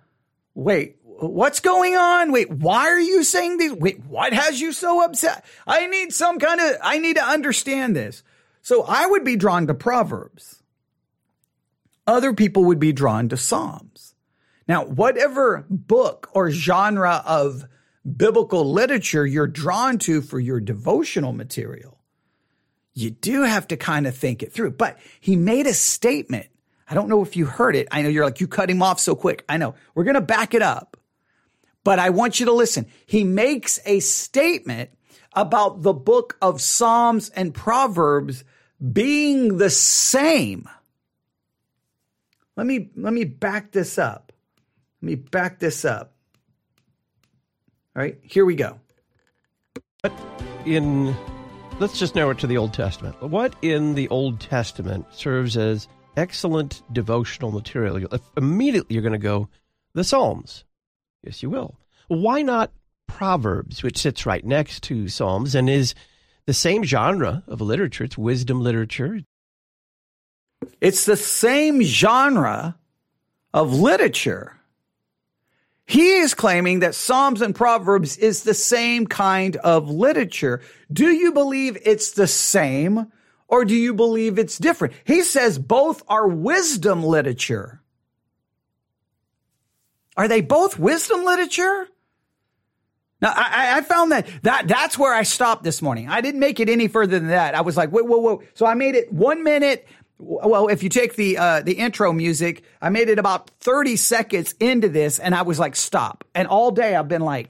wait, 0.54 0.98
what's 1.04 1.60
going 1.60 1.96
on? 1.96 2.32
Wait, 2.32 2.50
why 2.50 2.88
are 2.88 3.00
you 3.00 3.24
saying 3.24 3.58
these? 3.58 3.74
Wait, 3.74 4.06
what 4.06 4.34
has 4.34 4.60
you 4.60 4.72
so 4.72 5.04
upset? 5.04 5.46
I 5.68 5.88
need 5.88 6.14
some 6.14 6.40
kind 6.40 6.60
of, 6.60 6.78
I 6.82 6.98
need 6.98 7.16
to 7.16 7.24
understand 7.24 7.96
this. 7.96 8.24
So 8.62 8.84
I 8.84 9.06
would 9.06 9.24
be 9.24 9.36
drawn 9.36 9.68
to 9.68 9.74
Proverbs. 9.74 10.62
Other 12.08 12.34
people 12.34 12.66
would 12.66 12.80
be 12.80 12.94
drawn 12.94 13.30
to 13.30 13.38
Psalms. 13.38 14.16
Now, 14.68 14.86
whatever 14.86 15.66
book 15.70 16.30
or 16.34 16.52
genre 16.52 17.24
of 17.26 17.66
biblical 18.18 18.72
literature 18.72 19.26
you're 19.26 19.48
drawn 19.48 19.98
to 20.00 20.22
for 20.22 20.40
your 20.40 20.60
devotional 20.60 21.34
material, 21.34 22.00
you 22.94 23.10
do 23.10 23.44
have 23.44 23.68
to 23.70 23.78
kind 23.78 24.08
of 24.08 24.16
think 24.16 24.44
it 24.44 24.52
through. 24.52 24.72
But 24.72 24.98
he 25.20 25.36
made 25.36 25.68
a 25.68 25.74
statement. 25.74 26.48
I 26.91 26.93
don't 26.93 27.08
know 27.08 27.21
if 27.21 27.38
you 27.38 27.45
heard 27.45 27.77
it. 27.77 27.88
I 27.89 28.01
know 28.01 28.10
you're 28.10 28.25
like, 28.25 28.41
you 28.41 28.49
cut 28.49 28.69
him 28.69 28.84
off 28.84 28.99
so 28.99 29.15
quick. 29.15 29.45
I 29.47 29.56
know. 29.56 29.75
We're 29.95 30.04
going 30.04 30.15
to 30.15 30.21
back 30.21 30.54
it 30.54 30.62
up. 30.62 30.97
But 31.86 31.99
I 31.99 32.10
want 32.10 32.41
you 32.41 32.47
to 32.47 32.51
listen. 32.51 32.86
He 33.06 33.23
makes 33.23 33.80
a 33.86 34.01
statement 34.01 34.89
about 35.34 35.84
the 35.84 35.93
book 35.93 36.38
of 36.41 36.60
Psalms 36.60 37.30
and 37.30 37.54
Proverbs 37.54 38.43
being 38.91 39.58
the 39.58 39.69
same. 39.69 40.67
Let 42.58 42.67
me 42.67 42.89
let 42.97 43.13
me 43.13 43.23
back 43.23 43.71
this 43.71 43.97
up. 43.97 44.34
Let 45.01 45.08
me 45.08 45.15
back 45.15 45.60
this 45.60 45.86
up. 45.86 46.13
All 47.95 48.01
right, 48.01 48.19
here 48.21 48.43
we 48.43 48.56
go. 48.56 48.82
What 50.01 50.13
in 50.65 51.15
let's 51.80 51.97
just 51.97 52.15
narrow 52.15 52.32
it 52.32 52.39
to 52.39 52.47
the 52.47 52.58
Old 52.58 52.73
Testament. 52.73 53.19
What 53.21 53.56
in 53.62 53.95
the 53.95 54.10
Old 54.10 54.41
Testament 54.41 55.06
serves 55.12 55.56
as 55.56 55.88
excellent 56.17 56.84
devotional 56.91 57.52
material? 57.52 58.08
Immediately 58.38 58.93
you're 58.93 59.04
going 59.04 59.13
to 59.13 59.17
go 59.17 59.50
the 59.93 60.04
Psalms. 60.04 60.63
Yes, 61.24 61.43
you 61.43 61.50
will. 61.50 61.76
Why 62.08 62.41
not 62.41 62.71
Proverbs, 63.08 63.84
which 63.84 63.97
sits 63.97 64.26
right 64.26 64.45
next 64.45 64.84
to 64.84 65.08
Psalms 65.08 65.56
and 65.56 65.69
is 65.69 65.93
the 66.45 66.54
same 66.54 66.84
genre 66.84 67.43
of 67.47 67.62
literature? 67.62 68.04
It's 68.04 68.17
wisdom 68.17 68.62
literature. 68.62 69.21
It's 70.80 71.06
the 71.06 71.17
same 71.17 71.82
genre 71.82 72.78
of 73.54 73.74
literature. 73.74 74.58
He 75.86 76.17
is 76.17 76.34
claiming 76.34 76.80
that 76.80 76.95
Psalms 76.95 77.41
and 77.41 77.54
Proverbs 77.54 78.15
is 78.17 78.43
the 78.43 78.54
same 78.54 79.08
kind 79.08 79.58
of 79.58 79.89
literature. 79.89 80.62
Do 80.91 81.10
you 81.12 81.34
believe 81.34 81.78
it's 81.84 82.12
the 82.12 82.28
same 82.28 83.12
or 83.52 83.66
do 83.66 83.76
you 83.76 83.94
believe 83.94 84.40
it's 84.40 84.58
different? 84.58 84.96
He 85.06 85.22
says 85.22 85.60
both 85.60 86.02
are 86.08 86.28
wisdom 86.28 87.04
literature. 87.04 87.82
Are 90.18 90.28
they 90.28 90.42
both 90.42 90.80
wisdom 90.80 91.24
literature? 91.24 91.88
Now, 93.22 93.34
I, 93.36 93.78
I, 93.78 93.82
found 93.82 94.12
that, 94.14 94.26
that 94.42 94.68
that's 94.68 94.98
where 94.98 95.14
I 95.14 95.22
stopped 95.22 95.64
this 95.64 95.80
morning. 95.80 96.10
I 96.10 96.22
didn't 96.22 96.40
make 96.40 96.60
it 96.60 96.70
any 96.70 96.88
further 96.88 97.20
than 97.20 97.28
that. 97.28 97.54
I 97.54 97.62
was 97.62 97.78
like, 97.78 97.92
whoa, 97.92 98.02
whoa, 98.02 98.18
whoa. 98.18 98.44
So 98.56 98.66
I 98.66 98.74
made 98.74 98.96
it 98.96 99.14
one 99.14 99.44
minute 99.44 99.88
well, 100.24 100.68
if 100.68 100.84
you 100.84 100.90
take 100.90 101.16
the 101.16 101.38
uh, 101.38 101.62
the 101.62 101.74
intro 101.74 102.14
music, 102.14 102.64
I 102.82 102.90
made 102.90 103.10
it 103.10 103.18
about 103.18 103.50
30 103.62 103.96
seconds 103.96 104.54
into 104.60 104.88
this, 104.88 105.18
and 105.18 105.34
I 105.34 105.42
was 105.42 105.58
like, 105.58 105.76
stop. 105.76 106.24
And 106.36 106.48
all 106.48 106.70
day 106.72 106.96
I've 106.96 107.08
been 107.08 107.24
like, 107.24 107.50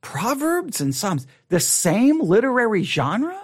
Proverbs 0.00 0.80
and 0.80 0.94
Psalms, 0.94 1.26
the 1.48 1.58
same 1.58 2.20
literary 2.20 2.84
genre? 2.84 3.43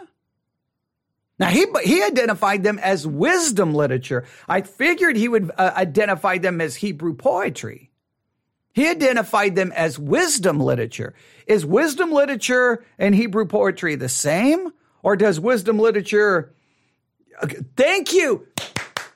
Now 1.41 1.49
he 1.49 1.67
he 1.83 2.05
identified 2.05 2.63
them 2.63 2.79
as 2.79 3.07
wisdom 3.07 3.75
literature. 3.75 4.27
I 4.49 4.61
figured 4.61 5.17
he 5.17 5.29
would 5.29 5.51
uh, 5.59 5.73
identify 5.75 6.39
them 6.39 6.61
as 6.61 6.77
Hebrew 6.77 7.15
poetry. 7.15 7.91
He 8.73 8.89
identified 8.89 9.57
them 9.57 9.73
as 9.73 9.99
wisdom 9.99 10.61
literature. 10.61 11.15
Is 11.49 11.67
wisdom 11.67 12.13
literature 12.13 12.85
and 12.99 13.15
Hebrew 13.15 13.47
poetry 13.47 13.97
the 13.97 14.09
same, 14.09 14.71
or 15.03 15.17
does 15.17 15.41
wisdom 15.41 15.81
literature 15.81 16.53
Thank 17.77 18.13
you. 18.13 18.47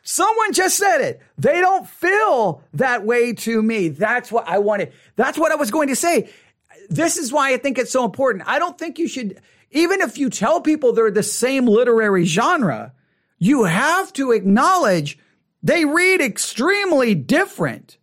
Someone 0.03 0.53
just 0.53 0.77
said 0.77 1.01
it. 1.01 1.23
They 1.39 1.61
don't 1.61 1.89
feel 1.89 2.63
that 2.75 3.05
way 3.05 3.33
to 3.33 3.63
me. 3.63 3.89
That's 3.89 4.31
what 4.31 4.49
I 4.49 4.59
wanted. 4.59 4.93
That's 5.17 5.39
what 5.39 5.51
I 5.53 5.57
was 5.57 5.71
going 5.71 5.89
to 5.89 5.97
say. 5.97 6.31
This 6.91 7.17
is 7.17 7.33
why 7.33 7.55
I 7.55 7.57
think 7.57 7.79
it's 7.79 7.91
so 7.91 8.05
important. 8.05 8.45
I 8.47 8.59
don't 8.59 8.77
think 8.79 8.99
you 8.99 9.09
should, 9.09 9.41
even 9.75 10.01
if 10.01 10.17
you 10.17 10.31
tell 10.31 10.61
people 10.61 10.93
they're 10.93 11.11
the 11.11 11.23
same 11.23 11.67
literary 11.67 12.25
genre, 12.25 12.95
you 13.39 13.65
have 13.65 14.13
to 14.15 14.31
acknowledge 14.31 15.19
they 15.63 15.85
read 15.85 16.21
extremely 16.21 17.15
different. 17.15 17.99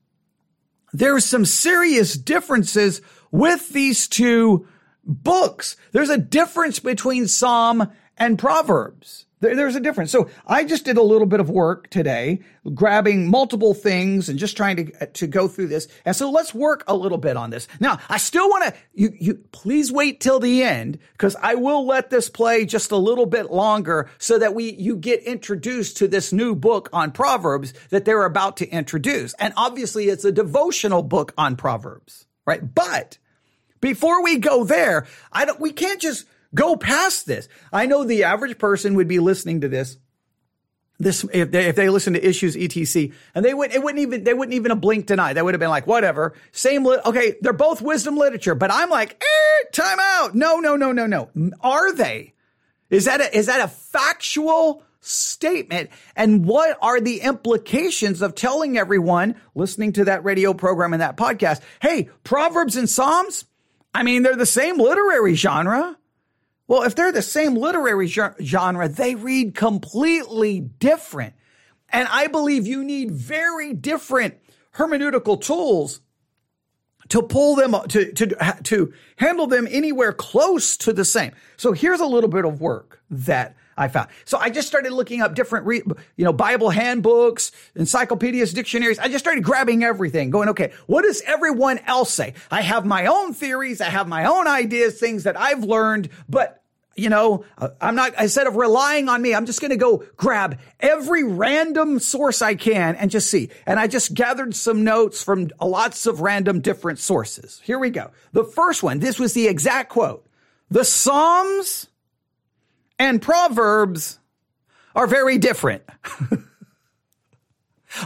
There's 0.93 1.25
some 1.25 1.45
serious 1.45 2.15
differences 2.15 3.01
with 3.31 3.69
these 3.69 4.07
two 4.09 4.67
books. 5.05 5.77
There's 5.93 6.09
a 6.09 6.17
difference 6.17 6.79
between 6.79 7.27
Psalm 7.27 7.89
and 8.17 8.37
Proverbs. 8.37 9.25
There, 9.41 9.55
there's 9.55 9.75
a 9.75 9.79
difference. 9.79 10.11
So 10.11 10.29
I 10.47 10.63
just 10.63 10.85
did 10.85 10.97
a 10.97 11.03
little 11.03 11.27
bit 11.27 11.39
of 11.39 11.49
work 11.49 11.89
today, 11.89 12.39
grabbing 12.73 13.29
multiple 13.29 13.73
things 13.73 14.29
and 14.29 14.39
just 14.39 14.55
trying 14.55 14.77
to, 14.77 15.01
uh, 15.01 15.05
to 15.13 15.27
go 15.27 15.47
through 15.47 15.67
this. 15.67 15.87
And 16.05 16.15
so 16.15 16.31
let's 16.31 16.53
work 16.53 16.83
a 16.87 16.95
little 16.95 17.17
bit 17.17 17.35
on 17.35 17.49
this. 17.49 17.67
Now, 17.79 17.99
I 18.07 18.17
still 18.17 18.47
want 18.47 18.65
to, 18.65 18.79
you, 18.93 19.13
you, 19.19 19.33
please 19.51 19.91
wait 19.91 20.21
till 20.21 20.39
the 20.39 20.63
end 20.63 20.99
because 21.13 21.35
I 21.41 21.55
will 21.55 21.85
let 21.85 22.09
this 22.09 22.29
play 22.29 22.65
just 22.65 22.91
a 22.91 22.97
little 22.97 23.25
bit 23.25 23.51
longer 23.51 24.09
so 24.19 24.37
that 24.39 24.55
we, 24.55 24.71
you 24.73 24.95
get 24.95 25.23
introduced 25.23 25.97
to 25.97 26.07
this 26.07 26.31
new 26.31 26.55
book 26.55 26.89
on 26.93 27.11
Proverbs 27.11 27.73
that 27.89 28.05
they're 28.05 28.25
about 28.25 28.57
to 28.57 28.69
introduce. 28.69 29.33
And 29.33 29.53
obviously 29.57 30.05
it's 30.05 30.23
a 30.23 30.31
devotional 30.31 31.03
book 31.03 31.33
on 31.37 31.55
Proverbs, 31.55 32.27
right? 32.45 32.73
But 32.73 33.17
before 33.79 34.23
we 34.23 34.37
go 34.37 34.63
there, 34.63 35.07
I 35.31 35.45
don't, 35.45 35.59
we 35.59 35.71
can't 35.71 35.99
just, 35.99 36.25
Go 36.53 36.75
past 36.75 37.25
this. 37.25 37.47
I 37.71 37.85
know 37.85 38.03
the 38.03 38.25
average 38.25 38.57
person 38.57 38.95
would 38.95 39.07
be 39.07 39.19
listening 39.19 39.61
to 39.61 39.69
this. 39.69 39.97
This, 40.99 41.25
if 41.33 41.49
they, 41.49 41.65
if 41.65 41.75
they 41.75 41.89
listen 41.89 42.13
to 42.13 42.23
issues 42.23 42.55
etc 42.55 43.11
and 43.33 43.43
they 43.43 43.55
would 43.55 43.73
it 43.73 43.81
wouldn't 43.81 44.01
even 44.01 44.23
they 44.23 44.35
wouldn't 44.35 44.53
even 44.53 44.69
have 44.69 44.81
blinked 44.81 45.09
an 45.09 45.19
eye. 45.19 45.33
They 45.33 45.41
would 45.41 45.55
have 45.55 45.59
been 45.59 45.71
like 45.71 45.87
whatever. 45.87 46.35
Same 46.51 46.85
okay 46.85 47.37
they're 47.41 47.53
both 47.53 47.81
wisdom 47.81 48.17
literature 48.17 48.53
but 48.53 48.71
I'm 48.71 48.91
like 48.91 49.13
eh, 49.13 49.69
time 49.71 49.97
out. 49.99 50.35
No 50.35 50.59
no 50.59 50.75
no 50.75 50.91
no 50.91 51.07
no. 51.07 51.29
Are 51.61 51.91
they? 51.91 52.33
Is 52.91 53.05
that 53.05 53.19
a, 53.19 53.35
is 53.35 53.47
that 53.47 53.61
a 53.61 53.67
factual 53.67 54.83
statement? 54.99 55.89
And 56.15 56.45
what 56.45 56.77
are 56.83 57.01
the 57.01 57.21
implications 57.21 58.21
of 58.21 58.35
telling 58.35 58.77
everyone 58.77 59.35
listening 59.55 59.93
to 59.93 60.05
that 60.05 60.23
radio 60.23 60.53
program 60.53 60.93
and 60.93 61.01
that 61.01 61.17
podcast 61.17 61.61
hey 61.81 62.09
proverbs 62.23 62.75
and 62.75 62.87
psalms 62.87 63.45
I 63.95 64.03
mean 64.03 64.21
they're 64.21 64.35
the 64.35 64.45
same 64.45 64.77
literary 64.77 65.33
genre 65.33 65.97
well, 66.71 66.83
if 66.83 66.95
they're 66.95 67.11
the 67.11 67.21
same 67.21 67.55
literary 67.55 68.07
genre, 68.07 68.87
they 68.87 69.15
read 69.15 69.55
completely 69.55 70.61
different. 70.61 71.33
And 71.89 72.07
I 72.09 72.27
believe 72.27 72.65
you 72.65 72.85
need 72.85 73.11
very 73.11 73.73
different 73.73 74.35
hermeneutical 74.75 75.41
tools 75.41 75.99
to 77.09 77.21
pull 77.23 77.57
them 77.57 77.75
to 77.89 78.13
to 78.13 78.55
to 78.63 78.93
handle 79.17 79.47
them 79.47 79.67
anywhere 79.69 80.13
close 80.13 80.77
to 80.77 80.93
the 80.93 81.03
same. 81.03 81.33
So 81.57 81.73
here's 81.73 81.99
a 81.99 82.05
little 82.05 82.29
bit 82.29 82.45
of 82.45 82.61
work 82.61 83.01
that 83.09 83.57
I 83.75 83.89
found. 83.89 84.07
So 84.23 84.37
I 84.37 84.49
just 84.49 84.69
started 84.69 84.93
looking 84.93 85.21
up 85.21 85.35
different, 85.35 85.65
re, 85.65 85.81
you 86.15 86.23
know, 86.23 86.31
Bible 86.31 86.69
handbooks, 86.69 87.51
encyclopedias, 87.75 88.53
dictionaries. 88.53 88.97
I 88.97 89.09
just 89.09 89.25
started 89.25 89.43
grabbing 89.43 89.83
everything, 89.83 90.29
going, 90.29 90.47
okay, 90.47 90.71
what 90.87 91.01
does 91.01 91.21
everyone 91.23 91.79
else 91.79 92.13
say? 92.13 92.33
I 92.49 92.61
have 92.61 92.85
my 92.85 93.07
own 93.07 93.33
theories. 93.33 93.81
I 93.81 93.89
have 93.89 94.07
my 94.07 94.23
own 94.23 94.47
ideas, 94.47 94.97
things 94.97 95.23
that 95.23 95.37
I've 95.37 95.65
learned, 95.65 96.07
but 96.29 96.60
you 96.95 97.09
know, 97.09 97.45
uh, 97.57 97.69
I'm 97.79 97.95
not, 97.95 98.13
instead 98.19 98.47
of 98.47 98.55
relying 98.55 99.07
on 99.07 99.21
me, 99.21 99.33
I'm 99.33 99.45
just 99.45 99.61
going 99.61 99.71
to 99.71 99.77
go 99.77 100.03
grab 100.17 100.59
every 100.79 101.23
random 101.23 101.99
source 101.99 102.41
I 102.41 102.55
can 102.55 102.95
and 102.95 103.09
just 103.09 103.29
see. 103.29 103.49
And 103.65 103.79
I 103.79 103.87
just 103.87 104.13
gathered 104.13 104.53
some 104.55 104.83
notes 104.83 105.23
from 105.23 105.49
lots 105.61 106.05
of 106.05 106.21
random 106.21 106.59
different 106.59 106.99
sources. 106.99 107.61
Here 107.63 107.79
we 107.79 107.89
go. 107.89 108.11
The 108.33 108.43
first 108.43 108.83
one, 108.83 108.99
this 108.99 109.19
was 109.19 109.33
the 109.33 109.47
exact 109.47 109.89
quote. 109.89 110.25
The 110.69 110.83
Psalms 110.83 111.87
and 112.99 113.21
Proverbs 113.21 114.19
are 114.95 115.07
very 115.07 115.37
different. 115.37 115.83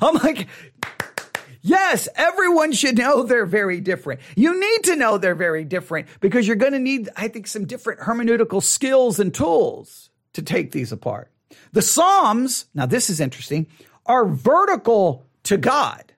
I'm 0.01 0.15
like, 0.15 0.47
Yes, 1.65 2.07
everyone 2.15 2.73
should 2.73 2.95
know 2.99 3.23
they're 3.23 3.47
very 3.47 3.81
different. 3.81 4.21
You 4.35 4.57
need 4.59 4.83
to 4.83 4.95
know 4.95 5.17
they're 5.17 5.33
very 5.33 5.65
different 5.65 6.07
because 6.19 6.45
you're 6.45 6.55
going 6.55 6.73
to 6.73 6.79
need, 6.79 7.09
I 7.15 7.27
think, 7.27 7.47
some 7.47 7.65
different 7.65 8.01
hermeneutical 8.01 8.61
skills 8.61 9.19
and 9.19 9.33
tools 9.33 10.11
to 10.33 10.43
take 10.43 10.71
these 10.71 10.91
apart. 10.91 11.31
The 11.71 11.81
Psalms, 11.81 12.67
now 12.75 12.85
this 12.85 13.09
is 13.09 13.19
interesting, 13.19 13.65
are 14.05 14.27
vertical 14.27 15.25
to 15.43 15.57
God. 15.57 16.13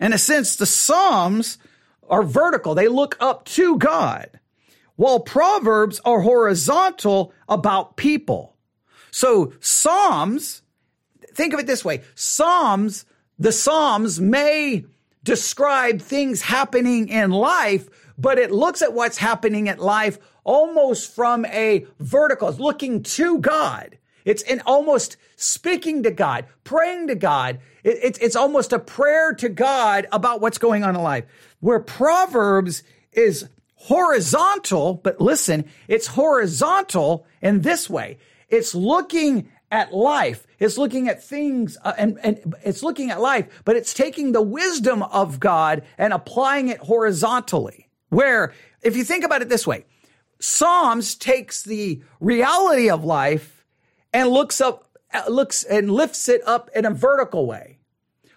In 0.00 0.12
a 0.12 0.18
sense, 0.18 0.56
the 0.56 0.66
Psalms 0.66 1.58
are 2.10 2.24
vertical. 2.24 2.74
They 2.74 2.88
look 2.88 3.16
up 3.20 3.44
to 3.44 3.78
God, 3.78 4.40
while 4.96 5.20
Proverbs 5.20 6.00
are 6.04 6.22
horizontal 6.22 7.32
about 7.48 7.96
people. 7.96 8.56
So 9.12 9.52
Psalms, 9.60 10.62
think 11.34 11.54
of 11.54 11.60
it 11.60 11.68
this 11.68 11.84
way. 11.84 12.02
Psalms 12.16 13.04
the 13.38 13.52
Psalms 13.52 14.20
may 14.20 14.84
describe 15.22 16.00
things 16.00 16.42
happening 16.42 17.08
in 17.08 17.30
life, 17.30 17.88
but 18.16 18.38
it 18.38 18.50
looks 18.50 18.82
at 18.82 18.94
what's 18.94 19.18
happening 19.18 19.68
at 19.68 19.78
life 19.78 20.18
almost 20.44 21.14
from 21.14 21.44
a 21.46 21.86
vertical, 22.00 22.48
it's 22.48 22.58
looking 22.58 23.02
to 23.02 23.38
God. 23.38 23.98
It's 24.24 24.44
almost 24.66 25.16
speaking 25.36 26.02
to 26.02 26.10
God, 26.10 26.46
praying 26.64 27.06
to 27.08 27.14
God. 27.14 27.60
It, 27.84 27.98
it's, 28.02 28.18
it's 28.18 28.36
almost 28.36 28.72
a 28.72 28.78
prayer 28.78 29.32
to 29.34 29.48
God 29.48 30.06
about 30.12 30.40
what's 30.40 30.58
going 30.58 30.84
on 30.84 30.96
in 30.96 31.02
life. 31.02 31.24
Where 31.60 31.80
Proverbs 31.80 32.82
is 33.12 33.48
horizontal, 33.74 34.94
but 34.94 35.20
listen, 35.20 35.64
it's 35.86 36.08
horizontal 36.08 37.26
in 37.40 37.60
this 37.60 37.88
way. 37.88 38.18
It's 38.48 38.74
looking 38.74 39.50
at 39.70 39.92
life. 39.92 40.46
It's 40.58 40.78
looking 40.78 41.08
at 41.08 41.22
things 41.22 41.76
uh, 41.84 41.92
and, 41.98 42.18
and 42.22 42.54
it's 42.64 42.82
looking 42.82 43.10
at 43.10 43.20
life, 43.20 43.62
but 43.64 43.76
it's 43.76 43.94
taking 43.94 44.32
the 44.32 44.42
wisdom 44.42 45.02
of 45.02 45.40
God 45.40 45.82
and 45.96 46.12
applying 46.12 46.68
it 46.68 46.78
horizontally. 46.78 47.88
Where, 48.08 48.54
if 48.82 48.96
you 48.96 49.04
think 49.04 49.24
about 49.24 49.42
it 49.42 49.48
this 49.48 49.66
way, 49.66 49.84
Psalms 50.40 51.14
takes 51.14 51.62
the 51.62 52.02
reality 52.20 52.88
of 52.88 53.04
life 53.04 53.64
and 54.12 54.30
looks 54.30 54.60
up, 54.60 54.98
uh, 55.12 55.24
looks 55.28 55.64
and 55.64 55.90
lifts 55.90 56.28
it 56.28 56.40
up 56.46 56.70
in 56.74 56.84
a 56.84 56.90
vertical 56.90 57.46
way. 57.46 57.78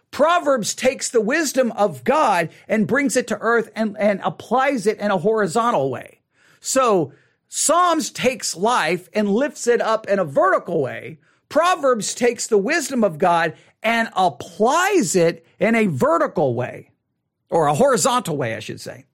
Proverbs 0.09 0.75
takes 0.75 1.09
the 1.09 1.21
wisdom 1.21 1.71
of 1.71 2.03
God 2.03 2.49
and 2.67 2.85
brings 2.85 3.15
it 3.15 3.27
to 3.27 3.37
earth 3.39 3.71
and, 3.75 3.95
and 3.97 4.19
applies 4.23 4.85
it 4.85 4.99
in 4.99 5.09
a 5.09 5.17
horizontal 5.17 5.89
way. 5.89 6.19
So 6.59 7.13
Psalms 7.53 8.11
takes 8.11 8.55
life 8.55 9.09
and 9.11 9.27
lifts 9.27 9.67
it 9.67 9.81
up 9.81 10.07
in 10.07 10.19
a 10.19 10.23
vertical 10.23 10.81
way. 10.81 11.19
Proverbs 11.49 12.15
takes 12.15 12.47
the 12.47 12.57
wisdom 12.57 13.03
of 13.03 13.17
God 13.17 13.55
and 13.83 14.07
applies 14.15 15.17
it 15.17 15.45
in 15.59 15.75
a 15.75 15.87
vertical 15.87 16.55
way 16.55 16.91
or 17.49 17.67
a 17.67 17.73
horizontal 17.73 18.37
way, 18.37 18.55
I 18.55 18.59
should 18.59 18.79
say. 18.79 19.05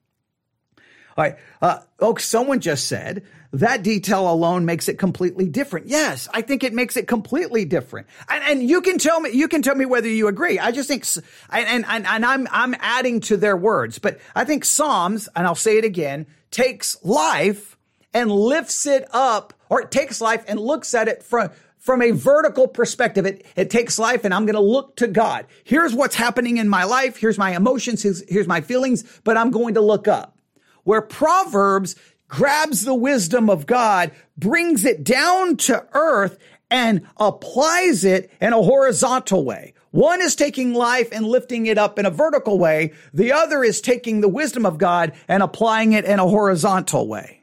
All 1.16 1.24
right. 1.24 1.34
Uh, 1.60 1.80
oh, 1.98 2.14
someone 2.14 2.60
just 2.60 2.86
said 2.86 3.24
that 3.52 3.82
detail 3.82 4.30
alone 4.30 4.64
makes 4.64 4.88
it 4.88 5.00
completely 5.00 5.48
different. 5.48 5.88
Yes, 5.88 6.28
I 6.32 6.42
think 6.42 6.62
it 6.62 6.72
makes 6.72 6.96
it 6.96 7.08
completely 7.08 7.64
different. 7.64 8.06
And, 8.28 8.44
and 8.44 8.62
you 8.70 8.82
can 8.82 8.98
tell 8.98 9.18
me, 9.18 9.30
you 9.30 9.48
can 9.48 9.62
tell 9.62 9.74
me 9.74 9.84
whether 9.84 10.08
you 10.08 10.28
agree. 10.28 10.60
I 10.60 10.70
just 10.70 10.86
think, 10.86 11.04
and, 11.50 11.84
and, 11.84 12.06
and 12.06 12.24
I'm, 12.24 12.46
I'm 12.52 12.76
adding 12.78 13.18
to 13.22 13.36
their 13.36 13.56
words, 13.56 13.98
but 13.98 14.20
I 14.36 14.44
think 14.44 14.64
Psalms, 14.64 15.28
and 15.34 15.44
I'll 15.44 15.56
say 15.56 15.76
it 15.76 15.84
again, 15.84 16.28
takes 16.52 17.02
life 17.02 17.74
and 18.14 18.30
lifts 18.30 18.86
it 18.86 19.06
up, 19.12 19.54
or 19.68 19.82
it 19.82 19.90
takes 19.90 20.20
life 20.20 20.44
and 20.48 20.58
looks 20.58 20.94
at 20.94 21.08
it 21.08 21.22
from, 21.22 21.50
from 21.78 22.02
a 22.02 22.10
vertical 22.10 22.66
perspective. 22.66 23.26
It, 23.26 23.44
it 23.56 23.70
takes 23.70 23.98
life 23.98 24.24
and 24.24 24.32
I'm 24.32 24.46
going 24.46 24.54
to 24.54 24.60
look 24.60 24.96
to 24.96 25.08
God. 25.08 25.46
Here's 25.64 25.94
what's 25.94 26.16
happening 26.16 26.56
in 26.56 26.68
my 26.68 26.84
life. 26.84 27.16
Here's 27.16 27.38
my 27.38 27.54
emotions. 27.54 28.02
Here's, 28.02 28.22
here's 28.28 28.48
my 28.48 28.60
feelings, 28.60 29.04
but 29.24 29.36
I'm 29.36 29.50
going 29.50 29.74
to 29.74 29.80
look 29.80 30.08
up. 30.08 30.36
Where 30.84 31.02
Proverbs 31.02 31.96
grabs 32.28 32.84
the 32.84 32.94
wisdom 32.94 33.50
of 33.50 33.66
God, 33.66 34.12
brings 34.36 34.84
it 34.84 35.02
down 35.02 35.56
to 35.56 35.86
earth 35.92 36.38
and 36.70 37.06
applies 37.16 38.04
it 38.04 38.30
in 38.40 38.52
a 38.52 38.62
horizontal 38.62 39.44
way. 39.44 39.74
One 39.90 40.20
is 40.20 40.36
taking 40.36 40.74
life 40.74 41.08
and 41.12 41.26
lifting 41.26 41.66
it 41.66 41.78
up 41.78 41.98
in 41.98 42.04
a 42.04 42.10
vertical 42.10 42.58
way. 42.58 42.92
The 43.14 43.32
other 43.32 43.64
is 43.64 43.80
taking 43.80 44.20
the 44.20 44.28
wisdom 44.28 44.66
of 44.66 44.76
God 44.76 45.14
and 45.26 45.42
applying 45.42 45.94
it 45.94 46.04
in 46.04 46.18
a 46.18 46.28
horizontal 46.28 47.08
way. 47.08 47.37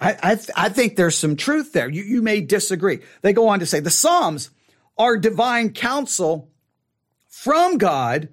I, 0.00 0.16
I, 0.22 0.34
th- 0.34 0.50
I, 0.54 0.68
think 0.68 0.96
there's 0.96 1.16
some 1.16 1.36
truth 1.36 1.72
there. 1.72 1.88
You, 1.88 2.02
you 2.02 2.22
may 2.22 2.40
disagree. 2.40 3.00
They 3.22 3.32
go 3.32 3.48
on 3.48 3.60
to 3.60 3.66
say 3.66 3.80
the 3.80 3.90
Psalms 3.90 4.50
are 4.98 5.16
divine 5.16 5.72
counsel 5.72 6.50
from 7.26 7.78
God, 7.78 8.28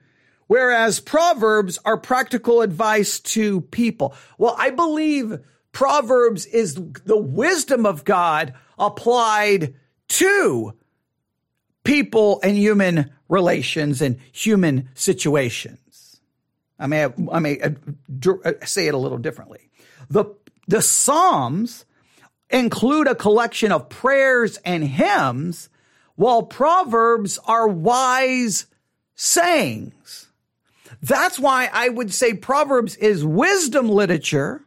whereas 0.48 1.00
Proverbs 1.00 1.80
are 1.86 1.98
practical 1.98 2.62
advice 2.62 3.20
to 3.20 3.62
people. 3.62 4.14
Well, 4.38 4.56
I 4.58 4.72
believe 4.72 5.40
Proverbs 5.72 6.46
is 6.46 6.76
the 6.76 7.18
wisdom 7.18 7.86
of 7.86 8.04
God 8.04 8.54
applied 8.78 9.76
to 10.10 10.74
people 11.84 12.40
and 12.44 12.58
human 12.58 13.12
relations 13.30 14.02
and 14.02 14.20
human 14.32 14.90
situations. 14.94 16.20
I 16.78 16.88
may, 16.88 17.08
I 17.32 17.40
may 17.40 17.60
uh, 17.60 17.72
uh, 18.46 18.52
say 18.66 18.88
it 18.88 18.94
a 18.94 18.98
little 18.98 19.18
differently. 19.18 19.70
The 20.10 20.26
the 20.68 20.82
Psalms 20.82 21.86
include 22.50 23.08
a 23.08 23.16
collection 23.16 23.72
of 23.72 23.90
prayers 23.90 24.58
and 24.58 24.84
hymns, 24.84 25.70
while 26.16 26.44
Proverbs 26.44 27.40
are 27.46 27.68
wise 27.68 28.68
sayings. 29.16 30.30
That's 31.02 31.40
why 31.40 31.70
I 31.74 31.90
would 31.90 32.14
say 32.14 32.34
Proverbs 32.34 32.96
is 32.96 33.26
wisdom 33.26 33.90
literature, 33.90 34.64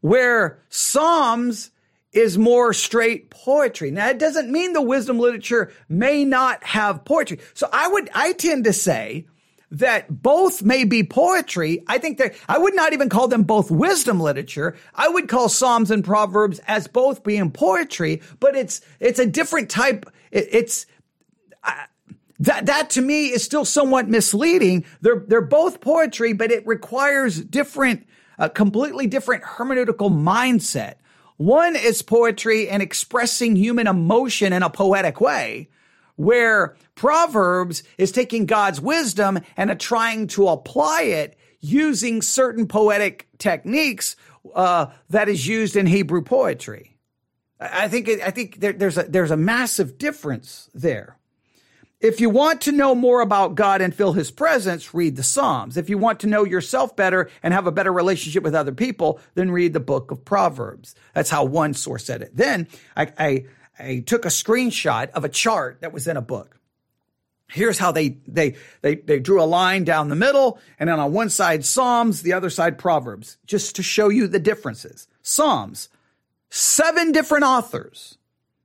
where 0.00 0.58
Psalms 0.68 1.70
is 2.12 2.38
more 2.38 2.72
straight 2.72 3.28
poetry. 3.28 3.90
Now, 3.90 4.08
it 4.08 4.18
doesn't 4.18 4.50
mean 4.50 4.72
the 4.72 4.82
wisdom 4.82 5.18
literature 5.18 5.70
may 5.88 6.24
not 6.24 6.64
have 6.64 7.04
poetry. 7.04 7.40
So 7.52 7.68
I 7.72 7.88
would, 7.88 8.08
I 8.14 8.32
tend 8.32 8.64
to 8.64 8.72
say 8.72 9.26
that 9.70 10.22
both 10.22 10.62
may 10.62 10.84
be 10.84 11.02
poetry. 11.02 11.82
I 11.86 11.98
think 11.98 12.18
that 12.18 12.34
I 12.48 12.58
would 12.58 12.74
not 12.74 12.92
even 12.92 13.08
call 13.08 13.28
them 13.28 13.42
both 13.42 13.70
wisdom 13.70 14.20
literature. 14.20 14.76
I 14.94 15.08
would 15.08 15.28
call 15.28 15.48
Psalms 15.48 15.90
and 15.90 16.04
Proverbs 16.04 16.60
as 16.66 16.86
both 16.86 17.24
being 17.24 17.50
poetry, 17.50 18.22
but 18.38 18.54
it's, 18.54 18.80
it's 19.00 19.18
a 19.18 19.26
different 19.26 19.68
type. 19.68 20.06
It, 20.30 20.48
it's, 20.52 20.86
uh, 21.64 21.72
that, 22.38 22.66
that 22.66 22.90
to 22.90 23.00
me 23.00 23.28
is 23.28 23.42
still 23.42 23.64
somewhat 23.64 24.08
misleading. 24.08 24.84
They're, 25.00 25.24
they're 25.26 25.40
both 25.40 25.80
poetry, 25.80 26.32
but 26.32 26.52
it 26.52 26.66
requires 26.66 27.40
different, 27.40 28.06
a 28.38 28.48
completely 28.48 29.06
different 29.06 29.42
hermeneutical 29.42 30.10
mindset. 30.10 30.94
One 31.38 31.76
is 31.76 32.02
poetry 32.02 32.68
and 32.68 32.82
expressing 32.82 33.56
human 33.56 33.86
emotion 33.86 34.52
in 34.52 34.62
a 34.62 34.70
poetic 34.70 35.20
way 35.20 35.70
where 36.16 36.76
Proverbs 36.94 37.82
is 37.98 38.12
taking 38.12 38.46
God's 38.46 38.80
wisdom 38.80 39.38
and 39.56 39.78
trying 39.78 40.26
to 40.28 40.48
apply 40.48 41.02
it 41.02 41.38
using 41.60 42.22
certain 42.22 42.66
poetic 42.66 43.28
techniques 43.38 44.16
uh, 44.54 44.86
that 45.10 45.28
is 45.28 45.46
used 45.46 45.76
in 45.76 45.86
Hebrew 45.86 46.22
poetry. 46.22 46.96
I 47.58 47.88
think 47.88 48.08
I 48.08 48.30
think 48.30 48.60
there, 48.60 48.72
there's 48.72 48.98
a 48.98 49.04
there's 49.04 49.30
a 49.30 49.36
massive 49.36 49.96
difference 49.98 50.68
there. 50.74 51.16
If 51.98 52.20
you 52.20 52.28
want 52.28 52.60
to 52.62 52.72
know 52.72 52.94
more 52.94 53.22
about 53.22 53.54
God 53.54 53.80
and 53.80 53.94
feel 53.94 54.12
His 54.12 54.30
presence, 54.30 54.92
read 54.92 55.16
the 55.16 55.22
Psalms. 55.22 55.78
If 55.78 55.88
you 55.88 55.96
want 55.96 56.20
to 56.20 56.26
know 56.26 56.44
yourself 56.44 56.94
better 56.94 57.30
and 57.42 57.54
have 57.54 57.66
a 57.66 57.72
better 57.72 57.92
relationship 57.92 58.42
with 58.42 58.54
other 58.54 58.72
people, 58.72 59.18
then 59.34 59.50
read 59.50 59.72
the 59.72 59.80
book 59.80 60.10
of 60.10 60.22
Proverbs. 60.22 60.94
That's 61.14 61.30
how 61.30 61.44
one 61.44 61.72
source 61.72 62.04
said 62.04 62.20
it. 62.20 62.36
Then 62.36 62.68
I, 62.94 63.12
I 63.18 63.44
I 63.78 64.02
took 64.06 64.24
a 64.24 64.28
screenshot 64.28 65.10
of 65.10 65.24
a 65.24 65.28
chart 65.28 65.78
that 65.80 65.92
was 65.92 66.06
in 66.06 66.16
a 66.16 66.22
book. 66.22 66.58
Here's 67.48 67.78
how 67.78 67.92
they, 67.92 68.18
they, 68.26 68.56
they, 68.82 68.96
they 68.96 69.20
drew 69.20 69.40
a 69.40 69.44
line 69.44 69.84
down 69.84 70.08
the 70.08 70.16
middle 70.16 70.58
and 70.80 70.88
then 70.88 70.98
on 70.98 71.12
one 71.12 71.30
side 71.30 71.64
Psalms, 71.64 72.22
the 72.22 72.32
other 72.32 72.50
side 72.50 72.76
Proverbs, 72.76 73.36
just 73.46 73.76
to 73.76 73.82
show 73.82 74.08
you 74.08 74.26
the 74.26 74.40
differences. 74.40 75.06
Psalms, 75.22 75.88
seven 76.50 77.12
different 77.12 77.44
authors. 77.44 78.18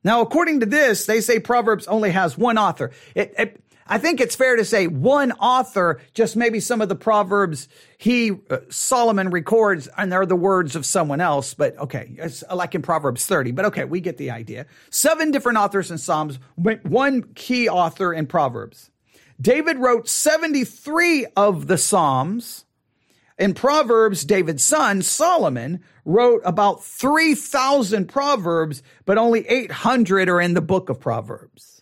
Now, 0.04 0.22
according 0.22 0.62
to 0.62 0.66
this, 0.66 1.06
they 1.06 1.22
say 1.22 1.40
Proverbs 1.40 1.88
only 1.88 2.10
has 2.10 2.38
one 2.38 2.58
author. 2.58 2.92
It, 3.14 3.36
it, 3.38 3.64
I 3.88 3.98
think 3.98 4.22
it's 4.22 4.36
fair 4.36 4.56
to 4.56 4.66
say 4.66 4.88
one 4.88 5.32
author, 5.34 6.00
just 6.14 6.36
maybe 6.36 6.60
some 6.60 6.82
of 6.82 6.90
the 6.90 6.96
proverbs 6.96 7.68
he 7.98 8.32
uh, 8.50 8.58
Solomon 8.70 9.30
records, 9.30 9.88
and 9.98 10.12
they're 10.12 10.26
the 10.26 10.36
words 10.36 10.76
of 10.76 10.86
someone 10.86 11.22
else. 11.22 11.54
But 11.54 11.78
okay, 11.78 12.12
it's 12.18 12.44
like 12.54 12.76
in 12.76 12.82
Proverbs 12.82 13.26
30. 13.26 13.52
But 13.52 13.66
okay, 13.66 13.86
we 13.86 14.00
get 14.00 14.18
the 14.18 14.32
idea. 14.32 14.66
Seven 14.90 15.32
different 15.32 15.58
authors 15.58 15.92
in 15.92 15.98
Psalms, 15.98 16.40
one 16.56 17.24
key 17.34 17.68
author 17.70 18.14
in 18.14 18.28
Proverbs. 18.28 18.92
David 19.40 19.78
wrote 19.78 20.08
73 20.08 21.26
of 21.36 21.68
the 21.68 21.78
Psalms. 21.78 22.66
In 23.40 23.56
Proverbs, 23.56 24.24
David's 24.24 24.64
son, 24.64 25.02
Solomon, 25.02 25.82
wrote 26.06 26.42
about 26.46 26.84
3,000 26.84 28.08
Proverbs, 28.08 28.84
but 29.06 29.18
only 29.18 29.48
800 29.48 30.30
are 30.30 30.40
in 30.40 30.54
the 30.54 30.62
book 30.62 30.90
of 30.90 31.00
Proverbs. 31.00 31.81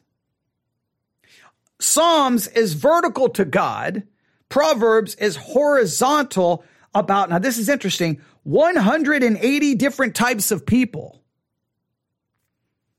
Psalms 1.80 2.48
is 2.48 2.74
vertical 2.74 3.30
to 3.30 3.46
God. 3.46 4.04
Proverbs 4.50 5.16
is 5.16 5.36
horizontal 5.36 6.64
about, 6.94 7.30
now 7.30 7.40
this 7.40 7.58
is 7.58 7.70
interesting, 7.70 8.22
180 8.44 9.76
different 9.76 10.16
types 10.16 10.52
of 10.52 10.66
people. 10.66 11.22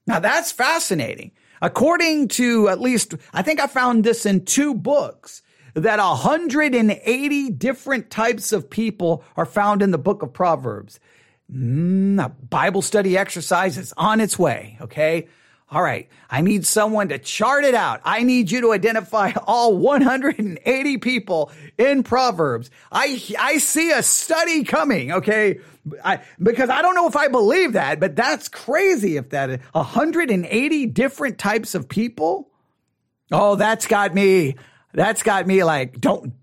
Now 0.07 0.21
that's 0.21 0.53
fascinating. 0.53 1.33
According 1.63 2.29
to 2.29 2.69
at 2.69 2.81
least, 2.81 3.15
I 3.33 3.43
think 3.43 3.61
I 3.61 3.67
found 3.67 4.05
this 4.05 4.25
in 4.25 4.45
two 4.45 4.75
books 4.75 5.43
that 5.75 5.99
180 5.99 7.51
different 7.51 8.11
types 8.11 8.53
of 8.53 8.71
people 8.71 9.23
are 9.37 9.47
found 9.47 9.83
in 9.83 9.91
the 9.91 9.99
book 9.99 10.23
of 10.23 10.33
Proverbs. 10.33 10.99
Mm, 11.53 12.25
a 12.25 12.29
Bible 12.29 12.83
study 12.83 13.17
exercise 13.17 13.77
is 13.77 13.93
on 13.97 14.21
its 14.21 14.39
way. 14.39 14.79
Okay. 14.81 15.29
All 15.73 15.83
right. 15.83 16.09
I 16.29 16.41
need 16.41 16.67
someone 16.67 17.11
to 17.11 17.19
chart 17.19 17.65
it 17.65 17.77
out. 17.77 18.01
I 18.05 18.25
need 18.25 18.51
you 18.51 18.61
to 18.63 18.73
identify 18.73 19.33
all 19.47 19.77
180 19.77 20.99
people 20.99 21.53
in 21.79 22.03
Proverbs. 22.03 22.71
I, 22.91 23.23
I 23.39 23.59
see 23.59 23.93
a 23.93 24.03
study 24.03 24.65
coming. 24.65 25.13
Okay. 25.13 25.61
I, 26.05 26.23
because 26.43 26.71
I 26.71 26.83
don't 26.83 26.95
know 26.95 27.07
if 27.07 27.17
I 27.17 27.29
believe 27.29 27.75
that, 27.75 28.01
but 28.01 28.17
that's 28.17 28.49
crazy 28.49 29.17
if 29.17 29.31
that 29.31 29.61
180 29.73 30.87
different 30.87 31.39
types 31.39 31.75
of 31.75 31.89
people. 31.89 32.51
Oh, 33.31 33.55
that's 33.55 33.87
got 33.87 34.13
me. 34.13 34.57
That's 34.93 35.23
got 35.23 35.47
me 35.47 35.63
like, 35.63 36.01
don't, 36.01 36.35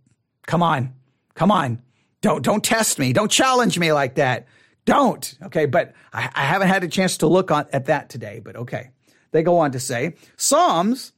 come 0.45 0.63
on, 0.63 0.93
come 1.35 1.51
on. 1.51 1.81
Don't, 2.21 2.43
don't 2.43 2.63
test 2.63 2.97
me. 2.97 3.13
Don't 3.13 3.29
challenge 3.29 3.77
me 3.77 3.91
like 3.91 4.15
that. 4.15 4.47
Don't. 4.85 5.37
Okay. 5.43 5.65
But 5.65 5.93
I, 6.13 6.29
I 6.33 6.45
haven't 6.45 6.69
had 6.69 6.83
a 6.83 6.87
chance 6.87 7.17
to 7.17 7.27
look 7.27 7.51
on, 7.51 7.67
at 7.73 7.85
that 7.85 8.09
today, 8.09 8.41
but 8.43 8.55
okay. 8.55 8.89
They 9.31 9.43
go 9.43 9.59
on 9.59 9.71
to 9.71 9.79
say 9.79 10.15
Psalms 10.35 11.13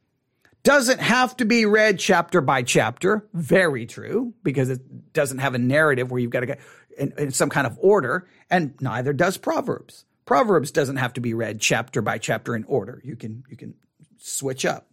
doesn't 0.64 1.00
have 1.00 1.38
to 1.38 1.46
be 1.46 1.66
read 1.66 2.00
chapter 2.00 2.42
by 2.42 2.64
chapter. 2.64 3.28
Very 3.34 3.86
true, 3.86 4.34
because 4.44 4.70
it 4.70 5.14
doesn't 5.14 5.40
have 5.40 5.56
a 5.56 5.60
narrative 5.60 6.12
where 6.12 6.20
you've 6.20 6.32
got 6.32 6.42
to 6.42 6.46
get 6.48 6.60
in, 6.98 7.14
in, 7.18 7.32
some 7.32 7.50
kind 7.50 7.66
of 7.66 7.78
order, 7.80 8.28
and 8.50 8.74
neither 8.82 9.14
does 9.14 9.38
Proverbs. 9.38 10.06
Proverbs 10.26 10.72
doesn't 10.72 10.98
have 10.98 11.14
to 11.14 11.22
be 11.22 11.34
read 11.34 11.60
chapter 11.60 12.02
by 12.02 12.18
chapter 12.18 12.56
in 12.56 12.64
order. 12.66 13.02
You 13.04 13.16
can 13.16 13.44
you 13.50 13.58
can 13.58 13.74
switch 14.18 14.66
up. 14.66 14.88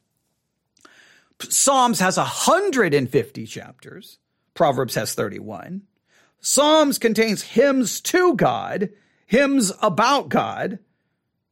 Psalms 1.41 2.01
has 2.01 2.17
150 2.17 3.47
chapters. 3.47 4.19
Proverbs 4.55 4.95
has 4.95 5.15
31. 5.15 5.83
Psalms 6.41 6.99
contains 6.99 7.43
hymns 7.43 8.01
to 8.01 8.35
God, 8.35 8.91
hymns 9.27 9.73
about 9.83 10.29
God. 10.29 10.79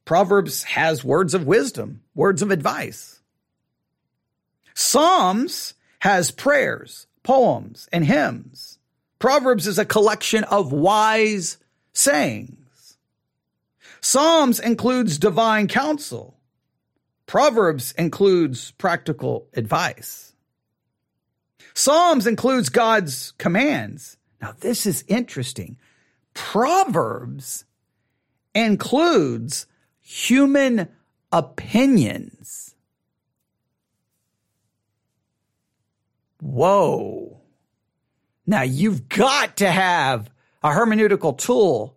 Proverbs 0.04 0.64
has 0.64 1.04
words 1.04 1.34
of 1.34 1.46
wisdom, 1.46 2.02
words 2.14 2.42
of 2.42 2.50
advice. 2.50 3.20
Psalms 4.74 5.74
has 6.00 6.30
prayers, 6.30 7.06
poems, 7.22 7.88
and 7.92 8.04
hymns. 8.04 8.78
Proverbs 9.18 9.66
is 9.66 9.78
a 9.78 9.84
collection 9.84 10.44
of 10.44 10.72
wise 10.72 11.56
sayings. 11.92 12.98
Psalms 14.00 14.60
includes 14.60 15.18
divine 15.18 15.68
counsel. 15.68 16.36
Proverbs 17.24 17.92
includes 17.92 18.72
practical 18.72 19.48
advice. 19.54 20.34
Psalms 21.72 22.26
includes 22.26 22.68
God's 22.68 23.32
commands. 23.38 24.18
Now, 24.42 24.54
this 24.60 24.84
is 24.84 25.04
interesting. 25.08 25.78
Proverbs 26.34 27.64
includes 28.54 29.66
human 30.04 30.88
opinions. 31.32 32.74
Whoa. 36.40 37.40
Now 38.46 38.62
you've 38.62 39.08
got 39.08 39.56
to 39.56 39.70
have 39.70 40.30
a 40.62 40.68
hermeneutical 40.68 41.36
tool 41.38 41.96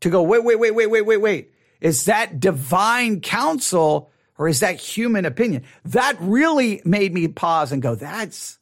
to 0.00 0.08
go, 0.08 0.22
wait, 0.22 0.44
wait, 0.44 0.58
wait, 0.58 0.70
wait, 0.70 0.86
wait, 0.86 1.02
wait, 1.02 1.16
wait. 1.16 1.52
Is 1.80 2.04
that 2.04 2.38
divine 2.38 3.20
counsel 3.20 4.10
or 4.38 4.46
is 4.46 4.60
that 4.60 4.76
human 4.76 5.24
opinion? 5.24 5.64
That 5.84 6.16
really 6.20 6.80
made 6.84 7.12
me 7.12 7.26
pause 7.26 7.72
and 7.72 7.82
go, 7.82 7.96
that's, 7.96 8.58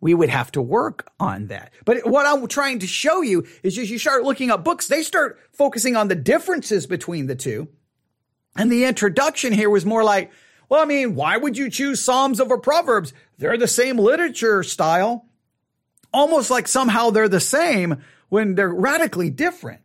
we 0.00 0.14
would 0.14 0.30
have 0.30 0.50
to 0.52 0.62
work 0.62 1.08
on 1.20 1.46
that. 1.46 1.72
But 1.84 2.04
what 2.04 2.26
I'm 2.26 2.48
trying 2.48 2.80
to 2.80 2.88
show 2.88 3.22
you 3.22 3.46
is 3.62 3.78
as 3.78 3.88
you 3.88 3.98
start 3.98 4.24
looking 4.24 4.50
up 4.50 4.64
books, 4.64 4.88
they 4.88 5.04
start 5.04 5.38
focusing 5.52 5.94
on 5.94 6.08
the 6.08 6.16
differences 6.16 6.88
between 6.88 7.28
the 7.28 7.36
two. 7.36 7.68
And 8.56 8.70
the 8.70 8.84
introduction 8.84 9.52
here 9.52 9.70
was 9.70 9.86
more 9.86 10.04
like, 10.04 10.30
well, 10.68 10.82
I 10.82 10.84
mean, 10.84 11.14
why 11.14 11.36
would 11.36 11.56
you 11.56 11.70
choose 11.70 12.00
Psalms 12.00 12.40
over 12.40 12.58
Proverbs? 12.58 13.12
They're 13.38 13.58
the 13.58 13.68
same 13.68 13.98
literature 13.98 14.62
style. 14.62 15.26
Almost 16.12 16.50
like 16.50 16.68
somehow 16.68 17.10
they're 17.10 17.28
the 17.28 17.40
same 17.40 18.02
when 18.28 18.54
they're 18.54 18.68
radically 18.68 19.30
different. 19.30 19.80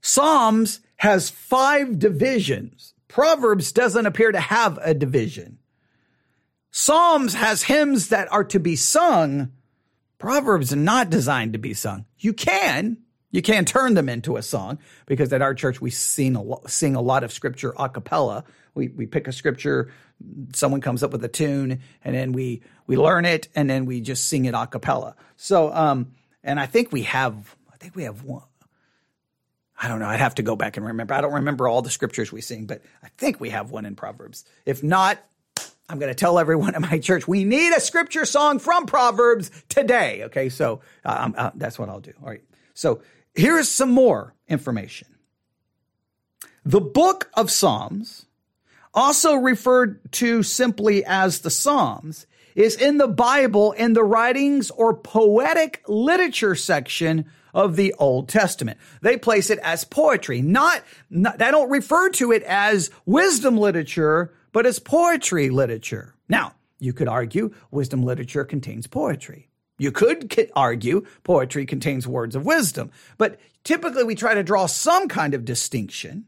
Psalms 0.00 0.80
has 0.96 1.30
five 1.30 1.98
divisions. 1.98 2.94
Proverbs 3.08 3.72
doesn't 3.72 4.06
appear 4.06 4.32
to 4.32 4.40
have 4.40 4.78
a 4.82 4.94
division. 4.94 5.58
Psalms 6.70 7.34
has 7.34 7.62
hymns 7.62 8.08
that 8.08 8.30
are 8.30 8.44
to 8.44 8.60
be 8.60 8.76
sung. 8.76 9.52
Proverbs 10.18 10.72
are 10.72 10.76
not 10.76 11.10
designed 11.10 11.54
to 11.54 11.58
be 11.58 11.74
sung. 11.74 12.04
You 12.18 12.32
can, 12.32 12.98
you 13.36 13.42
can't 13.42 13.68
turn 13.68 13.94
them 13.94 14.08
into 14.08 14.36
a 14.36 14.42
song 14.42 14.78
because 15.04 15.32
at 15.32 15.42
our 15.42 15.54
church 15.54 15.80
we 15.80 15.90
sing 15.90 16.34
a, 16.36 16.42
lo- 16.42 16.62
sing 16.66 16.96
a 16.96 17.00
lot 17.00 17.22
of 17.22 17.32
scripture 17.32 17.74
a 17.78 17.88
cappella. 17.88 18.44
We, 18.74 18.88
we 18.88 19.06
pick 19.06 19.28
a 19.28 19.32
scripture, 19.32 19.92
someone 20.54 20.80
comes 20.80 21.02
up 21.02 21.12
with 21.12 21.24
a 21.24 21.28
tune, 21.28 21.80
and 22.02 22.14
then 22.14 22.32
we, 22.32 22.62
we 22.86 22.96
learn 22.96 23.24
it, 23.24 23.48
and 23.54 23.68
then 23.68 23.84
we 23.84 24.00
just 24.00 24.26
sing 24.26 24.46
it 24.46 24.54
a 24.54 24.66
cappella. 24.66 25.16
So, 25.36 25.72
um, 25.72 26.12
and 26.42 26.58
I 26.58 26.66
think 26.66 26.92
we 26.92 27.02
have, 27.02 27.56
I 27.72 27.76
think 27.76 27.94
we 27.94 28.04
have 28.04 28.22
one. 28.22 28.44
I 29.78 29.88
don't 29.88 30.00
know. 30.00 30.06
I'd 30.06 30.20
have 30.20 30.36
to 30.36 30.42
go 30.42 30.56
back 30.56 30.78
and 30.78 30.86
remember. 30.86 31.12
I 31.12 31.20
don't 31.20 31.34
remember 31.34 31.68
all 31.68 31.82
the 31.82 31.90
scriptures 31.90 32.32
we 32.32 32.40
sing, 32.40 32.64
but 32.64 32.82
I 33.02 33.08
think 33.18 33.40
we 33.40 33.50
have 33.50 33.70
one 33.70 33.84
in 33.84 33.94
Proverbs. 33.94 34.44
If 34.64 34.82
not, 34.82 35.18
I'm 35.88 35.98
going 35.98 36.10
to 36.10 36.14
tell 36.14 36.38
everyone 36.38 36.74
at 36.74 36.80
my 36.80 36.98
church 36.98 37.28
we 37.28 37.44
need 37.44 37.74
a 37.74 37.80
scripture 37.80 38.24
song 38.24 38.58
from 38.58 38.86
Proverbs 38.86 39.50
today. 39.68 40.22
Okay, 40.24 40.48
so 40.48 40.80
uh, 41.04 41.30
uh, 41.36 41.50
that's 41.54 41.78
what 41.78 41.90
I'll 41.90 42.00
do. 42.00 42.12
All 42.22 42.28
right. 42.28 42.42
So 42.74 43.00
Here's 43.36 43.68
some 43.68 43.90
more 43.90 44.34
information. 44.48 45.08
The 46.64 46.80
book 46.80 47.30
of 47.34 47.50
Psalms, 47.50 48.26
also 48.94 49.34
referred 49.34 50.10
to 50.12 50.42
simply 50.42 51.04
as 51.04 51.40
the 51.40 51.50
Psalms, 51.50 52.26
is 52.54 52.74
in 52.74 52.96
the 52.96 53.06
Bible 53.06 53.72
in 53.72 53.92
the 53.92 54.02
writings 54.02 54.70
or 54.70 54.94
poetic 54.94 55.82
literature 55.86 56.54
section 56.54 57.26
of 57.52 57.76
the 57.76 57.94
Old 57.98 58.28
Testament. 58.28 58.78
They 59.02 59.18
place 59.18 59.50
it 59.50 59.58
as 59.62 59.84
poetry, 59.84 60.40
not, 60.40 60.82
not, 61.10 61.38
they 61.38 61.50
don't 61.50 61.70
refer 61.70 62.08
to 62.10 62.32
it 62.32 62.42
as 62.44 62.90
wisdom 63.04 63.58
literature, 63.58 64.32
but 64.52 64.64
as 64.64 64.78
poetry 64.78 65.50
literature. 65.50 66.14
Now, 66.26 66.54
you 66.78 66.94
could 66.94 67.08
argue 67.08 67.54
wisdom 67.70 68.02
literature 68.02 68.44
contains 68.44 68.86
poetry. 68.86 69.50
You 69.78 69.92
could 69.92 70.50
argue 70.54 71.06
poetry 71.22 71.66
contains 71.66 72.06
words 72.06 72.34
of 72.34 72.46
wisdom, 72.46 72.90
but 73.18 73.38
typically 73.64 74.04
we 74.04 74.14
try 74.14 74.34
to 74.34 74.42
draw 74.42 74.66
some 74.66 75.08
kind 75.08 75.34
of 75.34 75.44
distinction. 75.44 76.24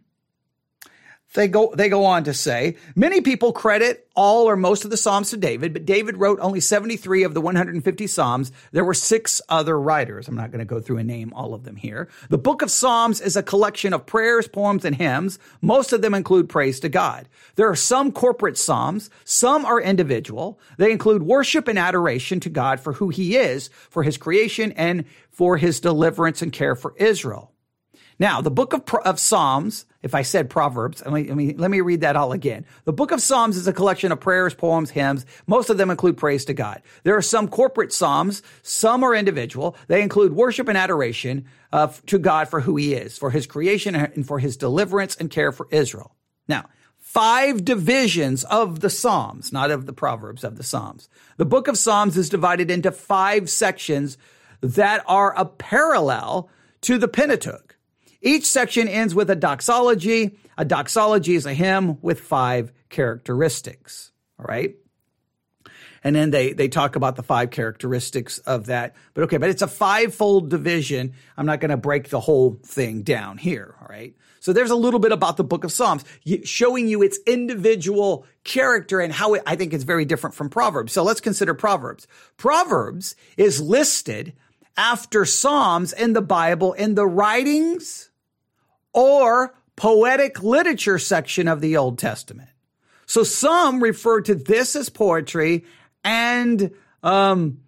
They 1.35 1.49
go 1.49 1.73
they 1.77 1.89
go 1.89 2.05
on 2.05 2.25
to 2.25 2.35
say 2.35 2.77
many 2.95 3.21
people 3.21 3.53
credit 3.53 4.09
all 4.17 4.49
or 4.49 4.57
most 4.57 4.85
of 4.85 4.91
the 4.91 4.97
psalms 4.97 5.31
to 5.31 5.37
david 5.37 5.73
but 5.73 5.85
david 5.85 6.17
wrote 6.17 6.39
only 6.41 6.61
73 6.61 7.23
of 7.23 7.35
the 7.35 7.41
150 7.41 8.07
psalms. 8.07 8.53
There 8.73 8.85
were 8.85 8.95
six 8.95 9.41
other 9.49 9.81
writers. 9.81 10.29
I'm 10.29 10.35
not 10.35 10.51
going 10.51 10.59
to 10.59 10.65
go 10.65 10.81
through 10.81 10.99
and 10.99 11.09
name 11.09 11.33
all 11.35 11.55
of 11.55 11.65
them 11.65 11.77
here. 11.77 12.09
The 12.29 12.39
book 12.39 12.63
of 12.63 12.71
psalms 12.71 13.21
is 13.21 13.37
a 13.37 13.43
collection 13.43 13.93
of 13.93 14.07
prayers 14.07 14.49
poems 14.49 14.85
and 14.85 14.97
hymns. 14.97 15.39
Most 15.63 15.93
of 15.93 16.03
them 16.03 16.15
include 16.15 16.49
praise 16.49 16.81
to 16.81 16.89
god. 16.89 17.29
There 17.55 17.71
are 17.71 17.77
some 17.77 18.13
corporate 18.13 18.59
psalms. 18.59 19.11
Some 19.25 19.65
are 19.65 19.81
individual. 19.81 20.61
They 20.77 20.93
include 20.93 21.23
worship 21.23 21.69
and 21.69 21.79
adoration 21.79 22.41
to 22.41 22.51
god 22.51 22.81
for 22.81 22.93
who 22.93 23.09
he 23.09 23.37
is 23.37 23.69
for 23.89 24.03
his 24.03 24.17
creation 24.19 24.73
and 24.73 25.05
for 25.31 25.57
his 25.57 25.81
deliverance 25.81 26.43
and 26.43 26.53
care 26.53 26.75
for 26.75 26.95
israel 26.97 27.53
now, 28.19 28.41
the 28.41 28.51
book 28.51 28.73
of, 28.73 28.83
of 29.05 29.21
Psalms, 29.21 29.87
if 30.03 30.15
I 30.15 30.23
said 30.23 30.51
Proverbs, 30.51 31.03
let 31.05 31.13
me, 31.13 31.29
let, 31.29 31.37
me, 31.37 31.55
let 31.55 31.71
me 31.71 31.81
read 31.81 32.01
that 32.01 32.17
all 32.17 32.33
again. 32.33 32.67
The 32.85 32.93
book 32.93 33.13
of 33.13 33.23
Psalms 33.23 33.57
is 33.57 33.69
a 33.69 33.73
collection 33.73 34.11
of 34.11 34.19
prayers, 34.19 34.55
poems, 34.55 34.91
hymns. 34.91 35.25
Most 35.47 35.71
of 35.71 35.79
them 35.79 35.91
include 35.91 36.17
praise 36.17 36.45
to 36.47 36.55
God. 36.55 36.83
There 37.05 37.17
are 37.17 37.23
some 37.23 37.47
corporate 37.47 37.93
Psalms. 37.93 38.43
Some 38.63 39.05
are 39.05 39.15
individual. 39.15 39.77
They 39.87 40.03
include 40.03 40.33
worship 40.33 40.67
and 40.69 40.77
adoration 40.77 41.47
uh, 41.73 41.89
to 42.07 42.19
God 42.19 42.49
for 42.49 42.61
who 42.61 42.75
he 42.77 42.95
is, 42.95 43.17
for 43.17 43.31
his 43.31 43.47
creation 43.47 43.95
and 43.95 44.27
for 44.27 44.41
his 44.41 44.57
deliverance 44.57 45.15
and 45.15 45.31
care 45.31 45.53
for 45.53 45.69
Israel. 45.71 46.17
Now, 46.49 46.69
five 46.99 47.65
divisions 47.65 48.43
of 48.45 48.81
the 48.81 48.91
Psalms, 48.91 49.53
not 49.53 49.71
of 49.71 49.87
the 49.87 49.93
Proverbs, 49.93 50.43
of 50.43 50.57
the 50.57 50.65
Psalms. 50.65 51.09
The 51.37 51.47
book 51.47 51.69
of 51.69 51.79
Psalms 51.79 52.17
is 52.17 52.29
divided 52.29 52.69
into 52.69 52.91
five 52.91 53.49
sections 53.49 54.19
that 54.61 55.05
are 55.07 55.39
a 55.39 55.45
parallel 55.45 56.51
to 56.81 56.99
the 56.99 57.07
Pentateuch. 57.07 57.68
Each 58.21 58.47
section 58.47 58.89
ends 58.89 59.15
with 59.15 59.31
a 59.31 59.37
doxology. 59.37 60.39
A 60.57 60.65
doxology 60.65 61.35
is 61.35 61.47
a 61.47 61.55
hymn 61.55 62.01
with 62.03 62.21
five 62.21 62.73
characteristics. 62.89 64.11
All 64.39 64.47
right. 64.47 64.75
And 66.05 66.15
then 66.15 66.31
they, 66.31 66.53
they 66.53 66.69
talk 66.69 66.97
about 66.97 67.17
the 67.17 67.23
five 67.23 67.51
characteristics 67.51 68.39
of 68.39 68.67
that. 68.67 68.95
But 69.15 69.25
okay, 69.25 69.37
but 69.37 69.51
it's 69.51 69.63
a 69.63 69.69
five-fold 69.69 70.49
division. 70.49 71.13
I'm 71.37 71.47
not 71.47 71.61
going 71.61 71.71
to 71.71 71.77
break 71.77 72.09
the 72.09 72.21
whole 72.21 72.59
thing 72.65 73.03
down 73.03 73.37
here. 73.39 73.75
All 73.81 73.89
right. 73.89 74.15
So 74.41 74.53
there's 74.53 74.71
a 74.71 74.77
little 74.77 75.01
bit 75.01 75.11
about 75.11 75.37
the 75.37 75.45
book 75.45 75.65
of 75.65 75.73
Psalms 75.73 76.05
showing 76.45 76.87
you 76.87 77.03
its 77.03 77.19
individual 77.27 78.25
character 78.45 79.01
and 79.01 79.13
how 79.13 79.35
it, 79.35 79.43
I 79.45 79.57
think 79.57 79.73
it's 79.73 79.85
very 79.85 80.05
different 80.05 80.35
from 80.35 80.49
Proverbs. 80.49 80.93
So 80.93 81.03
let's 81.03 81.21
consider 81.21 81.55
Proverbs. 81.55 82.07
Proverbs 82.37 83.17
is 83.37 83.61
listed 83.61 84.35
after 84.77 85.25
Psalms 85.25 85.93
in 85.93 86.13
the 86.13 86.23
Bible 86.23 86.73
in 86.73 86.95
the 86.95 87.07
writings 87.07 88.08
or 88.93 89.55
poetic 89.77 90.43
literature 90.43 90.99
section 90.99 91.49
of 91.49 91.61
the 91.61 91.77
Old 91.77 91.99
Testament. 91.99 92.51
So 93.07 93.23
some 93.23 93.83
refer 93.83 94.21
to 94.23 94.35
this 94.35 94.77
as 94.77 94.91
poetry 94.91 95.65
and 96.05 96.73
um, 97.03 97.59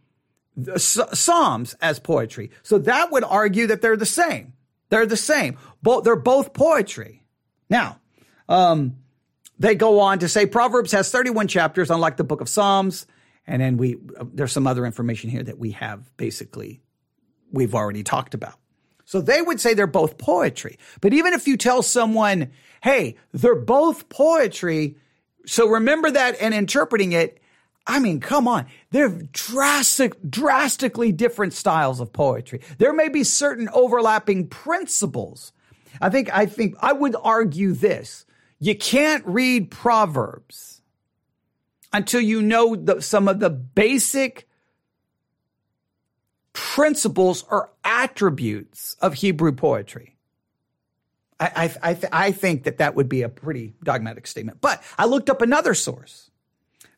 Psalms 0.77 1.75
as 1.81 1.99
poetry. 1.99 2.51
So 2.63 2.79
that 2.79 3.11
would 3.11 3.25
argue 3.25 3.69
that 3.69 3.81
they're 3.81 3.97
the 3.97 4.07
same. 4.07 4.53
They're 4.91 5.07
the 5.07 5.17
same. 5.17 5.57
Both 5.83 6.05
they're 6.05 6.17
both 6.17 6.53
poetry. 6.53 7.23
Now, 7.71 8.01
um, 8.49 8.97
they 9.59 9.75
go 9.75 10.01
on 10.01 10.19
to 10.19 10.29
say 10.29 10.47
Proverbs 10.47 10.93
has 10.93 11.11
31 11.11 11.49
chapters, 11.49 11.91
unlike 11.91 12.17
the 12.17 12.25
book 12.25 12.41
of 12.41 12.49
Psalms. 12.49 13.07
And 13.47 13.63
then 13.63 13.77
we 13.77 13.97
uh, 14.19 14.25
there's 14.33 14.53
some 14.53 14.67
other 14.67 14.85
information 14.85 15.31
here 15.31 15.43
that 15.43 15.59
we 15.59 15.71
have 15.73 16.15
basically 16.17 16.83
we've 17.53 17.75
already 17.75 18.03
talked 18.03 18.35
about. 18.35 18.55
So 19.11 19.21
they 19.21 19.43
would 19.43 19.61
say 19.61 19.75
they're 19.75 19.89
both 19.89 20.19
poetry. 20.19 20.79
But 21.01 21.13
even 21.13 21.33
if 21.33 21.49
you 21.49 21.57
tell 21.57 21.83
someone, 21.83 22.53
hey, 22.81 23.17
they're 23.33 23.57
both 23.57 24.09
poetry, 24.09 24.99
so 25.47 25.67
remember 25.67 26.13
that 26.13 26.37
and 26.41 26.55
interpreting 26.55 27.11
it, 27.11 27.41
I 27.89 27.99
mean, 27.99 28.21
come 28.21 28.47
on. 28.47 28.67
They're 28.93 29.09
drastic, 29.33 30.13
drastically 30.31 31.11
different 31.11 31.55
styles 31.55 31.99
of 31.99 32.13
poetry. 32.13 32.61
There 32.79 32.93
may 32.93 33.09
be 33.09 33.25
certain 33.25 33.69
overlapping 33.71 34.47
principles. 34.47 35.53
I 36.01 36.09
think, 36.09 36.33
I 36.33 36.47
think 36.47 36.77
I 36.79 36.93
would 36.93 37.17
argue 37.21 37.73
this. 37.73 38.27
You 38.61 38.77
can't 38.77 39.27
read 39.27 39.73
Proverbs 39.73 40.83
until 41.93 42.21
you 42.21 42.43
know 42.43 42.77
the, 42.77 43.03
some 43.03 43.27
of 43.27 43.41
the 43.41 43.51
basic 43.51 44.47
principles 46.53 47.45
or 47.51 47.71
attributes 48.01 48.97
of 49.01 49.15
Hebrew 49.15 49.53
poetry. 49.53 50.17
I, 51.39 51.51
I, 51.83 51.91
I, 51.91 51.95
th- 51.95 52.13
I 52.13 52.33
think 52.33 52.65
that 52.65 52.79
that 52.79 52.95
would 52.95 53.09
be 53.09 53.23
a 53.23 53.29
pretty 53.29 53.75
dogmatic 53.83 54.27
statement. 54.27 54.61
But 54.61 54.83
I 54.99 55.07
looked 55.07 55.31
up 55.31 55.43
another 55.43 55.75
source. 55.75 56.31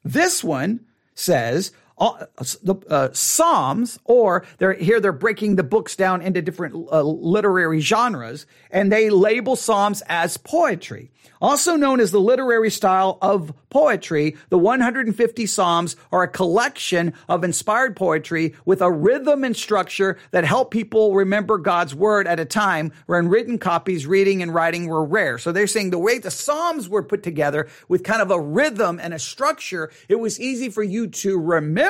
This 0.05 0.43
one 0.43 0.81
says 1.15 1.73
the 1.99 2.77
uh, 2.89 3.09
Psalms, 3.13 3.99
or 4.05 4.45
they're 4.59 4.73
here 4.73 5.01
they're 5.01 5.13
breaking 5.13 5.57
the 5.57 5.63
books 5.63 5.97
down 5.97 6.23
into 6.23 6.43
different 6.43 6.75
uh, 6.91 7.03
literary 7.03 7.81
genres, 7.81 8.47
and 8.71 8.91
they 8.91 9.11
label 9.11 9.57
Psalms 9.57 10.03
as 10.09 10.37
poetry. 10.37 11.11
Also 11.41 11.75
known 11.75 11.99
as 11.99 12.13
the 12.13 12.21
literary 12.21 12.71
style 12.71 13.19
of 13.21 13.53
poetry, 13.69 14.37
the 14.49 14.59
150 14.59 15.47
Psalms 15.47 15.97
are 16.13 16.23
a 16.23 16.29
collection 16.29 17.15
of 17.29 17.43
inspired 17.43 17.97
poetry 17.97 18.55
with 18.65 18.81
a 18.81 18.91
rhythm 18.91 19.43
and 19.43 19.57
structure 19.57 20.19
that 20.31 20.45
help 20.45 20.71
people 20.71 21.15
remember 21.15 21.59
God's 21.59 21.97
word 21.97 22.29
at 22.29 22.39
a 22.39 22.45
time 22.45 22.93
when 23.07 23.29
written 23.29 23.59
copies, 23.59 24.07
reading 24.07 24.41
and 24.41 24.55
writing 24.55 24.87
were 24.87 25.05
rare. 25.05 25.37
So 25.37 25.51
they're 25.51 25.67
saying 25.67 25.91
the 25.91 25.99
way 25.99 26.19
the 26.19 26.31
Psalms 26.31 26.89
were 26.89 27.03
put 27.03 27.25
together 27.25 27.69
with 27.89 28.05
kind 28.05 28.23
of 28.23 28.31
a 28.31 28.41
rhythm 28.41 29.01
and 29.03 29.13
a 29.13 29.19
structure, 29.19 29.91
it 30.09 30.21
was 30.21 30.41
easy 30.41 30.71
for 30.71 30.85
you 30.85 31.09
to 31.09 31.39
remember 31.39 31.82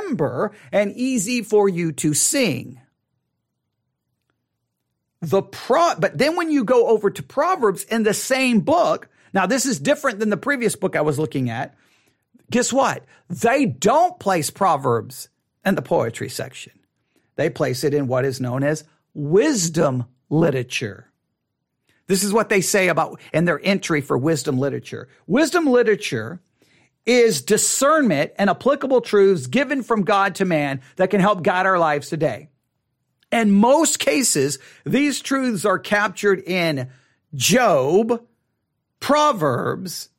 and 0.73 0.93
easy 0.93 1.43
for 1.43 1.69
you 1.69 1.93
to 1.93 2.15
sing. 2.15 2.81
The 5.21 5.43
pro, 5.43 5.95
but 5.99 6.19
then 6.19 6.37
when 6.37 6.51
you 6.51 6.65
go 6.65 6.89
over 6.89 7.11
to 7.11 7.23
Proverbs 7.23 7.85
in 7.85 8.03
the 8.03 8.15
same 8.15 8.61
book, 8.61 9.09
now, 9.33 9.47
this 9.47 9.67
is 9.67 9.79
different 9.79 10.19
than 10.19 10.31
the 10.31 10.37
previous 10.37 10.77
book 10.77 10.95
I 10.95 11.01
was 11.01 11.19
looking 11.19 11.49
at. 11.49 11.75
Guess 12.51 12.73
what? 12.73 13.05
They 13.31 13.65
don't 13.65 14.19
place 14.21 14.51
Proverbs 14.51 15.29
in 15.65 15.75
the 15.75 15.83
poetry 15.83 16.29
section. 16.29 16.73
They 17.37 17.49
place 17.49 17.83
it 17.83 17.95
in 17.95 18.09
what 18.09 18.27
is 18.27 18.41
known 18.41 18.63
as 18.63 18.85
wisdom 19.15 20.05
literature. 20.29 21.11
This 22.09 22.25
is 22.25 22.33
what 22.33 22.51
they 22.51 22.61
say 22.61 22.89
about 22.89 23.21
in 23.33 23.47
their 23.47 23.61
entry 23.65 24.03
for 24.03 24.19
wisdom 24.19 24.59
literature. 24.59 25.09
Wisdom 25.27 25.67
literature 25.67 26.41
is 27.05 27.43
discernment 27.43 28.33
and 28.37 28.49
applicable 28.49 29.01
truths 29.01 29.47
given 29.47 29.83
from 29.83 30.05
God 30.05 30.37
to 30.37 30.45
man 30.45 30.81
that 30.97 31.11
can 31.11 31.21
help 31.21 31.43
guide 31.43 31.67
our 31.67 31.79
lives 31.79 32.09
today. 32.09 32.49
In 33.31 33.51
most 33.51 33.99
cases, 33.99 34.59
these 34.85 35.21
truths 35.21 35.65
are 35.65 35.79
captured 35.79 36.41
in 36.41 36.91
Job, 37.35 38.23
Proverbs, 39.01 40.11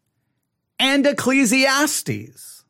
and 0.80 1.06
Ecclesiastes. 1.06 2.66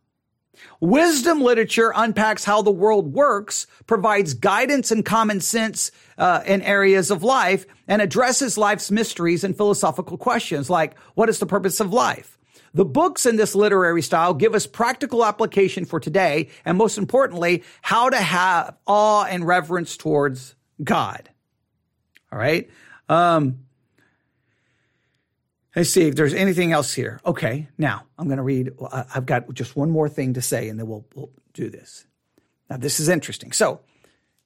Wisdom 0.81 1.41
literature 1.41 1.93
unpacks 1.95 2.43
how 2.43 2.61
the 2.61 2.69
world 2.69 3.13
works, 3.13 3.67
provides 3.87 4.33
guidance 4.33 4.91
and 4.91 5.05
common 5.05 5.39
sense 5.39 5.91
uh, 6.17 6.41
in 6.45 6.61
areas 6.61 7.09
of 7.09 7.23
life, 7.23 7.65
and 7.87 8.01
addresses 8.01 8.57
life's 8.57 8.91
mysteries 8.91 9.45
and 9.45 9.55
philosophical 9.55 10.17
questions 10.17 10.69
like 10.69 10.99
what 11.15 11.29
is 11.29 11.39
the 11.39 11.45
purpose 11.45 11.79
of 11.79 11.93
life? 11.93 12.37
The 12.73 12.85
books 12.85 13.25
in 13.25 13.35
this 13.35 13.53
literary 13.55 14.01
style 14.01 14.33
give 14.33 14.55
us 14.55 14.65
practical 14.65 15.23
application 15.23 15.85
for 15.85 15.99
today, 15.99 16.49
and 16.65 16.77
most 16.77 16.97
importantly, 16.97 17.63
how 17.81 18.09
to 18.09 18.17
have 18.17 18.75
awe 18.87 19.25
and 19.25 19.45
reverence 19.45 19.95
towards 19.95 20.55
God. 20.83 21.29
All 22.31 22.39
right. 22.39 22.69
Um, 23.09 23.59
Let's 25.75 25.89
see 25.89 26.03
if 26.03 26.15
there's 26.15 26.35
anything 26.35 26.71
else 26.71 26.93
here. 26.93 27.19
Okay, 27.25 27.67
now 27.77 28.03
I'm 28.19 28.27
going 28.27 28.37
to 28.37 28.43
read. 28.43 28.73
I've 28.91 29.25
got 29.25 29.51
just 29.53 29.75
one 29.75 29.89
more 29.89 30.07
thing 30.07 30.33
to 30.33 30.41
say, 30.41 30.69
and 30.69 30.79
then 30.79 30.87
we'll, 30.87 31.05
we'll 31.15 31.31
do 31.53 31.69
this. 31.69 32.05
Now, 32.69 32.77
this 32.77 32.99
is 32.99 33.09
interesting. 33.09 33.51
So, 33.51 33.81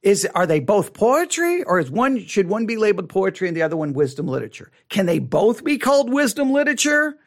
is 0.02 0.26
are 0.36 0.46
they 0.46 0.62
both 0.62 0.94
poetry, 0.94 1.64
or 1.64 1.80
is 1.80 1.92
one 1.92 2.26
should 2.26 2.48
one 2.48 2.66
be 2.66 2.78
labeled 2.78 3.10
poetry 3.10 3.50
and 3.50 3.58
the 3.58 3.64
other 3.64 3.76
one 3.76 3.92
wisdom 3.92 4.28
literature? 4.28 4.72
Can 4.90 5.06
they 5.06 5.20
both 5.20 5.66
be 5.66 5.78
called 5.78 6.14
wisdom 6.14 6.52
literature? 6.52 7.18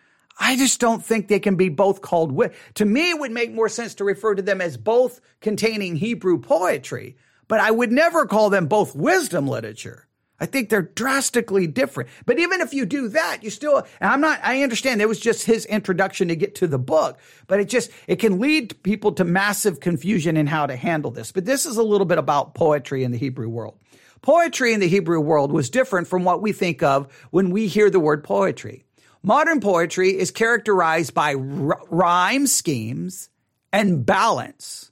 I 0.40 0.56
just 0.56 0.80
don't 0.80 1.04
think 1.04 1.28
they 1.28 1.38
can 1.38 1.56
be 1.56 1.68
both 1.68 2.00
called. 2.00 2.30
Wi- 2.30 2.54
to 2.74 2.84
me, 2.86 3.10
it 3.10 3.20
would 3.20 3.30
make 3.30 3.52
more 3.52 3.68
sense 3.68 3.94
to 3.96 4.04
refer 4.04 4.34
to 4.34 4.42
them 4.42 4.62
as 4.62 4.78
both 4.78 5.20
containing 5.40 5.96
Hebrew 5.96 6.40
poetry, 6.40 7.16
but 7.46 7.60
I 7.60 7.70
would 7.70 7.92
never 7.92 8.26
call 8.26 8.48
them 8.48 8.66
both 8.66 8.96
wisdom 8.96 9.46
literature. 9.46 10.08
I 10.40 10.46
think 10.46 10.70
they're 10.70 10.80
drastically 10.80 11.66
different. 11.66 12.08
But 12.24 12.38
even 12.38 12.62
if 12.62 12.72
you 12.72 12.86
do 12.86 13.08
that, 13.08 13.44
you 13.44 13.50
still, 13.50 13.86
and 14.00 14.10
I'm 14.10 14.22
not, 14.22 14.40
I 14.42 14.62
understand 14.62 15.02
it 15.02 15.08
was 15.08 15.20
just 15.20 15.44
his 15.44 15.66
introduction 15.66 16.28
to 16.28 16.36
get 16.36 16.54
to 16.56 16.66
the 16.66 16.78
book, 16.78 17.18
but 17.46 17.60
it 17.60 17.68
just, 17.68 17.90
it 18.06 18.16
can 18.16 18.40
lead 18.40 18.82
people 18.82 19.12
to 19.12 19.24
massive 19.24 19.80
confusion 19.80 20.38
in 20.38 20.46
how 20.46 20.66
to 20.66 20.76
handle 20.76 21.10
this. 21.10 21.30
But 21.30 21.44
this 21.44 21.66
is 21.66 21.76
a 21.76 21.82
little 21.82 22.06
bit 22.06 22.16
about 22.16 22.54
poetry 22.54 23.04
in 23.04 23.12
the 23.12 23.18
Hebrew 23.18 23.50
world. 23.50 23.78
Poetry 24.22 24.72
in 24.72 24.80
the 24.80 24.88
Hebrew 24.88 25.20
world 25.20 25.52
was 25.52 25.68
different 25.68 26.08
from 26.08 26.24
what 26.24 26.40
we 26.40 26.52
think 26.52 26.82
of 26.82 27.12
when 27.30 27.50
we 27.50 27.66
hear 27.66 27.90
the 27.90 28.00
word 28.00 28.24
poetry. 28.24 28.84
Modern 29.22 29.60
poetry 29.60 30.18
is 30.18 30.30
characterized 30.30 31.12
by 31.14 31.34
r- 31.34 31.82
rhyme 31.90 32.46
schemes 32.46 33.28
and 33.72 34.04
balance. 34.04 34.90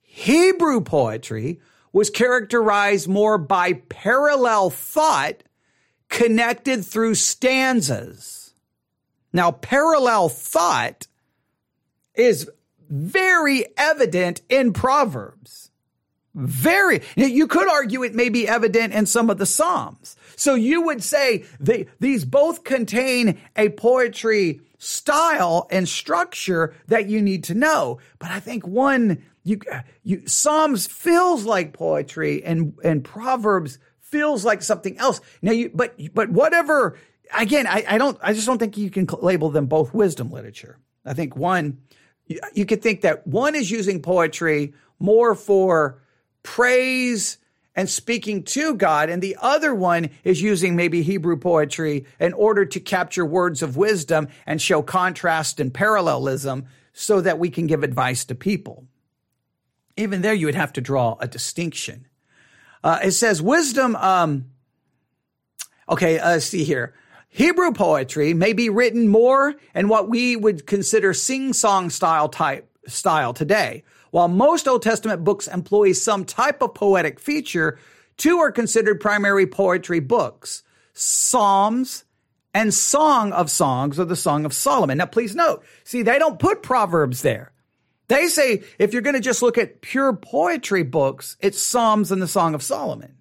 Hebrew 0.00 0.80
poetry 0.80 1.60
was 1.92 2.10
characterized 2.10 3.08
more 3.08 3.38
by 3.38 3.72
parallel 3.72 4.70
thought 4.70 5.42
connected 6.08 6.84
through 6.84 7.14
stanzas. 7.14 8.54
Now, 9.32 9.52
parallel 9.52 10.28
thought 10.28 11.06
is 12.14 12.50
very 12.88 13.66
evident 13.76 14.42
in 14.48 14.72
Proverbs. 14.72 15.70
Very, 16.34 17.02
you 17.16 17.46
could 17.46 17.68
argue 17.68 18.02
it 18.02 18.14
may 18.14 18.28
be 18.28 18.46
evident 18.46 18.92
in 18.92 19.06
some 19.06 19.30
of 19.30 19.38
the 19.38 19.46
Psalms. 19.46 20.16
So 20.40 20.54
you 20.54 20.80
would 20.80 21.02
say 21.02 21.44
they, 21.60 21.86
these 21.98 22.24
both 22.24 22.64
contain 22.64 23.38
a 23.56 23.68
poetry 23.68 24.62
style 24.78 25.68
and 25.70 25.86
structure 25.86 26.74
that 26.86 27.10
you 27.10 27.20
need 27.20 27.44
to 27.44 27.54
know. 27.54 27.98
But 28.18 28.30
I 28.30 28.40
think 28.40 28.66
one, 28.66 29.22
you, 29.44 29.60
you, 30.02 30.26
Psalms 30.26 30.86
feels 30.86 31.44
like 31.44 31.74
poetry 31.74 32.42
and, 32.42 32.72
and 32.82 33.04
Proverbs 33.04 33.78
feels 34.00 34.42
like 34.42 34.62
something 34.62 34.96
else. 34.96 35.20
Now 35.42 35.52
you, 35.52 35.70
but, 35.74 35.94
but 36.14 36.30
whatever, 36.30 36.96
again, 37.36 37.66
I, 37.66 37.84
I 37.86 37.98
don't, 37.98 38.16
I 38.22 38.32
just 38.32 38.46
don't 38.46 38.56
think 38.56 38.78
you 38.78 38.88
can 38.88 39.06
label 39.20 39.50
them 39.50 39.66
both 39.66 39.92
wisdom 39.92 40.30
literature. 40.30 40.78
I 41.04 41.12
think 41.12 41.36
one, 41.36 41.82
you, 42.26 42.40
you 42.54 42.64
could 42.64 42.80
think 42.80 43.02
that 43.02 43.26
one 43.26 43.54
is 43.54 43.70
using 43.70 44.00
poetry 44.00 44.72
more 44.98 45.34
for 45.34 46.00
praise 46.42 47.36
and 47.80 47.88
speaking 47.88 48.42
to 48.42 48.74
God, 48.74 49.08
and 49.08 49.22
the 49.22 49.38
other 49.40 49.74
one 49.74 50.10
is 50.22 50.42
using 50.42 50.76
maybe 50.76 51.00
Hebrew 51.00 51.38
poetry 51.38 52.04
in 52.18 52.34
order 52.34 52.66
to 52.66 52.78
capture 52.78 53.24
words 53.24 53.62
of 53.62 53.74
wisdom 53.74 54.28
and 54.44 54.60
show 54.60 54.82
contrast 54.82 55.58
and 55.60 55.72
parallelism 55.72 56.66
so 56.92 57.22
that 57.22 57.38
we 57.38 57.48
can 57.48 57.66
give 57.66 57.82
advice 57.82 58.26
to 58.26 58.34
people. 58.34 58.84
Even 59.96 60.20
there, 60.20 60.34
you 60.34 60.44
would 60.44 60.54
have 60.56 60.74
to 60.74 60.82
draw 60.82 61.16
a 61.20 61.26
distinction. 61.26 62.06
Uh, 62.84 62.98
it 63.02 63.12
says 63.12 63.40
wisdom. 63.40 63.96
Um, 63.96 64.50
okay, 65.88 66.18
uh, 66.18 66.38
see 66.38 66.64
here. 66.64 66.92
Hebrew 67.30 67.72
poetry 67.72 68.34
may 68.34 68.52
be 68.52 68.68
written 68.68 69.08
more 69.08 69.54
in 69.74 69.88
what 69.88 70.06
we 70.06 70.36
would 70.36 70.66
consider 70.66 71.14
sing-song 71.14 71.88
style 71.88 72.28
type 72.28 72.70
style 72.86 73.32
today. 73.32 73.84
While 74.10 74.28
most 74.28 74.66
Old 74.66 74.82
Testament 74.82 75.24
books 75.24 75.46
employ 75.46 75.92
some 75.92 76.24
type 76.24 76.62
of 76.62 76.74
poetic 76.74 77.20
feature, 77.20 77.78
two 78.16 78.38
are 78.38 78.52
considered 78.52 79.00
primary 79.00 79.46
poetry 79.46 80.00
books. 80.00 80.62
Psalms 80.92 82.04
and 82.52 82.74
Song 82.74 83.32
of 83.32 83.50
Songs 83.50 83.98
or 83.98 84.04
the 84.04 84.16
Song 84.16 84.44
of 84.44 84.52
Solomon. 84.52 84.98
Now 84.98 85.06
please 85.06 85.34
note, 85.34 85.64
see, 85.84 86.02
they 86.02 86.18
don't 86.18 86.38
put 86.38 86.62
Proverbs 86.62 87.22
there. 87.22 87.52
They 88.08 88.26
say 88.26 88.64
if 88.78 88.92
you're 88.92 89.02
going 89.02 89.14
to 89.14 89.20
just 89.20 89.42
look 89.42 89.56
at 89.56 89.82
pure 89.82 90.12
poetry 90.12 90.82
books, 90.82 91.36
it's 91.40 91.62
Psalms 91.62 92.10
and 92.10 92.20
the 92.20 92.26
Song 92.26 92.54
of 92.54 92.62
Solomon. 92.62 93.16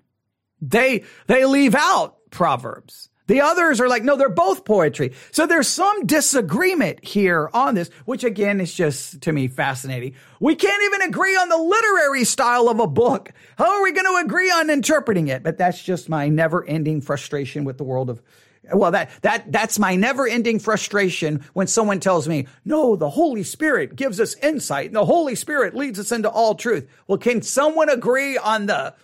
They, 0.62 1.04
they 1.28 1.46
leave 1.46 1.76
out 1.76 2.18
Proverbs. 2.32 3.09
The 3.30 3.42
others 3.42 3.80
are 3.80 3.88
like, 3.88 4.04
no, 4.04 4.16
they're 4.16 4.28
both 4.28 4.66
poetry. 4.66 5.14
So 5.32 5.46
there's 5.46 5.68
some 5.68 6.08
disagreement 6.08 7.06
here 7.06 7.48
on 7.54 7.76
this, 7.76 7.92
which 8.06 8.24
again 8.24 8.60
is 8.60 8.74
just 8.74 9.22
to 9.22 9.32
me 9.32 9.48
fascinating. 9.48 10.16
We 10.40 10.56
can't 10.56 10.84
even 10.86 11.08
agree 11.08 11.36
on 11.36 11.48
the 11.48 11.58
literary 11.58 12.24
style 12.24 12.70
of 12.70 12.80
a 12.80 12.88
book. 12.88 13.32
How 13.56 13.70
are 13.70 13.84
we 13.84 13.92
going 13.92 14.08
to 14.08 14.26
agree 14.26 14.50
on 14.50 14.72
interpreting 14.72 15.28
it? 15.28 15.44
But 15.44 15.60
that's 15.60 15.84
just 15.84 16.10
my 16.10 16.28
never 16.28 16.66
ending 16.66 17.02
frustration 17.02 17.66
with 17.66 17.78
the 17.78 17.84
world 17.84 18.10
of 18.10 18.20
well, 18.74 18.92
that, 18.92 19.10
that, 19.22 19.52
that's 19.52 19.78
my 19.78 19.96
never 19.96 20.28
ending 20.28 20.60
frustration 20.60 21.44
when 21.54 21.68
someone 21.68 22.00
tells 22.00 22.28
me, 22.28 22.48
no, 22.66 22.96
the 22.96 23.10
Holy 23.12 23.44
Spirit 23.44 23.96
gives 23.96 24.20
us 24.20 24.36
insight 24.38 24.88
and 24.88 24.96
the 24.96 25.06
Holy 25.06 25.36
Spirit 25.36 25.76
leads 25.76 26.00
us 26.00 26.12
into 26.12 26.30
all 26.30 26.56
truth. 26.56 26.88
Well, 27.08 27.18
can 27.20 27.42
someone 27.42 27.90
agree 27.90 28.38
on 28.38 28.66
the 28.66 28.96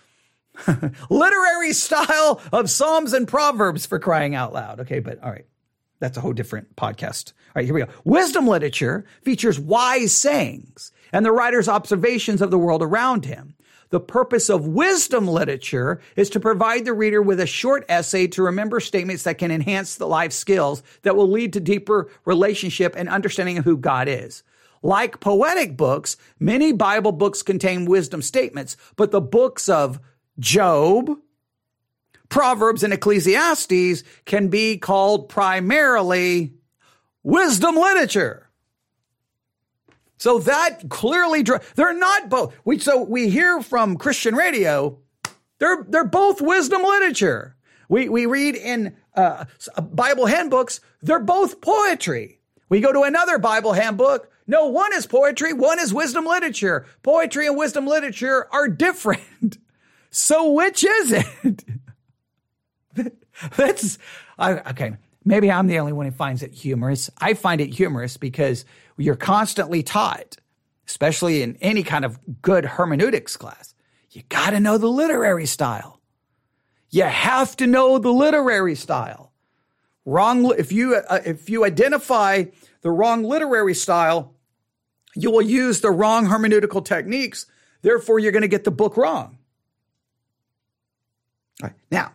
literary 1.10 1.72
style 1.72 2.40
of 2.52 2.70
Psalms 2.70 3.12
and 3.12 3.26
Proverbs 3.26 3.86
for 3.86 3.98
crying 3.98 4.34
out 4.34 4.52
loud? 4.52 4.80
Okay, 4.80 5.00
but 5.00 5.22
all 5.22 5.30
right. 5.30 5.46
That's 5.98 6.18
a 6.18 6.20
whole 6.20 6.34
different 6.34 6.76
podcast. 6.76 7.32
All 7.32 7.52
right, 7.56 7.64
here 7.64 7.74
we 7.74 7.80
go. 7.80 7.88
Wisdom 8.04 8.46
literature 8.46 9.06
features 9.22 9.58
wise 9.58 10.14
sayings 10.14 10.92
and 11.12 11.24
the 11.24 11.32
writer's 11.32 11.68
observations 11.68 12.42
of 12.42 12.50
the 12.50 12.58
world 12.58 12.82
around 12.82 13.24
him. 13.24 13.54
The 13.90 14.00
purpose 14.00 14.50
of 14.50 14.66
wisdom 14.66 15.28
literature 15.28 16.00
is 16.16 16.28
to 16.30 16.40
provide 16.40 16.84
the 16.84 16.92
reader 16.92 17.22
with 17.22 17.38
a 17.38 17.46
short 17.46 17.84
essay 17.88 18.26
to 18.28 18.42
remember 18.42 18.80
statements 18.80 19.22
that 19.22 19.38
can 19.38 19.50
enhance 19.50 19.94
the 19.94 20.08
life 20.08 20.32
skills 20.32 20.82
that 21.02 21.16
will 21.16 21.30
lead 21.30 21.52
to 21.52 21.60
deeper 21.60 22.10
relationship 22.24 22.94
and 22.96 23.08
understanding 23.08 23.58
of 23.58 23.64
who 23.64 23.76
God 23.76 24.08
is. 24.08 24.42
Like 24.82 25.20
poetic 25.20 25.76
books, 25.76 26.16
many 26.38 26.72
Bible 26.72 27.12
books 27.12 27.42
contain 27.42 27.86
wisdom 27.86 28.22
statements, 28.22 28.76
but 28.96 29.12
the 29.12 29.20
books 29.20 29.68
of 29.68 30.00
Job, 30.38 31.10
Proverbs, 32.28 32.82
and 32.82 32.92
Ecclesiastes 32.92 34.02
can 34.24 34.48
be 34.48 34.78
called 34.78 35.28
primarily 35.28 36.54
wisdom 37.22 37.76
literature. 37.76 38.48
So 40.18 40.38
that 40.40 40.88
clearly, 40.88 41.44
they're 41.74 41.92
not 41.96 42.28
both. 42.28 42.54
We, 42.64 42.78
so 42.78 43.02
we 43.02 43.28
hear 43.28 43.60
from 43.60 43.96
Christian 43.96 44.34
radio, 44.34 44.98
they're, 45.58 45.84
they're 45.88 46.04
both 46.04 46.40
wisdom 46.40 46.82
literature. 46.82 47.56
We, 47.88 48.08
we 48.08 48.26
read 48.26 48.56
in 48.56 48.96
uh, 49.14 49.44
Bible 49.80 50.26
handbooks, 50.26 50.80
they're 51.02 51.20
both 51.20 51.60
poetry. 51.60 52.40
We 52.68 52.80
go 52.80 52.92
to 52.92 53.02
another 53.02 53.38
Bible 53.38 53.72
handbook. 53.72 54.30
No, 54.46 54.66
one 54.66 54.92
is 54.94 55.06
poetry, 55.06 55.52
one 55.52 55.78
is 55.78 55.92
wisdom 55.92 56.24
literature. 56.24 56.86
Poetry 57.02 57.46
and 57.46 57.56
wisdom 57.56 57.86
literature 57.86 58.46
are 58.52 58.68
different. 58.86 59.58
So 60.16 60.52
which 60.52 60.82
is 60.82 61.12
it? 61.12 61.64
That's 63.56 63.98
okay. 64.38 64.96
Maybe 65.26 65.50
I'm 65.50 65.66
the 65.66 65.78
only 65.78 65.92
one 65.92 66.06
who 66.06 66.12
finds 66.12 66.42
it 66.42 66.52
humorous. 66.52 67.10
I 67.18 67.34
find 67.34 67.60
it 67.60 67.74
humorous 67.74 68.16
because 68.16 68.64
you're 68.96 69.14
constantly 69.14 69.82
taught, 69.82 70.38
especially 70.88 71.42
in 71.42 71.58
any 71.60 71.82
kind 71.82 72.02
of 72.02 72.18
good 72.40 72.64
hermeneutics 72.64 73.36
class, 73.36 73.74
you 74.10 74.22
got 74.30 74.50
to 74.50 74.60
know 74.60 74.78
the 74.78 74.88
literary 74.88 75.44
style. 75.44 76.00
You 76.88 77.02
have 77.02 77.54
to 77.56 77.66
know 77.66 77.98
the 77.98 78.12
literary 78.12 78.74
style. 78.74 79.32
Wrong 80.06 80.50
if 80.56 80.72
you 80.72 80.94
uh, 80.94 81.20
if 81.26 81.50
you 81.50 81.64
identify 81.66 82.44
the 82.80 82.90
wrong 82.90 83.22
literary 83.22 83.74
style, 83.74 84.34
you 85.14 85.30
will 85.30 85.42
use 85.42 85.82
the 85.82 85.90
wrong 85.90 86.26
hermeneutical 86.26 86.82
techniques. 86.82 87.44
Therefore, 87.82 88.18
you're 88.18 88.32
going 88.32 88.42
to 88.42 88.48
get 88.48 88.64
the 88.64 88.70
book 88.70 88.96
wrong. 88.96 89.35
Right. 91.62 91.72
Now, 91.90 92.12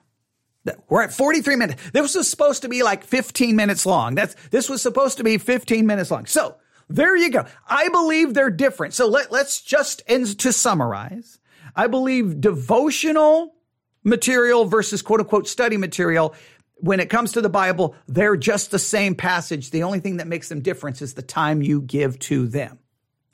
we're 0.90 1.02
at 1.02 1.14
43 1.14 1.56
minutes. 1.56 1.92
This 1.92 2.16
was 2.16 2.30
supposed 2.30 2.62
to 2.62 2.70
be 2.70 2.84
like 2.84 3.04
15 3.04 3.56
minutes 3.56 3.86
long. 3.86 4.16
That's, 4.16 4.36
this 4.52 4.70
was 4.70 4.82
supposed 4.82 5.18
to 5.18 5.24
be 5.24 5.38
15 5.38 5.86
minutes 5.86 6.12
long. 6.12 6.28
So 6.28 6.58
there 6.90 7.16
you 7.16 7.32
go. 7.32 7.46
I 7.68 7.90
believe 7.90 8.34
they're 8.34 8.52
different. 8.52 8.94
So 8.94 9.08
let, 9.08 9.32
let's 9.32 9.62
just, 9.62 10.04
and 10.08 10.28
to 10.40 10.54
summarize, 10.54 11.40
I 11.76 11.88
believe 11.88 12.42
devotional 12.42 13.56
material 14.04 14.66
versus 14.66 15.02
quote 15.02 15.22
unquote 15.22 15.48
study 15.48 15.78
material. 15.78 16.36
When 16.76 17.00
it 17.00 17.10
comes 17.10 17.34
to 17.34 17.42
the 17.42 17.50
Bible, 17.50 17.96
they're 18.08 18.36
just 18.36 18.72
the 18.72 18.80
same 18.80 19.16
passage. 19.16 19.70
The 19.70 19.84
only 19.84 20.00
thing 20.00 20.18
that 20.18 20.28
makes 20.28 20.50
them 20.50 20.62
different 20.62 21.02
is 21.02 21.14
the 21.14 21.22
time 21.22 21.62
you 21.62 21.82
give 21.82 22.18
to 22.20 22.48
them. 22.48 22.80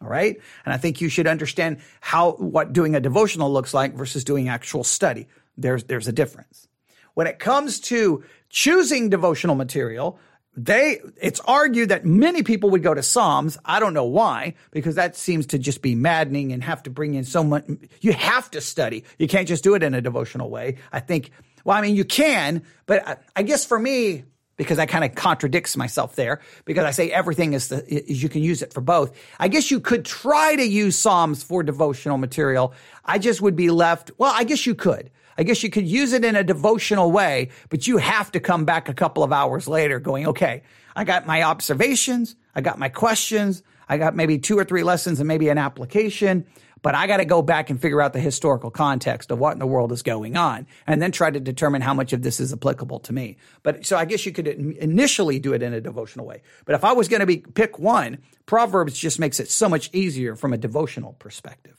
All 0.02 0.08
right. 0.08 0.40
And 0.66 0.74
I 0.74 0.78
think 0.78 1.02
you 1.02 1.10
should 1.10 1.28
understand 1.28 1.80
how, 2.00 2.34
what 2.34 2.72
doing 2.72 2.96
a 2.96 3.00
devotional 3.00 3.52
looks 3.52 3.74
like 3.74 3.96
versus 3.96 4.24
doing 4.24 4.48
actual 4.50 4.84
study. 4.84 5.28
There's, 5.58 5.86
there's 5.86 6.08
a 6.08 6.14
difference. 6.14 6.68
When 7.14 7.28
it 7.28 7.40
comes 7.40 7.80
to 7.82 8.24
choosing 8.50 9.10
devotional 9.10 9.56
material, 9.56 10.20
they 10.56 11.00
it's 11.22 11.40
argued 11.42 11.90
that 11.90 12.04
many 12.04 12.42
people 12.42 12.72
would 12.72 12.82
go 12.82 12.94
to 12.94 13.04
Psalms. 13.04 13.58
I 13.64 13.80
don't 13.80 13.94
know 13.94 14.06
why, 14.06 14.56
because 14.72 14.96
that 14.96 15.16
seems 15.16 15.46
to 15.48 15.60
just 15.60 15.84
be 15.84 15.94
maddening 15.94 16.52
and 16.52 16.64
have 16.64 16.82
to 16.84 16.90
bring 16.90 17.14
in 17.14 17.26
so 17.26 17.44
much. 17.44 17.66
You 18.02 18.14
have 18.14 18.50
to 18.52 18.62
study. 18.62 19.04
You 19.20 19.28
can't 19.28 19.48
just 19.48 19.64
do 19.64 19.76
it 19.76 19.84
in 19.84 19.94
a 19.94 20.02
devotional 20.02 20.50
way. 20.50 20.78
I 20.92 21.00
think. 21.00 21.32
Well, 21.64 21.78
I 21.78 21.82
mean, 21.82 21.96
you 21.96 22.06
can, 22.06 22.64
but 22.86 23.08
I, 23.08 23.18
I 23.36 23.44
guess 23.44 23.66
for 23.66 23.78
me, 23.78 24.24
because 24.56 24.80
I 24.80 24.86
kind 24.86 25.04
of 25.04 25.14
contradicts 25.14 25.78
myself 25.78 26.16
there, 26.16 26.42
because 26.66 26.86
I 26.86 26.92
say 26.92 27.12
everything 27.12 27.54
is 27.54 27.68
the 27.68 27.86
is 27.94 28.24
you 28.24 28.30
can 28.30 28.42
use 28.42 28.64
it 28.64 28.74
for 28.74 28.82
both. 28.82 29.16
I 29.40 29.50
guess 29.50 29.70
you 29.70 29.80
could 29.80 30.06
try 30.06 30.56
to 30.56 30.64
use 30.64 30.98
Psalms 30.98 31.44
for 31.44 31.62
devotional 31.62 32.18
material. 32.18 32.74
I 33.06 33.20
just 33.20 33.42
would 33.42 33.56
be 33.56 33.70
left. 33.70 34.12
Well, 34.18 34.34
I 34.36 34.44
guess 34.44 34.66
you 34.66 34.74
could. 34.74 35.12
I 35.38 35.44
guess 35.44 35.62
you 35.64 35.70
could 35.70 35.88
use 35.88 36.14
it 36.14 36.26
in 36.26 36.36
a 36.36 36.44
devotional 36.44 37.12
way, 37.12 37.50
but 37.70 37.88
you 37.88 37.98
have 37.98 38.32
to 38.32 38.40
come 38.40 38.66
back 38.66 38.90
a 38.90 38.94
couple 38.94 39.24
of 39.24 39.32
hours 39.32 39.68
later 39.68 40.00
going, 40.00 40.28
okay, 40.28 40.64
I 40.96 41.04
got 41.04 41.28
my 41.28 41.44
observations. 41.44 42.36
I 42.56 42.62
got 42.62 42.80
my 42.80 42.90
questions. 42.90 43.62
I 43.88 43.98
got 43.98 44.16
maybe 44.16 44.40
two 44.40 44.58
or 44.58 44.64
three 44.64 44.84
lessons 44.84 45.20
and 45.20 45.28
maybe 45.28 45.50
an 45.50 45.58
application. 45.58 46.46
but 46.82 46.96
I 46.96 47.08
got 47.08 47.18
to 47.18 47.26
go 47.26 47.42
back 47.42 47.70
and 47.70 47.82
figure 47.82 48.02
out 48.02 48.14
the 48.14 48.20
historical 48.20 48.72
context 48.72 49.32
of 49.32 49.40
what 49.40 49.54
in 49.54 49.60
the 49.60 49.68
world 49.68 49.92
is 49.92 50.02
going 50.04 50.38
on 50.38 50.68
and 50.86 51.02
then 51.02 51.12
try 51.12 51.30
to 51.30 51.40
determine 51.40 51.82
how 51.82 51.94
much 51.94 52.14
of 52.14 52.22
this 52.22 52.40
is 52.40 52.54
applicable 52.54 53.00
to 53.02 53.14
me. 53.14 53.38
But 53.64 53.86
so 53.86 53.98
I 53.98 54.06
guess 54.06 54.26
you 54.26 54.32
could 54.32 54.48
initially 54.48 55.40
do 55.40 55.54
it 55.54 55.64
in 55.64 55.74
a 55.74 55.82
devotional 55.82 56.26
way. 56.26 56.42
But 56.66 56.76
if 56.76 56.84
I 56.84 56.94
was 56.94 57.08
going 57.08 57.20
to 57.22 57.26
be 57.26 57.38
pick 57.38 57.80
one, 57.80 58.20
Proverbs 58.46 58.98
just 58.98 59.20
makes 59.20 59.40
it 59.40 59.50
so 59.50 59.68
much 59.70 59.90
easier 59.94 60.36
from 60.36 60.54
a 60.54 60.58
devotional 60.58 61.14
perspective. 61.14 61.78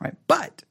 Right? 0.00 0.14
But 0.26 0.64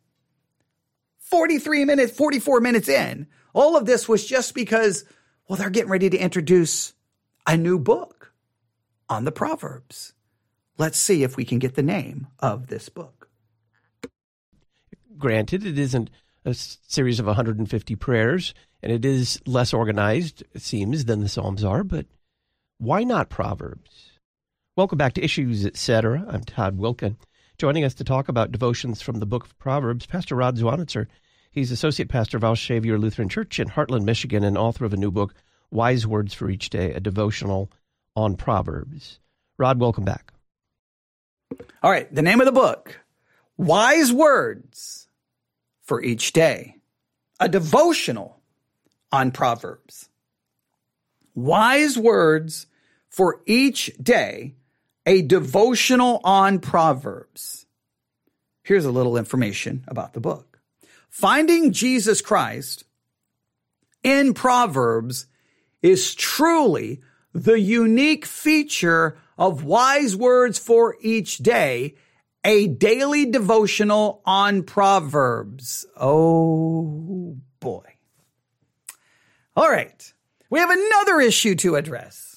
43 1.30 1.86
minutes, 1.86 2.12
44 2.16 2.60
minutes 2.60 2.90
in, 2.90 3.28
all 3.54 3.78
of 3.78 3.86
this 3.86 4.08
was 4.08 4.26
just 4.26 4.54
because 4.54 5.06
well 5.48 5.58
they're 5.58 5.70
getting 5.70 5.92
ready 5.92 6.10
to 6.10 6.18
introduce 6.18 6.94
a 7.48 7.58
new 7.58 7.80
book 7.80 8.34
on 9.08 9.26
the 9.26 9.32
Proverbs. 9.32 10.14
Let's 10.78 10.98
see 10.98 11.24
if 11.24 11.36
we 11.36 11.46
can 11.46 11.60
get 11.60 11.76
the 11.76 11.84
name 11.84 12.28
of 12.40 12.68
this 12.68 12.90
book 12.90 13.20
granted, 15.20 15.66
it 15.66 15.78
isn't 15.78 16.10
a 16.46 16.54
series 16.54 17.20
of 17.20 17.28
150 17.28 17.96
prayers, 17.98 18.54
and 18.82 18.92
it 18.92 19.06
is 19.06 19.40
less 19.46 19.74
organized, 19.74 20.44
it 20.54 20.62
seems, 20.62 21.06
than 21.06 21.20
the 21.20 21.30
Psalms 21.30 21.64
are, 21.64 21.84
but 21.84 22.08
why 22.80 23.04
not 23.04 23.30
Proverbs? 23.30 24.12
Welcome 24.76 24.98
back 24.98 25.14
to 25.14 25.24
Issues, 25.24 25.66
Etc. 25.66 26.26
I'm 26.28 26.44
Todd 26.46 26.80
Wilken. 26.80 27.18
Joining 27.60 27.84
us 27.84 27.96
to 27.96 28.06
talk 28.06 28.30
about 28.30 28.54
devotions 28.54 29.02
from 29.02 29.20
the 29.20 29.26
book 29.26 29.44
of 29.44 29.60
Proverbs, 29.60 30.06
Pastor 30.06 30.34
Rod 30.34 30.56
Zwonitzer. 30.56 31.08
He's 31.52 31.72
Associate 31.72 32.08
Pastor 32.08 32.38
of 32.38 32.46
Our 32.46 32.56
Savior 32.56 32.98
Lutheran 32.98 33.28
Church 33.28 33.60
in 33.60 33.68
Hartland, 33.68 34.06
Michigan, 34.06 34.46
and 34.46 34.58
author 34.58 34.86
of 34.86 34.94
a 34.94 34.98
new 34.98 35.12
book, 35.12 35.34
Wise 35.70 36.08
Words 36.08 36.34
for 36.34 36.50
Each 36.50 36.70
Day, 36.70 36.94
a 36.94 37.02
devotional 37.02 37.70
on 38.16 38.38
Proverbs. 38.38 39.20
Rod, 39.58 39.78
welcome 39.78 40.06
back. 40.06 40.32
All 41.84 41.92
right, 41.92 42.10
the 42.16 42.22
name 42.22 42.40
of 42.40 42.46
the 42.46 42.54
book, 42.54 43.02
Wise 43.58 44.14
Words 44.14 45.10
for 45.82 46.02
each 46.02 46.32
day, 46.32 46.78
a 47.42 47.50
devotional 47.50 48.40
on 49.12 49.32
Proverbs. 49.32 50.08
Wise 51.36 51.98
words 51.98 52.68
for 53.10 53.42
each 53.46 53.92
day, 54.02 54.56
a 55.10 55.24
devotional 55.24 56.22
on 56.24 56.60
Proverbs. 56.60 57.66
Here's 58.62 58.86
a 58.86 58.92
little 58.92 59.18
information 59.18 59.84
about 59.88 60.14
the 60.14 60.20
book. 60.20 60.60
Finding 61.10 61.72
Jesus 61.72 62.22
Christ 62.22 62.84
in 64.04 64.36
Proverbs 64.36 65.26
is 65.82 66.14
truly 66.14 67.02
the 67.34 67.60
unique 67.60 68.24
feature 68.24 69.18
of 69.36 69.64
wise 69.64 70.16
words 70.16 70.60
for 70.60 70.96
each 71.02 71.40
day 71.40 71.96
a 72.44 72.68
daily 72.68 73.26
devotional 73.26 74.22
on 74.28 74.62
Proverbs. 74.62 75.88
Oh 75.98 77.36
boy. 77.60 77.96
All 79.56 79.72
right. 79.72 80.14
We 80.52 80.60
have 80.60 80.70
another 80.70 81.20
issue 81.20 81.56
to 81.56 81.78
address. 81.78 82.29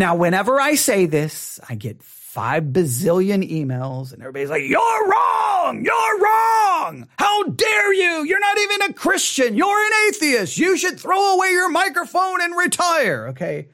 Now, 0.00 0.14
whenever 0.14 0.58
I 0.58 0.76
say 0.76 1.04
this, 1.04 1.60
I 1.68 1.74
get 1.74 2.02
five 2.02 2.62
bazillion 2.62 3.46
emails 3.46 4.14
and 4.14 4.22
everybody's 4.22 4.48
like, 4.48 4.62
you're 4.62 5.08
wrong. 5.10 5.84
You're 5.84 6.18
wrong. 6.18 7.06
How 7.18 7.42
dare 7.42 7.92
you? 7.92 8.24
You're 8.24 8.40
not 8.40 8.58
even 8.58 8.82
a 8.82 8.92
Christian. 8.94 9.58
You're 9.58 9.84
an 9.84 9.92
atheist. 10.08 10.56
You 10.56 10.78
should 10.78 10.98
throw 10.98 11.34
away 11.34 11.50
your 11.50 11.68
microphone 11.68 12.40
and 12.40 12.56
retire. 12.56 13.26
Okay. 13.28 13.68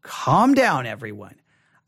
Calm 0.00 0.54
down, 0.54 0.86
everyone. 0.86 1.34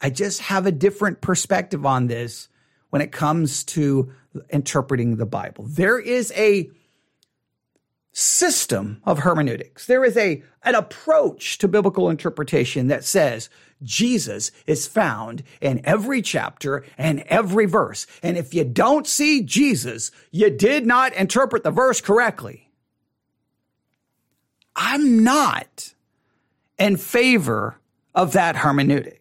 I 0.02 0.10
just 0.10 0.42
have 0.42 0.66
a 0.66 0.70
different 0.70 1.22
perspective 1.22 1.86
on 1.86 2.08
this 2.08 2.50
when 2.90 3.00
it 3.00 3.10
comes 3.10 3.64
to 3.64 4.12
interpreting 4.50 5.16
the 5.16 5.24
Bible. 5.24 5.64
There 5.66 5.98
is 5.98 6.30
a 6.36 6.68
system 8.12 9.00
of 9.04 9.20
hermeneutics. 9.20 9.86
There 9.86 10.04
is 10.04 10.16
a 10.16 10.42
an 10.62 10.74
approach 10.74 11.58
to 11.58 11.68
biblical 11.68 12.10
interpretation 12.10 12.88
that 12.88 13.04
says 13.04 13.48
Jesus 13.82 14.50
is 14.66 14.86
found 14.86 15.42
in 15.60 15.80
every 15.84 16.20
chapter 16.20 16.84
and 16.96 17.20
every 17.26 17.66
verse. 17.66 18.06
And 18.22 18.36
if 18.36 18.52
you 18.52 18.64
don't 18.64 19.06
see 19.06 19.42
Jesus, 19.42 20.10
you 20.30 20.50
did 20.50 20.84
not 20.84 21.12
interpret 21.14 21.62
the 21.62 21.70
verse 21.70 22.00
correctly. 22.00 22.70
I'm 24.74 25.22
not 25.24 25.94
in 26.78 26.96
favor 26.96 27.78
of 28.14 28.32
that 28.32 28.56
hermeneutic 28.56 29.18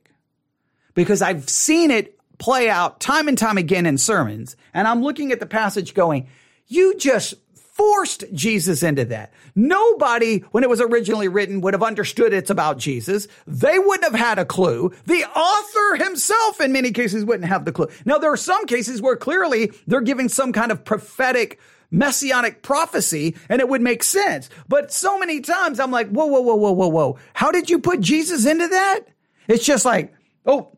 because 0.93 1.21
I've 1.21 1.49
seen 1.49 1.91
it 1.91 2.17
play 2.37 2.69
out 2.69 2.99
time 2.99 3.27
and 3.27 3.37
time 3.37 3.57
again 3.57 3.85
in 3.85 3.97
sermons. 3.97 4.55
And 4.73 4.87
I'm 4.87 5.01
looking 5.01 5.31
at 5.31 5.39
the 5.39 5.45
passage 5.45 5.93
going, 5.93 6.27
you 6.67 6.95
just 6.97 7.35
forced 7.77 8.23
Jesus 8.33 8.81
into 8.81 9.05
that. 9.05 9.31
Nobody, 9.55 10.39
when 10.51 10.63
it 10.63 10.69
was 10.69 10.81
originally 10.81 11.27
written, 11.27 11.61
would 11.61 11.75
have 11.75 11.83
understood 11.83 12.33
it's 12.33 12.49
about 12.49 12.79
Jesus. 12.79 13.27
They 13.45 13.77
wouldn't 13.77 14.11
have 14.11 14.19
had 14.19 14.39
a 14.39 14.45
clue. 14.45 14.91
The 15.05 15.23
author 15.23 16.03
himself, 16.03 16.59
in 16.59 16.73
many 16.73 16.91
cases, 16.91 17.23
wouldn't 17.23 17.47
have 17.47 17.65
the 17.65 17.71
clue. 17.71 17.87
Now, 18.03 18.17
there 18.17 18.31
are 18.31 18.37
some 18.37 18.65
cases 18.65 19.01
where 19.01 19.15
clearly 19.15 19.71
they're 19.85 20.01
giving 20.01 20.27
some 20.27 20.51
kind 20.51 20.71
of 20.71 20.83
prophetic 20.83 21.59
messianic 21.89 22.63
prophecy 22.63 23.35
and 23.47 23.61
it 23.61 23.69
would 23.69 23.81
make 23.81 24.03
sense. 24.03 24.49
But 24.67 24.91
so 24.91 25.17
many 25.19 25.39
times 25.39 25.79
I'm 25.79 25.91
like, 25.91 26.09
whoa, 26.09 26.25
whoa, 26.25 26.41
whoa, 26.41 26.55
whoa, 26.55 26.71
whoa, 26.71 26.87
whoa. 26.87 27.19
How 27.33 27.51
did 27.51 27.69
you 27.69 27.79
put 27.79 28.01
Jesus 28.01 28.45
into 28.45 28.67
that? 28.67 29.01
It's 29.47 29.65
just 29.65 29.85
like, 29.85 30.13
oh, 30.45 30.76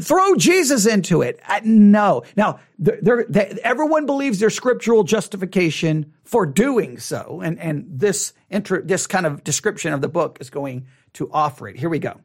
throw 0.00 0.34
Jesus 0.34 0.86
into 0.86 1.22
it. 1.22 1.40
Uh, 1.46 1.60
no. 1.64 2.22
Now, 2.36 2.60
they're, 2.78 3.26
they're, 3.28 3.54
everyone 3.62 4.06
believes 4.06 4.38
there's 4.38 4.54
scriptural 4.54 5.04
justification 5.04 6.12
for 6.24 6.46
doing 6.46 6.98
so, 6.98 7.40
and 7.44 7.58
and 7.58 7.86
this 7.88 8.32
inter, 8.50 8.82
this 8.82 9.06
kind 9.06 9.26
of 9.26 9.44
description 9.44 9.92
of 9.92 10.00
the 10.00 10.08
book 10.08 10.38
is 10.40 10.50
going 10.50 10.86
to 11.14 11.30
offer 11.32 11.68
it. 11.68 11.76
Here 11.76 11.88
we 11.88 11.98
go. 11.98 12.20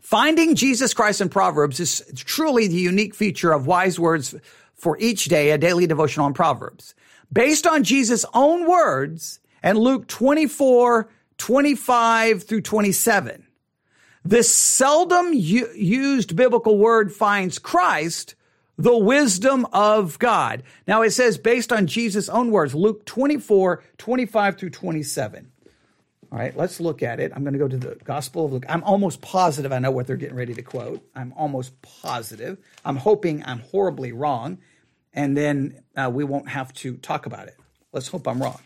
Finding 0.00 0.54
Jesus 0.54 0.94
Christ 0.94 1.20
in 1.20 1.28
Proverbs 1.28 1.80
is 1.80 2.02
truly 2.16 2.66
the 2.66 2.76
unique 2.76 3.14
feature 3.14 3.52
of 3.52 3.66
wise 3.66 3.98
words 4.00 4.34
for 4.74 4.98
each 4.98 5.26
day, 5.26 5.50
a 5.50 5.58
daily 5.58 5.86
devotional 5.86 6.26
on 6.26 6.34
Proverbs. 6.34 6.94
Based 7.32 7.66
on 7.66 7.84
Jesus' 7.84 8.24
own 8.34 8.66
words 8.68 9.40
and 9.62 9.78
Luke 9.78 10.06
24, 10.06 11.08
25 11.38 12.42
through 12.44 12.60
27. 12.62 13.45
This 14.26 14.52
seldom 14.52 15.32
u- 15.32 15.72
used 15.72 16.34
biblical 16.34 16.78
word 16.78 17.12
finds 17.12 17.60
Christ, 17.60 18.34
the 18.76 18.98
wisdom 18.98 19.68
of 19.72 20.18
God. 20.18 20.64
Now 20.88 21.02
it 21.02 21.12
says 21.12 21.38
based 21.38 21.72
on 21.72 21.86
Jesus' 21.86 22.28
own 22.28 22.50
words, 22.50 22.74
Luke 22.74 23.06
24, 23.06 23.84
25 23.98 24.58
through 24.58 24.70
27. 24.70 25.52
All 26.32 26.38
right, 26.40 26.56
let's 26.56 26.80
look 26.80 27.04
at 27.04 27.20
it. 27.20 27.30
I'm 27.36 27.44
going 27.44 27.52
to 27.52 27.58
go 27.60 27.68
to 27.68 27.76
the 27.76 27.94
Gospel 28.02 28.46
of 28.46 28.52
Luke. 28.52 28.66
I'm 28.68 28.82
almost 28.82 29.20
positive 29.20 29.70
I 29.70 29.78
know 29.78 29.92
what 29.92 30.08
they're 30.08 30.16
getting 30.16 30.34
ready 30.34 30.54
to 30.54 30.62
quote. 30.62 31.08
I'm 31.14 31.32
almost 31.36 31.80
positive. 31.82 32.58
I'm 32.84 32.96
hoping 32.96 33.44
I'm 33.46 33.60
horribly 33.60 34.10
wrong, 34.10 34.58
and 35.14 35.36
then 35.36 35.84
uh, 35.96 36.10
we 36.12 36.24
won't 36.24 36.48
have 36.48 36.72
to 36.74 36.96
talk 36.96 37.26
about 37.26 37.46
it. 37.46 37.54
Let's 37.92 38.08
hope 38.08 38.26
I'm 38.26 38.42
wrong. 38.42 38.58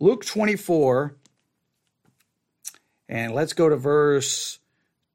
Luke 0.00 0.24
24, 0.24 1.14
and 3.10 3.34
let's 3.34 3.52
go 3.52 3.68
to 3.68 3.76
verse 3.76 4.60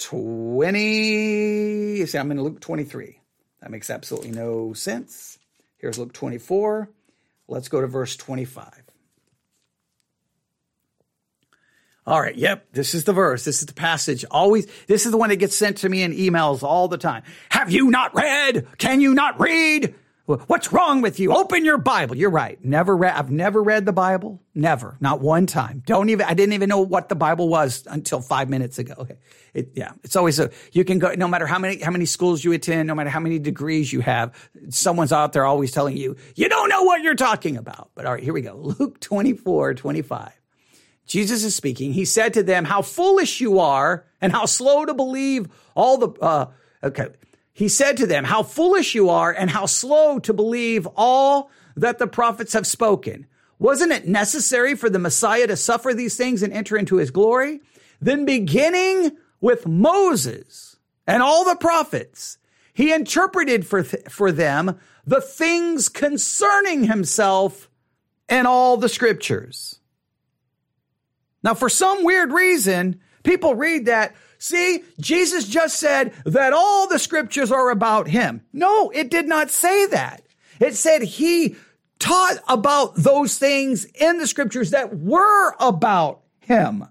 20. 0.04 2.06
See, 2.06 2.18
I'm 2.18 2.32
in 2.32 2.41
Luke 2.41 2.60
23. 2.60 3.20
That 3.62 3.72
makes 3.72 3.89
absolutely 3.89 4.32
no 4.32 4.74
sense. 4.74 5.39
Here's 5.78 5.97
Luke 5.97 6.14
24. 6.14 6.89
Let's 7.47 7.70
go 7.70 7.82
to 7.82 7.88
verse 7.88 8.16
25. 8.18 8.84
All 12.06 12.20
right. 12.20 12.36
Yep. 12.36 12.68
This 12.74 12.93
is 12.93 13.06
the 13.06 13.14
verse. 13.14 13.45
This 13.45 13.62
is 13.62 13.66
the 13.66 13.74
passage. 13.74 14.26
Always, 14.30 14.68
this 14.88 15.06
is 15.06 15.12
the 15.12 15.18
one 15.18 15.30
that 15.30 15.38
gets 15.38 15.58
sent 15.58 15.78
to 15.78 15.89
me 15.89 16.04
in 16.04 16.12
emails 16.12 16.64
all 16.64 16.89
the 16.89 16.97
time. 16.97 17.24
Have 17.49 17.72
you 17.72 17.89
not 17.89 18.14
read? 18.14 18.68
Can 18.78 18.99
you 18.99 19.14
not 19.14 19.39
read? 19.39 19.95
What's 20.26 20.71
wrong 20.71 21.01
with 21.01 21.19
you? 21.19 21.34
Open 21.34 21.65
your 21.65 21.78
Bible. 21.78 22.15
You're 22.15 22.30
right. 22.30 22.63
Never 22.63 22.95
read. 22.95 23.13
I've 23.13 23.30
never 23.30 23.61
read 23.61 23.86
the 23.86 23.91
Bible. 23.91 24.41
Never. 24.55 24.95
Not 25.01 25.19
one 25.19 25.47
time. 25.47 25.84
Don't 25.86 26.07
even, 26.07 26.26
I 26.26 26.34
didn't 26.34 26.53
even 26.53 26.69
know 26.69 26.80
what 26.80 27.09
the 27.09 27.15
Bible 27.15 27.49
was 27.49 27.86
until 27.89 28.21
five 28.21 28.49
minutes 28.49 28.80
ago. 28.80 28.93
Okay. 28.99 29.17
It, 29.53 29.71
yeah. 29.76 29.91
It's 30.01 30.15
always 30.15 30.39
a, 30.39 30.49
you 30.71 30.86
can 30.86 30.97
go, 30.97 31.13
no 31.13 31.28
matter 31.28 31.45
how 31.45 31.59
many, 31.59 31.82
how 31.82 31.91
many 31.91 32.05
schools 32.05 32.41
you 32.41 32.53
attend, 32.53 32.88
no 32.88 32.95
matter 32.95 33.09
how 33.09 33.19
many 33.19 33.38
degrees 33.38 33.91
you 33.91 33.99
have, 33.99 34.34
someone's 34.69 35.11
out 35.11 35.34
there 35.34 35.43
always 35.43 35.71
telling 35.71 35.97
you, 35.97 36.15
you 36.36 36.47
don't 36.47 36.69
know 36.69 36.84
what 36.84 37.01
you're 37.01 37.15
talking 37.15 37.57
about. 37.57 37.89
But 37.93 38.05
all 38.05 38.13
right, 38.13 38.24
here 38.24 38.34
we 38.34 38.41
go. 38.41 38.55
Luke 38.55 39.01
24, 39.01 39.74
25. 39.74 40.32
Jesus 41.05 41.43
is 41.43 41.53
speaking. 41.53 41.91
He 41.91 42.05
said 42.05 42.36
to 42.36 42.43
them, 42.43 42.63
how 42.63 42.82
foolish 42.82 43.41
you 43.41 43.59
are 43.59 44.05
and 44.21 44.32
how 44.32 44.45
slow 44.45 44.86
to 44.86 44.93
believe 44.93 45.49
all 45.76 45.97
the, 45.97 46.07
uh, 46.21 46.45
okay 46.82 47.09
he 47.54 47.70
said 47.70 47.97
to 47.97 48.08
them, 48.08 48.24
How 48.26 48.43
foolish 48.43 48.95
you 48.95 49.10
are 49.10 49.32
and 49.32 49.49
how 49.49 49.68
slow 49.68 50.20
to 50.20 50.34
believe 50.34 50.88
all 50.95 51.51
that 51.76 51.99
the 51.99 52.08
prophets 52.08 52.54
have 52.54 52.68
spoken. 52.68 53.28
Wasn't 53.60 53.91
it 53.91 54.08
necessary 54.08 54.76
for 54.76 54.89
the 54.89 54.99
Messiah 54.99 55.47
to 55.47 55.56
suffer 55.56 55.93
these 55.93 56.18
things 56.18 56.43
and 56.43 56.51
enter 56.51 56.76
into 56.76 56.97
his 56.97 57.12
glory? 57.12 57.62
Then 58.01 58.26
beginning 58.26 59.16
with 59.39 59.68
Moses 59.68 60.78
and 61.08 61.22
all 61.24 61.45
the 61.45 61.56
prophets, 61.56 62.38
he 62.74 62.91
interpreted 62.91 63.66
for, 63.66 63.84
th- 63.84 64.10
for 64.10 64.32
them 64.32 64.80
the 65.06 65.22
things 65.22 65.89
concerning 65.89 66.86
himself 66.86 67.70
and 68.28 68.47
all 68.47 68.78
the 68.78 68.89
scriptures. 68.89 69.80
Now, 71.43 71.54
for 71.54 71.70
some 71.70 72.04
weird 72.04 72.32
reason, 72.32 72.99
people 73.24 73.54
read 73.54 73.86
that, 73.86 74.16
see, 74.43 74.83
Jesus 74.99 75.47
just 75.47 75.79
said 75.79 76.13
that 76.25 76.53
all 76.53 76.87
the 76.87 76.99
scriptures 76.99 77.51
are 77.51 77.69
about 77.69 78.07
him. 78.07 78.41
No, 78.51 78.89
it 78.89 79.09
did 79.09 79.27
not 79.27 79.49
say 79.49 79.85
that. 79.87 80.23
It 80.59 80.75
said 80.75 81.01
he 81.01 81.55
taught 81.99 82.37
about 82.47 82.95
those 82.95 83.37
things 83.37 83.85
in 83.85 84.17
the 84.17 84.27
scriptures 84.27 84.71
that 84.71 84.97
were 84.97 85.55
about 85.59 86.21
him. 86.41 86.85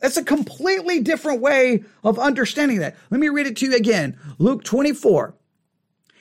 That's 0.00 0.16
a 0.16 0.24
completely 0.24 1.00
different 1.00 1.40
way 1.40 1.84
of 2.02 2.18
understanding 2.18 2.78
that. 2.78 2.96
Let 3.10 3.20
me 3.20 3.28
read 3.28 3.46
it 3.46 3.56
to 3.58 3.66
you 3.66 3.76
again. 3.76 4.18
Luke 4.38 4.64
24. 4.64 5.34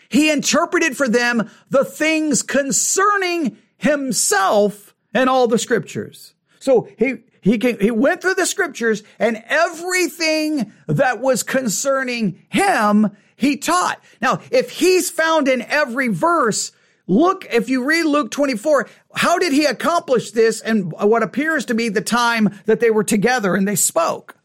He 0.09 0.29
interpreted 0.29 0.95
for 0.95 1.07
them 1.07 1.49
the 1.69 1.83
things 1.83 2.43
concerning 2.43 3.57
himself 3.77 4.93
and 5.13 5.29
all 5.29 5.47
the 5.47 5.57
scriptures. 5.57 6.33
So 6.59 6.87
he, 6.97 7.23
he, 7.43 7.57
came, 7.57 7.77
he 7.77 7.91
went 7.91 8.21
through 8.21 8.35
the 8.35 8.45
scriptures 8.45 9.03
and 9.19 9.43
everything 9.47 10.71
that 10.87 11.19
was 11.19 11.43
concerning 11.43 12.41
him, 12.47 13.11
he 13.35 13.57
taught. 13.57 14.01
Now, 14.21 14.39
if 14.49 14.69
he's 14.71 15.09
found 15.09 15.49
in 15.49 15.61
every 15.61 16.07
verse, 16.07 16.71
look, 17.05 17.45
if 17.51 17.67
you 17.67 17.83
read 17.83 18.05
Luke 18.05 18.31
24, 18.31 18.87
how 19.13 19.39
did 19.39 19.51
he 19.51 19.65
accomplish 19.65 20.31
this 20.31 20.61
and 20.61 20.93
what 20.93 21.21
appears 21.21 21.65
to 21.65 21.73
be 21.73 21.89
the 21.89 21.99
time 21.99 22.49
that 22.65 22.79
they 22.79 22.89
were 22.89 23.03
together 23.03 23.55
and 23.55 23.67
they 23.67 23.75
spoke? 23.75 24.37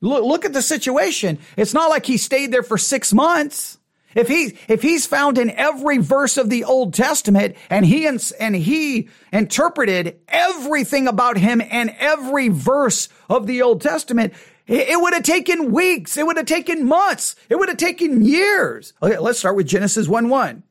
Look, 0.00 0.22
look 0.24 0.44
at 0.44 0.52
the 0.52 0.62
situation. 0.62 1.40
It's 1.56 1.74
not 1.74 1.90
like 1.90 2.06
he 2.06 2.18
stayed 2.18 2.52
there 2.52 2.62
for 2.62 2.78
six 2.78 3.12
months. 3.12 3.78
If 4.14 4.28
he, 4.28 4.56
if 4.68 4.82
he's 4.82 5.06
found 5.06 5.38
in 5.38 5.50
every 5.50 5.98
verse 5.98 6.36
of 6.36 6.50
the 6.50 6.64
Old 6.64 6.94
Testament 6.94 7.56
and 7.70 7.84
he, 7.84 8.06
and 8.06 8.56
he 8.56 9.08
interpreted 9.32 10.20
everything 10.28 11.08
about 11.08 11.36
him 11.36 11.60
and 11.60 11.94
every 11.98 12.48
verse 12.48 13.08
of 13.28 13.46
the 13.46 13.62
Old 13.62 13.80
Testament, 13.80 14.34
it 14.66 15.00
would 15.00 15.12
have 15.12 15.24
taken 15.24 15.72
weeks. 15.72 16.16
It 16.16 16.26
would 16.26 16.36
have 16.36 16.46
taken 16.46 16.86
months. 16.86 17.36
It 17.48 17.56
would 17.56 17.68
have 17.68 17.76
taken 17.76 18.24
years. 18.24 18.94
Okay, 19.02 19.18
let's 19.18 19.38
start 19.38 19.56
with 19.56 19.66
Genesis 19.66 20.08
1 20.08 20.28
1. 20.28 20.62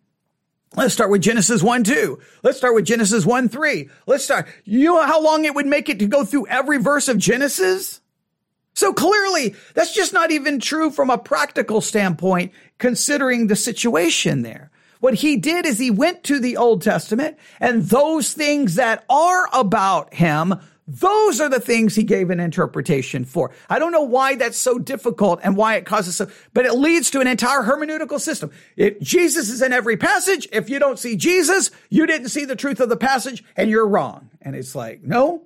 Let's 0.75 0.93
start 0.93 1.11
with 1.11 1.21
Genesis 1.21 1.61
1 1.61 1.83
2. 1.83 2.19
Let's 2.41 2.57
start 2.57 2.73
with 2.73 2.85
Genesis 2.85 3.25
1 3.25 3.49
3. 3.49 3.89
Let's 4.07 4.23
start. 4.23 4.47
You 4.63 4.85
know 4.85 5.03
how 5.03 5.21
long 5.21 5.45
it 5.45 5.53
would 5.53 5.67
make 5.67 5.89
it 5.89 5.99
to 5.99 6.07
go 6.07 6.25
through 6.25 6.47
every 6.47 6.79
verse 6.79 7.07
of 7.07 7.19
Genesis? 7.19 8.01
So 8.75 8.91
clearly, 8.91 9.55
that's 9.75 9.93
just 9.93 10.13
not 10.13 10.31
even 10.31 10.59
true 10.59 10.89
from 10.89 11.11
a 11.11 11.17
practical 11.17 11.79
standpoint, 11.79 12.53
considering 12.83 13.47
the 13.47 13.55
situation 13.55 14.41
there. 14.41 14.69
What 14.99 15.13
he 15.13 15.37
did 15.37 15.65
is 15.65 15.79
he 15.79 15.89
went 15.89 16.25
to 16.25 16.37
the 16.37 16.57
Old 16.57 16.81
Testament 16.81 17.37
and 17.61 17.83
those 17.83 18.33
things 18.33 18.75
that 18.75 19.05
are 19.09 19.47
about 19.53 20.13
him 20.13 20.59
those 20.85 21.39
are 21.39 21.47
the 21.47 21.61
things 21.61 21.95
he 21.95 22.03
gave 22.03 22.29
an 22.29 22.41
interpretation 22.41 23.23
for. 23.23 23.51
I 23.69 23.79
don't 23.79 23.93
know 23.93 24.03
why 24.03 24.35
that's 24.35 24.57
so 24.57 24.79
difficult 24.79 25.39
and 25.41 25.55
why 25.55 25.75
it 25.75 25.85
causes 25.85 26.17
so, 26.17 26.29
but 26.53 26.65
it 26.65 26.73
leads 26.73 27.09
to 27.11 27.21
an 27.21 27.27
entire 27.27 27.63
hermeneutical 27.63 28.19
system. 28.19 28.51
It, 28.75 29.01
Jesus 29.01 29.49
is 29.49 29.61
in 29.61 29.71
every 29.71 29.95
passage. 29.95 30.45
If 30.51 30.69
you 30.69 30.79
don't 30.79 30.99
see 30.99 31.15
Jesus, 31.15 31.71
you 31.89 32.05
didn't 32.05 32.29
see 32.29 32.43
the 32.43 32.57
truth 32.57 32.81
of 32.81 32.89
the 32.89 32.97
passage 32.97 33.45
and 33.55 33.69
you're 33.69 33.87
wrong. 33.87 34.29
And 34.41 34.57
it's 34.57 34.75
like, 34.75 35.03
no, 35.03 35.43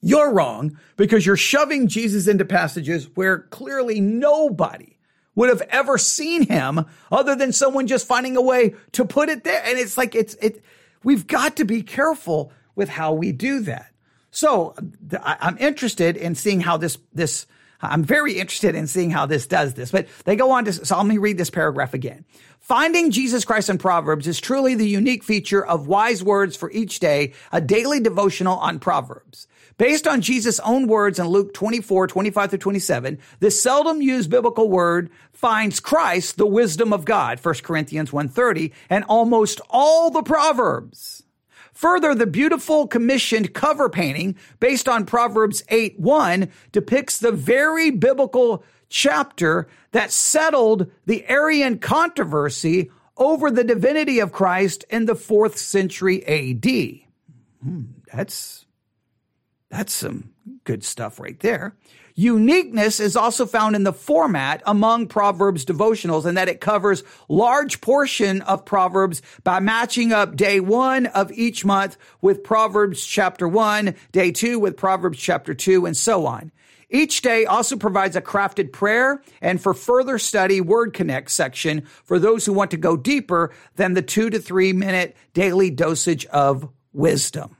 you're 0.00 0.32
wrong 0.32 0.78
because 0.96 1.26
you're 1.26 1.36
shoving 1.36 1.88
Jesus 1.88 2.28
into 2.28 2.44
passages 2.44 3.08
where 3.16 3.38
clearly 3.38 4.00
nobody 4.00 4.96
would 5.34 5.48
have 5.48 5.62
ever 5.70 5.96
seen 5.96 6.42
him 6.46 6.84
other 7.10 7.36
than 7.36 7.52
someone 7.52 7.86
just 7.86 8.06
finding 8.06 8.36
a 8.36 8.42
way 8.42 8.74
to 8.92 9.04
put 9.04 9.28
it 9.28 9.44
there. 9.44 9.62
And 9.64 9.78
it's 9.78 9.96
like, 9.96 10.14
it's, 10.14 10.34
it, 10.34 10.62
we've 11.04 11.26
got 11.26 11.56
to 11.56 11.64
be 11.64 11.82
careful 11.82 12.52
with 12.74 12.88
how 12.88 13.12
we 13.12 13.32
do 13.32 13.60
that. 13.60 13.86
So 14.30 14.74
I'm 15.22 15.58
interested 15.58 16.16
in 16.16 16.34
seeing 16.34 16.60
how 16.60 16.76
this, 16.76 16.98
this, 17.12 17.46
I'm 17.82 18.04
very 18.04 18.38
interested 18.38 18.74
in 18.74 18.86
seeing 18.86 19.10
how 19.10 19.26
this 19.26 19.46
does 19.46 19.74
this, 19.74 19.90
but 19.90 20.06
they 20.24 20.36
go 20.36 20.52
on 20.52 20.66
to, 20.66 20.72
so 20.72 20.96
let 20.96 21.06
me 21.06 21.18
read 21.18 21.38
this 21.38 21.50
paragraph 21.50 21.94
again. 21.94 22.24
Finding 22.70 23.10
Jesus 23.10 23.44
Christ 23.44 23.68
in 23.68 23.78
Proverbs 23.78 24.28
is 24.28 24.40
truly 24.40 24.76
the 24.76 24.86
unique 24.86 25.24
feature 25.24 25.66
of 25.66 25.88
wise 25.88 26.22
words 26.22 26.54
for 26.54 26.70
each 26.70 27.00
day, 27.00 27.32
a 27.50 27.60
daily 27.60 27.98
devotional 27.98 28.58
on 28.58 28.78
Proverbs. 28.78 29.48
Based 29.76 30.06
on 30.06 30.20
Jesus' 30.20 30.60
own 30.60 30.86
words 30.86 31.18
in 31.18 31.26
Luke 31.26 31.52
24, 31.52 32.06
25 32.06 32.50
through 32.50 32.58
27, 32.60 33.18
this 33.40 33.60
seldom 33.60 34.00
used 34.00 34.30
biblical 34.30 34.70
word 34.70 35.10
finds 35.32 35.80
Christ, 35.80 36.36
the 36.36 36.46
wisdom 36.46 36.92
of 36.92 37.04
God, 37.04 37.44
1 37.44 37.54
Corinthians 37.64 38.12
1.30, 38.12 38.70
and 38.88 39.02
almost 39.08 39.60
all 39.68 40.12
the 40.12 40.22
Proverbs. 40.22 41.24
Further, 41.72 42.14
the 42.14 42.26
beautiful 42.28 42.86
commissioned 42.86 43.52
cover 43.52 43.88
painting 43.88 44.36
based 44.60 44.88
on 44.88 45.06
Proverbs 45.06 45.64
8 45.70 45.98
1 45.98 46.48
depicts 46.70 47.18
the 47.18 47.32
very 47.32 47.90
biblical 47.90 48.62
chapter 48.90 49.68
that 49.92 50.12
settled 50.12 50.90
the 51.06 51.24
Arian 51.26 51.78
controversy 51.78 52.90
over 53.16 53.50
the 53.50 53.64
divinity 53.64 54.18
of 54.18 54.32
Christ 54.32 54.84
in 54.90 55.06
the 55.06 55.14
fourth 55.14 55.56
century 55.56 56.24
AD. 56.26 57.00
Hmm, 57.62 57.82
that's, 58.12 58.66
that's 59.70 59.92
some 59.92 60.32
good 60.64 60.84
stuff 60.84 61.18
right 61.18 61.38
there. 61.40 61.76
Uniqueness 62.14 63.00
is 63.00 63.16
also 63.16 63.46
found 63.46 63.76
in 63.76 63.84
the 63.84 63.92
format 63.92 64.62
among 64.66 65.06
Proverbs 65.06 65.64
devotionals 65.64 66.26
and 66.26 66.36
that 66.36 66.48
it 66.48 66.60
covers 66.60 67.02
large 67.28 67.80
portion 67.80 68.42
of 68.42 68.64
Proverbs 68.64 69.22
by 69.44 69.60
matching 69.60 70.12
up 70.12 70.36
day 70.36 70.60
one 70.60 71.06
of 71.06 71.32
each 71.32 71.64
month 71.64 71.96
with 72.20 72.44
Proverbs 72.44 73.04
chapter 73.04 73.48
one, 73.48 73.94
day 74.12 74.32
two 74.32 74.58
with 74.58 74.76
Proverbs 74.76 75.18
chapter 75.18 75.54
two, 75.54 75.86
and 75.86 75.96
so 75.96 76.26
on. 76.26 76.52
Each 76.90 77.22
day 77.22 77.46
also 77.46 77.76
provides 77.76 78.16
a 78.16 78.20
crafted 78.20 78.72
prayer 78.72 79.22
and 79.40 79.62
for 79.62 79.74
further 79.74 80.18
study, 80.18 80.60
Word 80.60 80.92
Connect 80.92 81.30
section 81.30 81.82
for 82.04 82.18
those 82.18 82.44
who 82.44 82.52
want 82.52 82.72
to 82.72 82.76
go 82.76 82.96
deeper 82.96 83.52
than 83.76 83.94
the 83.94 84.02
two 84.02 84.28
to 84.28 84.40
three 84.40 84.72
minute 84.72 85.16
daily 85.32 85.70
dosage 85.70 86.26
of 86.26 86.68
wisdom. 86.92 87.56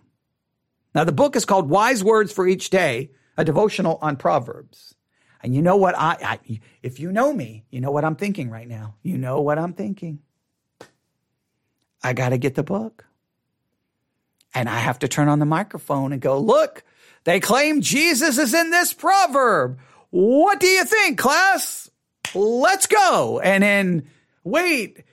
Now, 0.95 1.05
the 1.05 1.13
book 1.13 1.37
is 1.37 1.45
called 1.45 1.71
Wise 1.71 2.03
Words 2.03 2.33
for 2.33 2.47
Each 2.47 2.71
Day 2.71 3.11
a 3.37 3.45
devotional 3.45 3.99
on 4.03 4.17
Proverbs. 4.17 4.95
And 5.43 5.55
you 5.55 5.63
know 5.63 5.77
what 5.77 5.95
I, 5.97 6.17
I, 6.21 6.61
if 6.83 7.01
you 7.01 7.11
know 7.11 7.33
me, 7.33 7.65
you 7.71 7.81
know 7.81 7.91
what 7.91 8.05
I'm 8.05 8.17
thinking 8.17 8.51
right 8.51 8.69
now. 8.69 8.97
You 9.03 9.17
know 9.17 9.41
what 9.41 9.59
I'm 9.59 9.73
thinking. 9.73 10.19
I 12.03 12.13
got 12.13 12.31
to 12.31 12.39
get 12.39 12.55
the 12.55 12.63
book. 12.63 13.07
And 14.53 14.69
I 14.69 14.79
have 14.79 14.99
to 14.99 15.09
turn 15.09 15.29
on 15.29 15.39
the 15.39 15.47
microphone 15.47 16.13
and 16.13 16.21
go, 16.21 16.39
look, 16.39 16.83
they 17.25 17.41
claim 17.41 17.81
Jesus 17.81 18.39
is 18.39 18.55
in 18.55 18.71
this 18.71 18.93
proverb. 18.93 19.79
What 20.11 20.61
do 20.61 20.67
you 20.67 20.85
think, 20.85 21.19
class? 21.19 21.91
Let's 22.35 22.87
go. 22.87 23.41
And 23.41 23.63
then, 23.63 24.09
wait, 24.45 25.05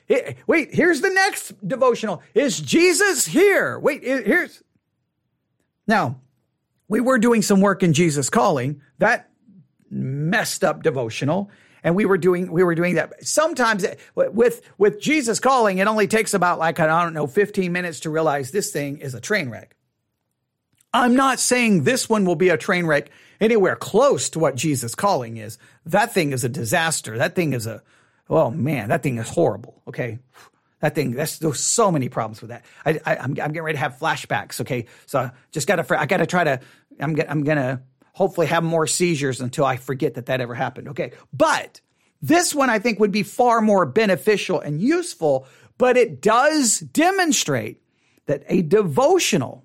wait, 0.48 0.74
here's 0.74 1.02
the 1.02 1.10
next 1.10 1.54
devotional. 1.68 2.22
Is 2.34 2.60
Jesus 2.60 3.26
here? 3.26 3.78
Wait, 3.80 4.04
here's. 4.04 4.64
Now, 5.88 6.20
we 6.88 7.02
were 7.02 7.18
doing 7.18 7.42
some 7.42 7.62
work 7.62 7.84
in 7.84 7.94
Jesus 7.94 8.30
Calling, 8.30 8.82
that 9.00 9.30
messed 9.90 10.64
up 10.64 10.84
devotional. 10.84 11.50
And 11.84 11.96
we 11.96 12.06
were 12.06 12.18
doing, 12.18 12.52
we 12.52 12.64
were 12.64 12.76
doing 12.76 12.96
that. 12.96 13.26
Sometimes 13.26 13.86
with, 14.16 14.62
with 14.78 15.00
Jesus 15.00 15.40
calling, 15.40 15.78
it 15.78 15.88
only 15.88 16.08
takes 16.08 16.34
about 16.34 16.60
like, 16.60 16.80
I 16.80 17.04
don't 17.04 17.14
know, 17.14 17.28
15 17.28 17.72
minutes 17.72 18.02
to 18.02 18.10
realize 18.10 18.52
this 18.52 18.72
thing 18.72 18.98
is 18.98 19.14
a 19.14 19.22
train 19.22 19.50
wreck. 19.50 19.77
I'm 20.98 21.16
not 21.16 21.40
saying 21.40 21.84
this 21.84 22.10
one 22.10 22.26
will 22.26 22.36
be 22.36 22.50
a 22.50 22.58
train 22.58 22.86
wreck 22.86 23.10
anywhere 23.40 23.76
close 23.76 24.30
to 24.32 24.40
what 24.40 24.56
Jesus 24.56 24.96
calling 24.96 25.38
is. 25.38 25.58
That 25.86 26.14
thing 26.14 26.34
is 26.34 26.44
a 26.44 26.50
disaster. 26.50 27.18
That 27.20 27.36
thing 27.36 27.54
is 27.54 27.68
a, 27.68 27.84
oh 28.30 28.50
man, 28.50 28.90
that 28.90 29.04
thing 29.04 29.20
is 29.20 29.30
horrible. 29.30 29.82
Okay. 29.88 30.20
That 30.80 30.96
thing, 30.96 31.12
that's, 31.12 31.40
there's 31.40 31.60
so 31.60 31.92
many 31.92 32.10
problems 32.10 32.42
with 32.42 32.50
that. 32.50 32.66
I, 32.86 33.00
I, 33.06 33.16
am 33.24 33.34
getting 33.34 33.62
ready 33.62 33.76
to 33.76 33.80
have 33.80 33.98
flashbacks. 33.98 34.62
Okay. 34.62 34.86
So 35.06 35.20
I 35.20 35.32
just 35.52 35.68
gotta, 35.68 36.00
I 36.00 36.08
gotta 36.08 36.26
try 36.26 36.44
to, 36.44 36.60
I'm, 37.00 37.16
I'm 37.28 37.44
gonna 37.44 37.84
hopefully 38.14 38.48
have 38.48 38.64
more 38.64 38.88
seizures 38.88 39.40
until 39.40 39.66
I 39.66 39.78
forget 39.78 40.16
that 40.16 40.26
that 40.26 40.42
ever 40.42 40.56
happened. 40.56 40.90
Okay. 40.90 41.12
But 41.32 41.80
this 42.24 42.56
one 42.56 42.72
I 42.72 42.80
think 42.80 43.00
would 43.00 43.12
be 43.12 43.24
far 43.24 43.62
more 43.62 43.86
beneficial 43.86 44.60
and 44.60 44.82
useful, 44.82 45.46
but 45.78 45.96
it 45.96 46.22
does 46.22 46.80
demonstrate 46.80 47.84
that 48.26 48.44
a 48.48 48.64
devotional 48.64 49.64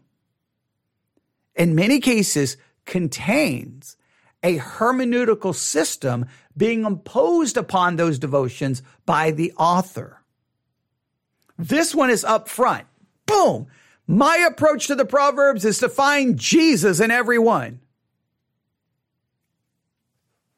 in 1.54 1.74
many 1.74 2.00
cases 2.00 2.56
contains 2.84 3.96
a 4.42 4.58
hermeneutical 4.58 5.54
system 5.54 6.26
being 6.56 6.84
imposed 6.84 7.56
upon 7.56 7.96
those 7.96 8.18
devotions 8.18 8.82
by 9.06 9.30
the 9.30 9.52
author. 9.56 10.22
This 11.58 11.94
one 11.94 12.10
is 12.10 12.24
up 12.24 12.48
front. 12.48 12.86
Boom. 13.26 13.68
My 14.06 14.36
approach 14.50 14.88
to 14.88 14.94
the 14.94 15.04
Proverbs 15.04 15.64
is 15.64 15.78
to 15.78 15.88
find 15.88 16.38
Jesus 16.38 17.00
in 17.00 17.10
every 17.10 17.38
one. 17.38 17.80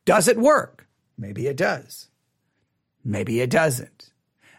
Does 0.05 0.29
it 0.29 0.39
work? 0.39 0.87
Maybe 1.17 1.47
it 1.47 1.57
does. 1.57 2.09
Maybe 3.05 3.41
it 3.41 3.51
doesn't. 3.51 4.11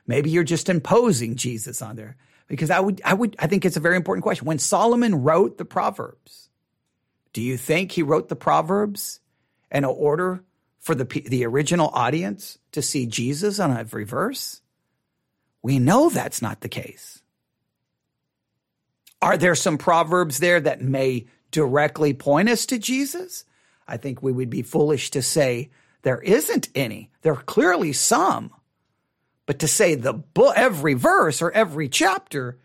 Maybe 0.08 0.30
you're 0.30 0.44
just 0.44 0.70
imposing 0.70 1.36
Jesus 1.36 1.82
on 1.82 1.96
there. 1.96 2.16
Because 2.48 2.70
I 2.70 2.80
would, 2.80 3.02
I 3.04 3.14
would, 3.14 3.36
I 3.40 3.48
think 3.48 3.66
it's 3.66 3.78
a 3.78 3.82
very 3.82 3.96
important 3.96 4.24
question. 4.24 4.46
When 4.46 4.60
Solomon 4.60 5.24
wrote 5.24 5.58
the 5.58 5.66
Proverbs, 5.66 6.50
do 7.34 7.42
you 7.42 7.58
think 7.58 7.92
he 7.92 8.04
wrote 8.04 8.30
the 8.30 8.36
Proverbs 8.36 9.20
in 9.72 9.84
order 9.84 10.44
for 10.80 10.94
the, 10.94 11.06
the 11.06 11.46
original 11.46 11.90
audience 11.90 12.60
to 12.72 12.82
see 12.82 13.08
Jesus 13.08 13.60
on 13.60 13.76
every 13.76 14.04
verse? 14.04 14.62
We 15.64 15.80
know 15.80 16.10
that's 16.10 16.44
not 16.44 16.62
the 16.62 16.70
case. 16.70 17.24
Are 19.22 19.38
there 19.38 19.56
some 19.56 19.80
proverbs 19.80 20.38
there 20.38 20.60
that 20.60 20.82
may 20.82 21.26
directly 21.50 22.14
point 22.14 22.50
us 22.50 22.68
to 22.68 22.78
Jesus? 22.78 23.44
I 23.88 23.98
think 23.98 24.22
we 24.22 24.32
would 24.32 24.52
be 24.52 24.62
foolish 24.62 25.10
to 25.12 25.24
say 25.24 25.72
there 26.04 26.22
isn't 26.22 26.70
any. 26.76 27.10
There 27.24 27.34
are 27.34 27.42
clearly 27.42 27.94
some. 27.94 28.52
But 29.46 29.60
to 29.60 29.68
say 29.68 29.96
the 29.96 30.14
book, 30.14 30.54
every 30.56 30.94
verse 30.94 31.42
or 31.42 31.52
every 31.52 31.88
chapter, 31.88 32.58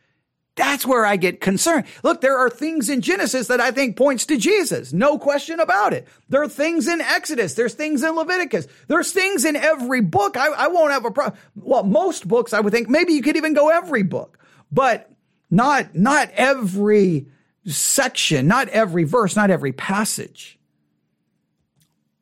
that's 0.56 0.86
where 0.86 1.06
I 1.06 1.16
get 1.16 1.40
concerned. 1.40 1.86
Look, 2.02 2.20
there 2.20 2.36
are 2.36 2.50
things 2.50 2.90
in 2.90 3.00
Genesis 3.00 3.46
that 3.46 3.60
I 3.60 3.70
think 3.70 3.96
points 3.96 4.26
to 4.26 4.36
Jesus. 4.36 4.92
No 4.92 5.18
question 5.18 5.58
about 5.58 5.92
it. 5.92 6.06
There 6.28 6.42
are 6.42 6.48
things 6.48 6.86
in 6.86 7.00
Exodus. 7.00 7.54
There's 7.54 7.74
things 7.74 8.02
in 8.02 8.14
Leviticus. 8.14 8.66
There's 8.88 9.12
things 9.12 9.44
in 9.44 9.56
every 9.56 10.02
book. 10.02 10.36
I, 10.36 10.48
I 10.48 10.68
won't 10.68 10.92
have 10.92 11.04
a 11.04 11.10
problem. 11.10 11.38
Well, 11.54 11.84
most 11.84 12.28
books, 12.28 12.52
I 12.52 12.60
would 12.60 12.72
think 12.72 12.88
maybe 12.88 13.14
you 13.14 13.22
could 13.22 13.36
even 13.36 13.54
go 13.54 13.70
every 13.70 14.02
book, 14.02 14.38
but 14.70 15.10
not, 15.50 15.94
not 15.94 16.30
every 16.34 17.28
section, 17.66 18.46
not 18.46 18.68
every 18.68 19.04
verse, 19.04 19.36
not 19.36 19.50
every 19.50 19.72
passage. 19.72 20.58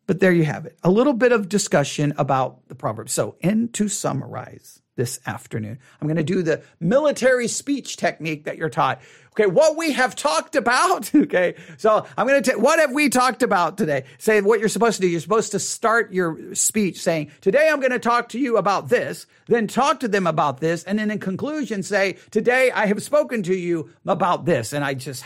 But 0.09 0.21
there 0.21 0.33
you 0.33 0.47
have 0.47 0.65
it. 0.65 0.79
A 0.83 0.91
little 0.91 1.13
bit 1.13 1.33
of 1.33 1.51
discussion 1.51 2.15
about 2.17 2.67
the 2.69 2.75
Proverbs. 2.75 3.13
So, 3.13 3.37
and 3.43 3.73
to 3.75 3.89
summarize 3.89 4.81
this 4.97 5.21
afternoon, 5.27 5.79
I'm 6.01 6.09
going 6.09 6.17
to 6.17 6.25
do 6.25 6.43
the 6.43 6.63
military 6.81 7.47
speech 7.47 7.99
technique 7.99 8.45
that 8.45 8.57
you're 8.57 8.71
taught. 8.71 9.03
Okay, 9.33 9.45
what 9.45 9.77
we 9.77 9.93
have 9.93 10.17
talked 10.17 10.57
about. 10.57 11.13
Okay, 11.29 11.57
so 11.77 12.07
I'm 12.17 12.27
going 12.27 12.43
to 12.43 12.51
take 12.51 12.61
what 12.61 12.79
have 12.79 12.93
we 12.93 13.11
talked 13.11 13.43
about 13.43 13.77
today? 13.77 14.05
Say 14.17 14.41
what 14.41 14.61
you're 14.61 14.71
supposed 14.71 14.97
to 14.97 15.03
do. 15.03 15.09
You're 15.09 15.21
supposed 15.21 15.53
to 15.53 15.59
start 15.59 16.11
your 16.11 16.55
speech 16.55 17.03
saying, 17.03 17.31
Today 17.43 17.69
I'm 17.71 17.81
going 17.81 17.93
to 17.93 17.99
talk 17.99 18.31
to 18.31 18.39
you 18.39 18.57
about 18.57 18.89
this, 18.89 19.27
then 19.47 19.67
talk 19.67 20.01
to 20.01 20.09
them 20.09 20.27
about 20.27 20.61
this, 20.61 20.85
and 20.85 20.99
then 20.99 21.11
in 21.11 21.19
conclusion 21.19 21.83
say, 21.83 22.17
Today 22.31 22.71
I 22.71 22.87
have 22.87 23.03
spoken 23.03 23.43
to 23.43 23.55
you 23.55 23.91
about 24.07 24.47
this. 24.47 24.73
And 24.73 24.83
I 24.83 24.95
just, 24.95 25.25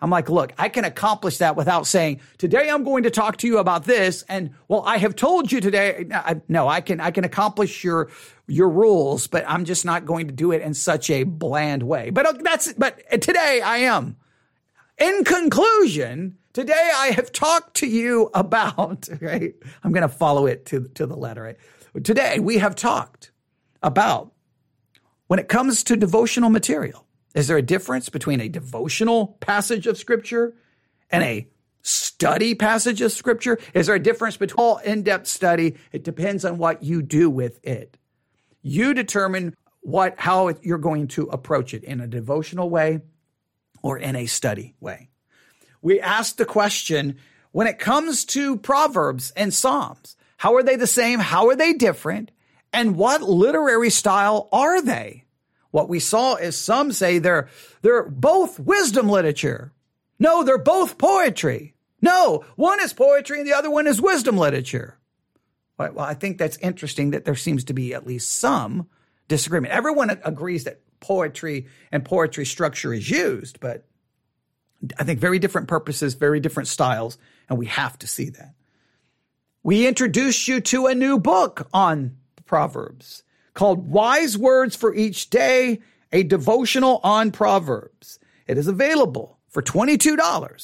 I'm 0.00 0.10
like, 0.10 0.28
look, 0.28 0.52
I 0.58 0.68
can 0.68 0.84
accomplish 0.84 1.38
that 1.38 1.56
without 1.56 1.86
saying, 1.86 2.20
today 2.36 2.68
I'm 2.68 2.84
going 2.84 3.04
to 3.04 3.10
talk 3.10 3.38
to 3.38 3.46
you 3.46 3.58
about 3.58 3.84
this. 3.84 4.22
And 4.28 4.50
well, 4.68 4.82
I 4.84 4.98
have 4.98 5.16
told 5.16 5.50
you 5.50 5.60
today. 5.60 6.06
I, 6.12 6.40
no, 6.48 6.68
I 6.68 6.80
can, 6.80 7.00
I 7.00 7.10
can 7.10 7.24
accomplish 7.24 7.84
your, 7.84 8.10
your 8.46 8.68
rules, 8.68 9.26
but 9.26 9.44
I'm 9.46 9.64
just 9.64 9.84
not 9.84 10.04
going 10.04 10.26
to 10.26 10.34
do 10.34 10.52
it 10.52 10.62
in 10.62 10.74
such 10.74 11.10
a 11.10 11.22
bland 11.22 11.82
way. 11.82 12.10
But 12.10 12.26
uh, 12.26 12.32
that's, 12.40 12.72
but 12.74 13.00
today 13.22 13.60
I 13.64 13.78
am. 13.78 14.16
In 14.98 15.24
conclusion, 15.24 16.38
today 16.52 16.90
I 16.94 17.08
have 17.08 17.32
talked 17.32 17.76
to 17.78 17.86
you 17.86 18.30
about, 18.34 19.08
right? 19.20 19.54
I'm 19.82 19.92
going 19.92 20.02
to 20.02 20.08
follow 20.08 20.46
it 20.46 20.66
to, 20.66 20.88
to 20.94 21.06
the 21.06 21.16
letter, 21.16 21.42
right? 21.42 21.56
Today 22.04 22.40
we 22.40 22.58
have 22.58 22.74
talked 22.74 23.30
about 23.82 24.32
when 25.28 25.38
it 25.38 25.48
comes 25.48 25.84
to 25.84 25.96
devotional 25.96 26.50
material 26.50 27.03
is 27.34 27.48
there 27.48 27.56
a 27.56 27.62
difference 27.62 28.08
between 28.08 28.40
a 28.40 28.48
devotional 28.48 29.36
passage 29.40 29.86
of 29.86 29.98
scripture 29.98 30.54
and 31.10 31.22
a 31.22 31.48
study 31.82 32.54
passage 32.54 33.00
of 33.00 33.12
scripture? 33.12 33.58
Is 33.74 33.86
there 33.86 33.96
a 33.96 34.02
difference 34.02 34.36
between 34.36 34.58
all 34.58 34.78
in-depth 34.78 35.26
study? 35.26 35.74
It 35.92 36.04
depends 36.04 36.44
on 36.44 36.58
what 36.58 36.82
you 36.82 37.02
do 37.02 37.28
with 37.28 37.64
it. 37.64 37.96
You 38.62 38.94
determine 38.94 39.54
what 39.80 40.18
how 40.18 40.54
you're 40.62 40.78
going 40.78 41.08
to 41.08 41.24
approach 41.24 41.74
it 41.74 41.84
in 41.84 42.00
a 42.00 42.06
devotional 42.06 42.70
way 42.70 43.00
or 43.82 43.98
in 43.98 44.16
a 44.16 44.24
study 44.24 44.74
way. 44.80 45.10
We 45.82 46.00
asked 46.00 46.38
the 46.38 46.46
question 46.46 47.18
when 47.52 47.66
it 47.66 47.78
comes 47.78 48.24
to 48.26 48.56
Proverbs 48.56 49.32
and 49.36 49.52
Psalms, 49.52 50.16
how 50.38 50.54
are 50.54 50.62
they 50.62 50.76
the 50.76 50.86
same? 50.86 51.18
How 51.18 51.48
are 51.48 51.56
they 51.56 51.74
different? 51.74 52.30
And 52.72 52.96
what 52.96 53.22
literary 53.22 53.90
style 53.90 54.48
are 54.50 54.80
they? 54.80 55.23
What 55.74 55.88
we 55.88 55.98
saw 55.98 56.36
is 56.36 56.56
some 56.56 56.92
say 56.92 57.18
they're, 57.18 57.48
they're 57.82 58.08
both 58.08 58.60
wisdom 58.60 59.08
literature. 59.08 59.72
No, 60.20 60.44
they're 60.44 60.56
both 60.56 60.98
poetry. 60.98 61.74
No, 62.00 62.44
one 62.54 62.80
is 62.80 62.92
poetry 62.92 63.40
and 63.40 63.48
the 63.48 63.54
other 63.54 63.72
one 63.72 63.88
is 63.88 64.00
wisdom 64.00 64.36
literature. 64.36 65.00
Well, 65.76 65.98
I 65.98 66.14
think 66.14 66.38
that's 66.38 66.56
interesting 66.58 67.10
that 67.10 67.24
there 67.24 67.34
seems 67.34 67.64
to 67.64 67.74
be 67.74 67.92
at 67.92 68.06
least 68.06 68.34
some 68.34 68.86
disagreement. 69.26 69.74
Everyone 69.74 70.10
agrees 70.10 70.62
that 70.62 70.78
poetry 71.00 71.66
and 71.90 72.04
poetry 72.04 72.46
structure 72.46 72.94
is 72.94 73.10
used, 73.10 73.58
but 73.58 73.84
I 74.96 75.02
think 75.02 75.18
very 75.18 75.40
different 75.40 75.66
purposes, 75.66 76.14
very 76.14 76.38
different 76.38 76.68
styles, 76.68 77.18
and 77.48 77.58
we 77.58 77.66
have 77.66 77.98
to 77.98 78.06
see 78.06 78.30
that. 78.30 78.54
We 79.64 79.88
introduced 79.88 80.46
you 80.46 80.60
to 80.60 80.86
a 80.86 80.94
new 80.94 81.18
book 81.18 81.66
on 81.72 82.16
Proverbs 82.46 83.23
called 83.54 83.88
Wise 83.88 84.36
Words 84.36 84.76
for 84.76 84.94
Each 84.94 85.30
Day, 85.30 85.80
a 86.12 86.22
devotional 86.22 87.00
on 87.02 87.30
Proverbs. 87.30 88.18
It 88.46 88.58
is 88.58 88.66
available 88.66 89.38
for 89.48 89.62
$22 89.62 90.18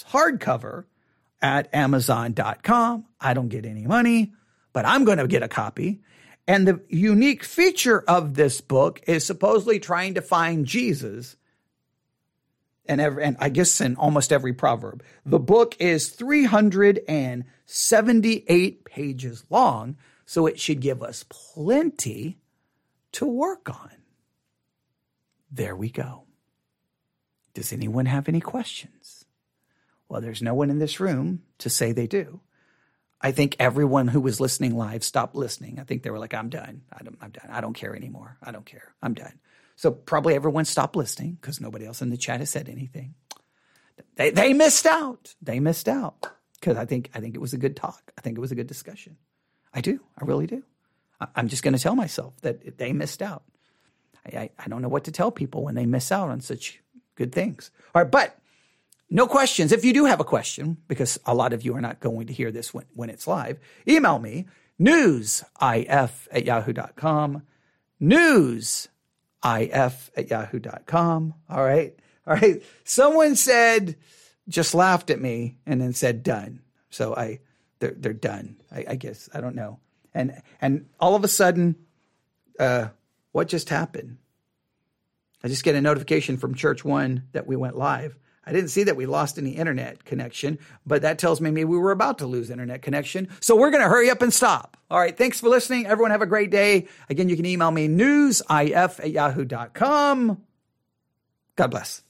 hardcover 0.07 0.85
at 1.41 1.75
amazon.com. 1.75 3.07
I 3.21 3.35
don't 3.35 3.49
get 3.49 3.65
any 3.65 3.87
money, 3.87 4.33
but 4.73 4.85
I'm 4.85 5.05
going 5.05 5.19
to 5.19 5.27
get 5.27 5.43
a 5.43 5.49
copy. 5.49 6.01
And 6.47 6.67
the 6.67 6.81
unique 6.89 7.45
feature 7.45 8.03
of 8.09 8.35
this 8.35 8.61
book 8.61 9.01
is 9.07 9.25
supposedly 9.25 9.79
trying 9.79 10.15
to 10.15 10.23
find 10.23 10.67
Jesus 10.67 11.37
and, 12.87 13.01
every, 13.01 13.23
and 13.23 13.37
I 13.39 13.51
guess 13.51 13.81
in 13.81 13.95
almost 13.95 14.33
every 14.33 14.53
proverb. 14.53 15.05
The 15.25 15.39
book 15.39 15.77
is 15.79 16.09
378 16.09 18.85
pages 18.85 19.45
long, 19.49 19.97
so 20.27 20.47
it 20.47 20.59
should 20.59 20.81
give 20.81 21.01
us 21.01 21.25
plenty 21.29 22.40
to 23.13 23.27
work 23.27 23.69
on. 23.69 23.91
There 25.51 25.75
we 25.75 25.91
go. 25.91 26.25
Does 27.55 27.73
anyone 27.73 28.07
have 28.07 28.29
any 28.29 28.41
questions? 28.41 29.25
Well, 30.09 30.21
there's 30.21 30.43
no 30.43 30.55
one 30.55 30.71
in 30.71 30.79
this 30.79 31.01
room 31.01 31.43
to 31.59 31.71
say 31.71 31.93
they 31.93 32.07
do. 32.07 32.41
I 33.21 33.33
think 33.33 33.57
everyone 33.59 34.09
who 34.09 34.21
was 34.21 34.41
listening 34.41 34.77
live 34.77 35.05
stopped 35.05 35.35
listening. 35.37 35.79
I 35.79 35.85
think 35.85 36.03
they 36.03 36.11
were 36.11 36.19
like, 36.19 36.35
I'm 36.35 36.49
done. 36.49 36.83
I 36.93 37.01
am 37.01 37.31
done. 37.31 37.51
I 37.51 37.61
don't 37.61 37.75
care 37.75 37.95
anymore. 37.95 38.39
I 38.43 38.51
don't 38.51 38.65
care. 38.65 38.95
I'm 39.03 39.15
done. 39.15 39.39
So 39.77 39.91
probably 39.91 40.35
everyone 40.35 40.65
stopped 40.65 40.97
listening 40.97 41.39
because 41.41 41.61
nobody 41.61 41.87
else 41.87 42.03
in 42.03 42.11
the 42.11 42.17
chat 42.17 42.41
has 42.41 42.51
said 42.51 42.69
anything. 42.69 43.15
They, 44.17 44.31
they 44.31 44.53
missed 44.53 44.87
out. 44.87 45.35
They 45.43 45.61
missed 45.61 45.89
out 45.89 46.27
because 46.59 46.77
I 46.77 46.87
think, 46.87 47.11
I 47.15 47.21
think 47.21 47.35
it 47.35 47.41
was 47.41 47.53
a 47.53 47.59
good 47.59 47.77
talk. 47.77 48.13
I 48.17 48.21
think 48.21 48.39
it 48.39 48.41
was 48.41 48.53
a 48.53 48.57
good 48.57 48.67
discussion. 48.67 49.17
I 49.73 49.81
do. 49.81 50.01
I 50.19 50.25
really 50.25 50.47
do. 50.47 50.63
I'm 51.35 51.49
just 51.49 51.63
going 51.63 51.75
to 51.75 51.81
tell 51.81 51.95
myself 51.95 52.35
that 52.43 52.79
they 52.79 52.93
missed 52.93 53.23
out. 53.23 53.43
I, 54.27 54.51
I, 54.59 54.69
don't 54.69 54.83
know 54.83 54.89
what 54.89 55.05
to 55.05 55.13
tell 55.13 55.31
people 55.31 55.65
when 55.65 55.75
they 55.75 55.87
miss 55.87 56.13
out 56.13 56.31
on 56.31 56.41
such 56.41 56.81
good 57.15 57.33
things. 57.33 57.71
All 57.95 58.03
right, 58.03 58.11
but 58.11 58.39
no 59.09 59.27
questions. 59.27 59.73
If 59.73 59.85
you 59.85 59.93
do 59.93 60.05
have 60.05 60.21
a 60.21 60.25
question, 60.25 60.77
because 60.89 61.19
a 61.25 61.35
lot 61.35 61.53
of 61.53 61.65
you 61.65 61.75
are 61.75 61.81
not 61.81 62.01
going 62.01 62.27
to 62.27 62.33
hear 62.33 62.51
this 62.51 62.73
when, 62.73 62.85
when 62.95 63.11
it's 63.11 63.27
live, 63.27 63.59
email 63.89 64.19
me 64.19 64.47
newsif 64.81 66.29
at 66.31 66.47
yahoo.com. 66.47 67.43
Newsif 68.01 68.89
at 69.43 70.29
yahoo.com. 70.31 71.35
All 71.49 71.65
right. 71.65 71.95
All 72.27 72.35
right. 72.35 72.63
Someone 72.85 73.37
said, 73.37 73.97
just 74.49 74.75
laughed 74.75 75.11
at 75.11 75.21
me 75.21 75.59
and 75.67 75.81
then 75.81 75.93
said 75.93 76.23
done. 76.23 76.61
So 76.91 77.15
I, 77.15 77.41
they're, 77.79 77.95
they're 77.97 78.13
done. 78.13 78.57
I, 78.71 78.85
I 78.91 78.95
guess. 78.97 79.29
I 79.33 79.41
don't 79.41 79.55
know 79.55 79.81
and 80.15 80.41
and 80.61 80.87
all 80.99 81.15
of 81.15 81.25
a 81.25 81.29
sudden, 81.29 81.77
uh, 82.59 82.89
what 83.33 83.49
just 83.49 83.69
happened? 83.69 84.19
I 85.43 85.49
just 85.49 85.65
get 85.65 85.75
a 85.75 85.81
notification 85.81 86.37
from 86.37 86.55
Church 86.55 86.85
One 86.85 87.25
that 87.33 87.47
we 87.47 87.57
went 87.57 87.77
live. 87.77 88.19
I 88.45 88.53
didn't 88.53 88.71
see 88.71 88.85
that 88.85 88.97
we 88.97 89.07
lost 89.07 89.39
any 89.39 89.51
internet 89.51 90.05
connection, 90.05 90.59
but 90.87 91.03
that 91.03 91.19
tells 91.19 91.41
me 91.41 91.51
maybe 91.51 91.67
we 91.67 91.79
were 91.79 91.93
about 91.93 92.19
to 92.19 92.27
lose 92.27 92.51
internet 92.51 92.83
connection. 92.83 93.29
So 93.41 93.55
we're 93.55 93.71
going 93.71 93.83
to 93.83 93.89
hurry 93.89 94.11
up 94.11 94.23
and 94.23 94.33
stop. 94.33 94.77
All 94.91 94.99
right. 94.99 95.17
Thanks 95.17 95.41
for 95.41 95.49
listening. 95.49 95.87
Everyone 95.87 96.11
have 96.11 96.23
a 96.23 96.27
great 96.27 96.51
day. 96.51 96.89
Again, 97.09 97.29
you 97.29 97.37
can 97.37 97.47
email 97.47 97.71
me 97.71 97.87
newsif 97.87 98.99
at 98.99 99.11
yahoo.com. 99.11 100.43
God 101.57 101.71
bless. 101.71 102.03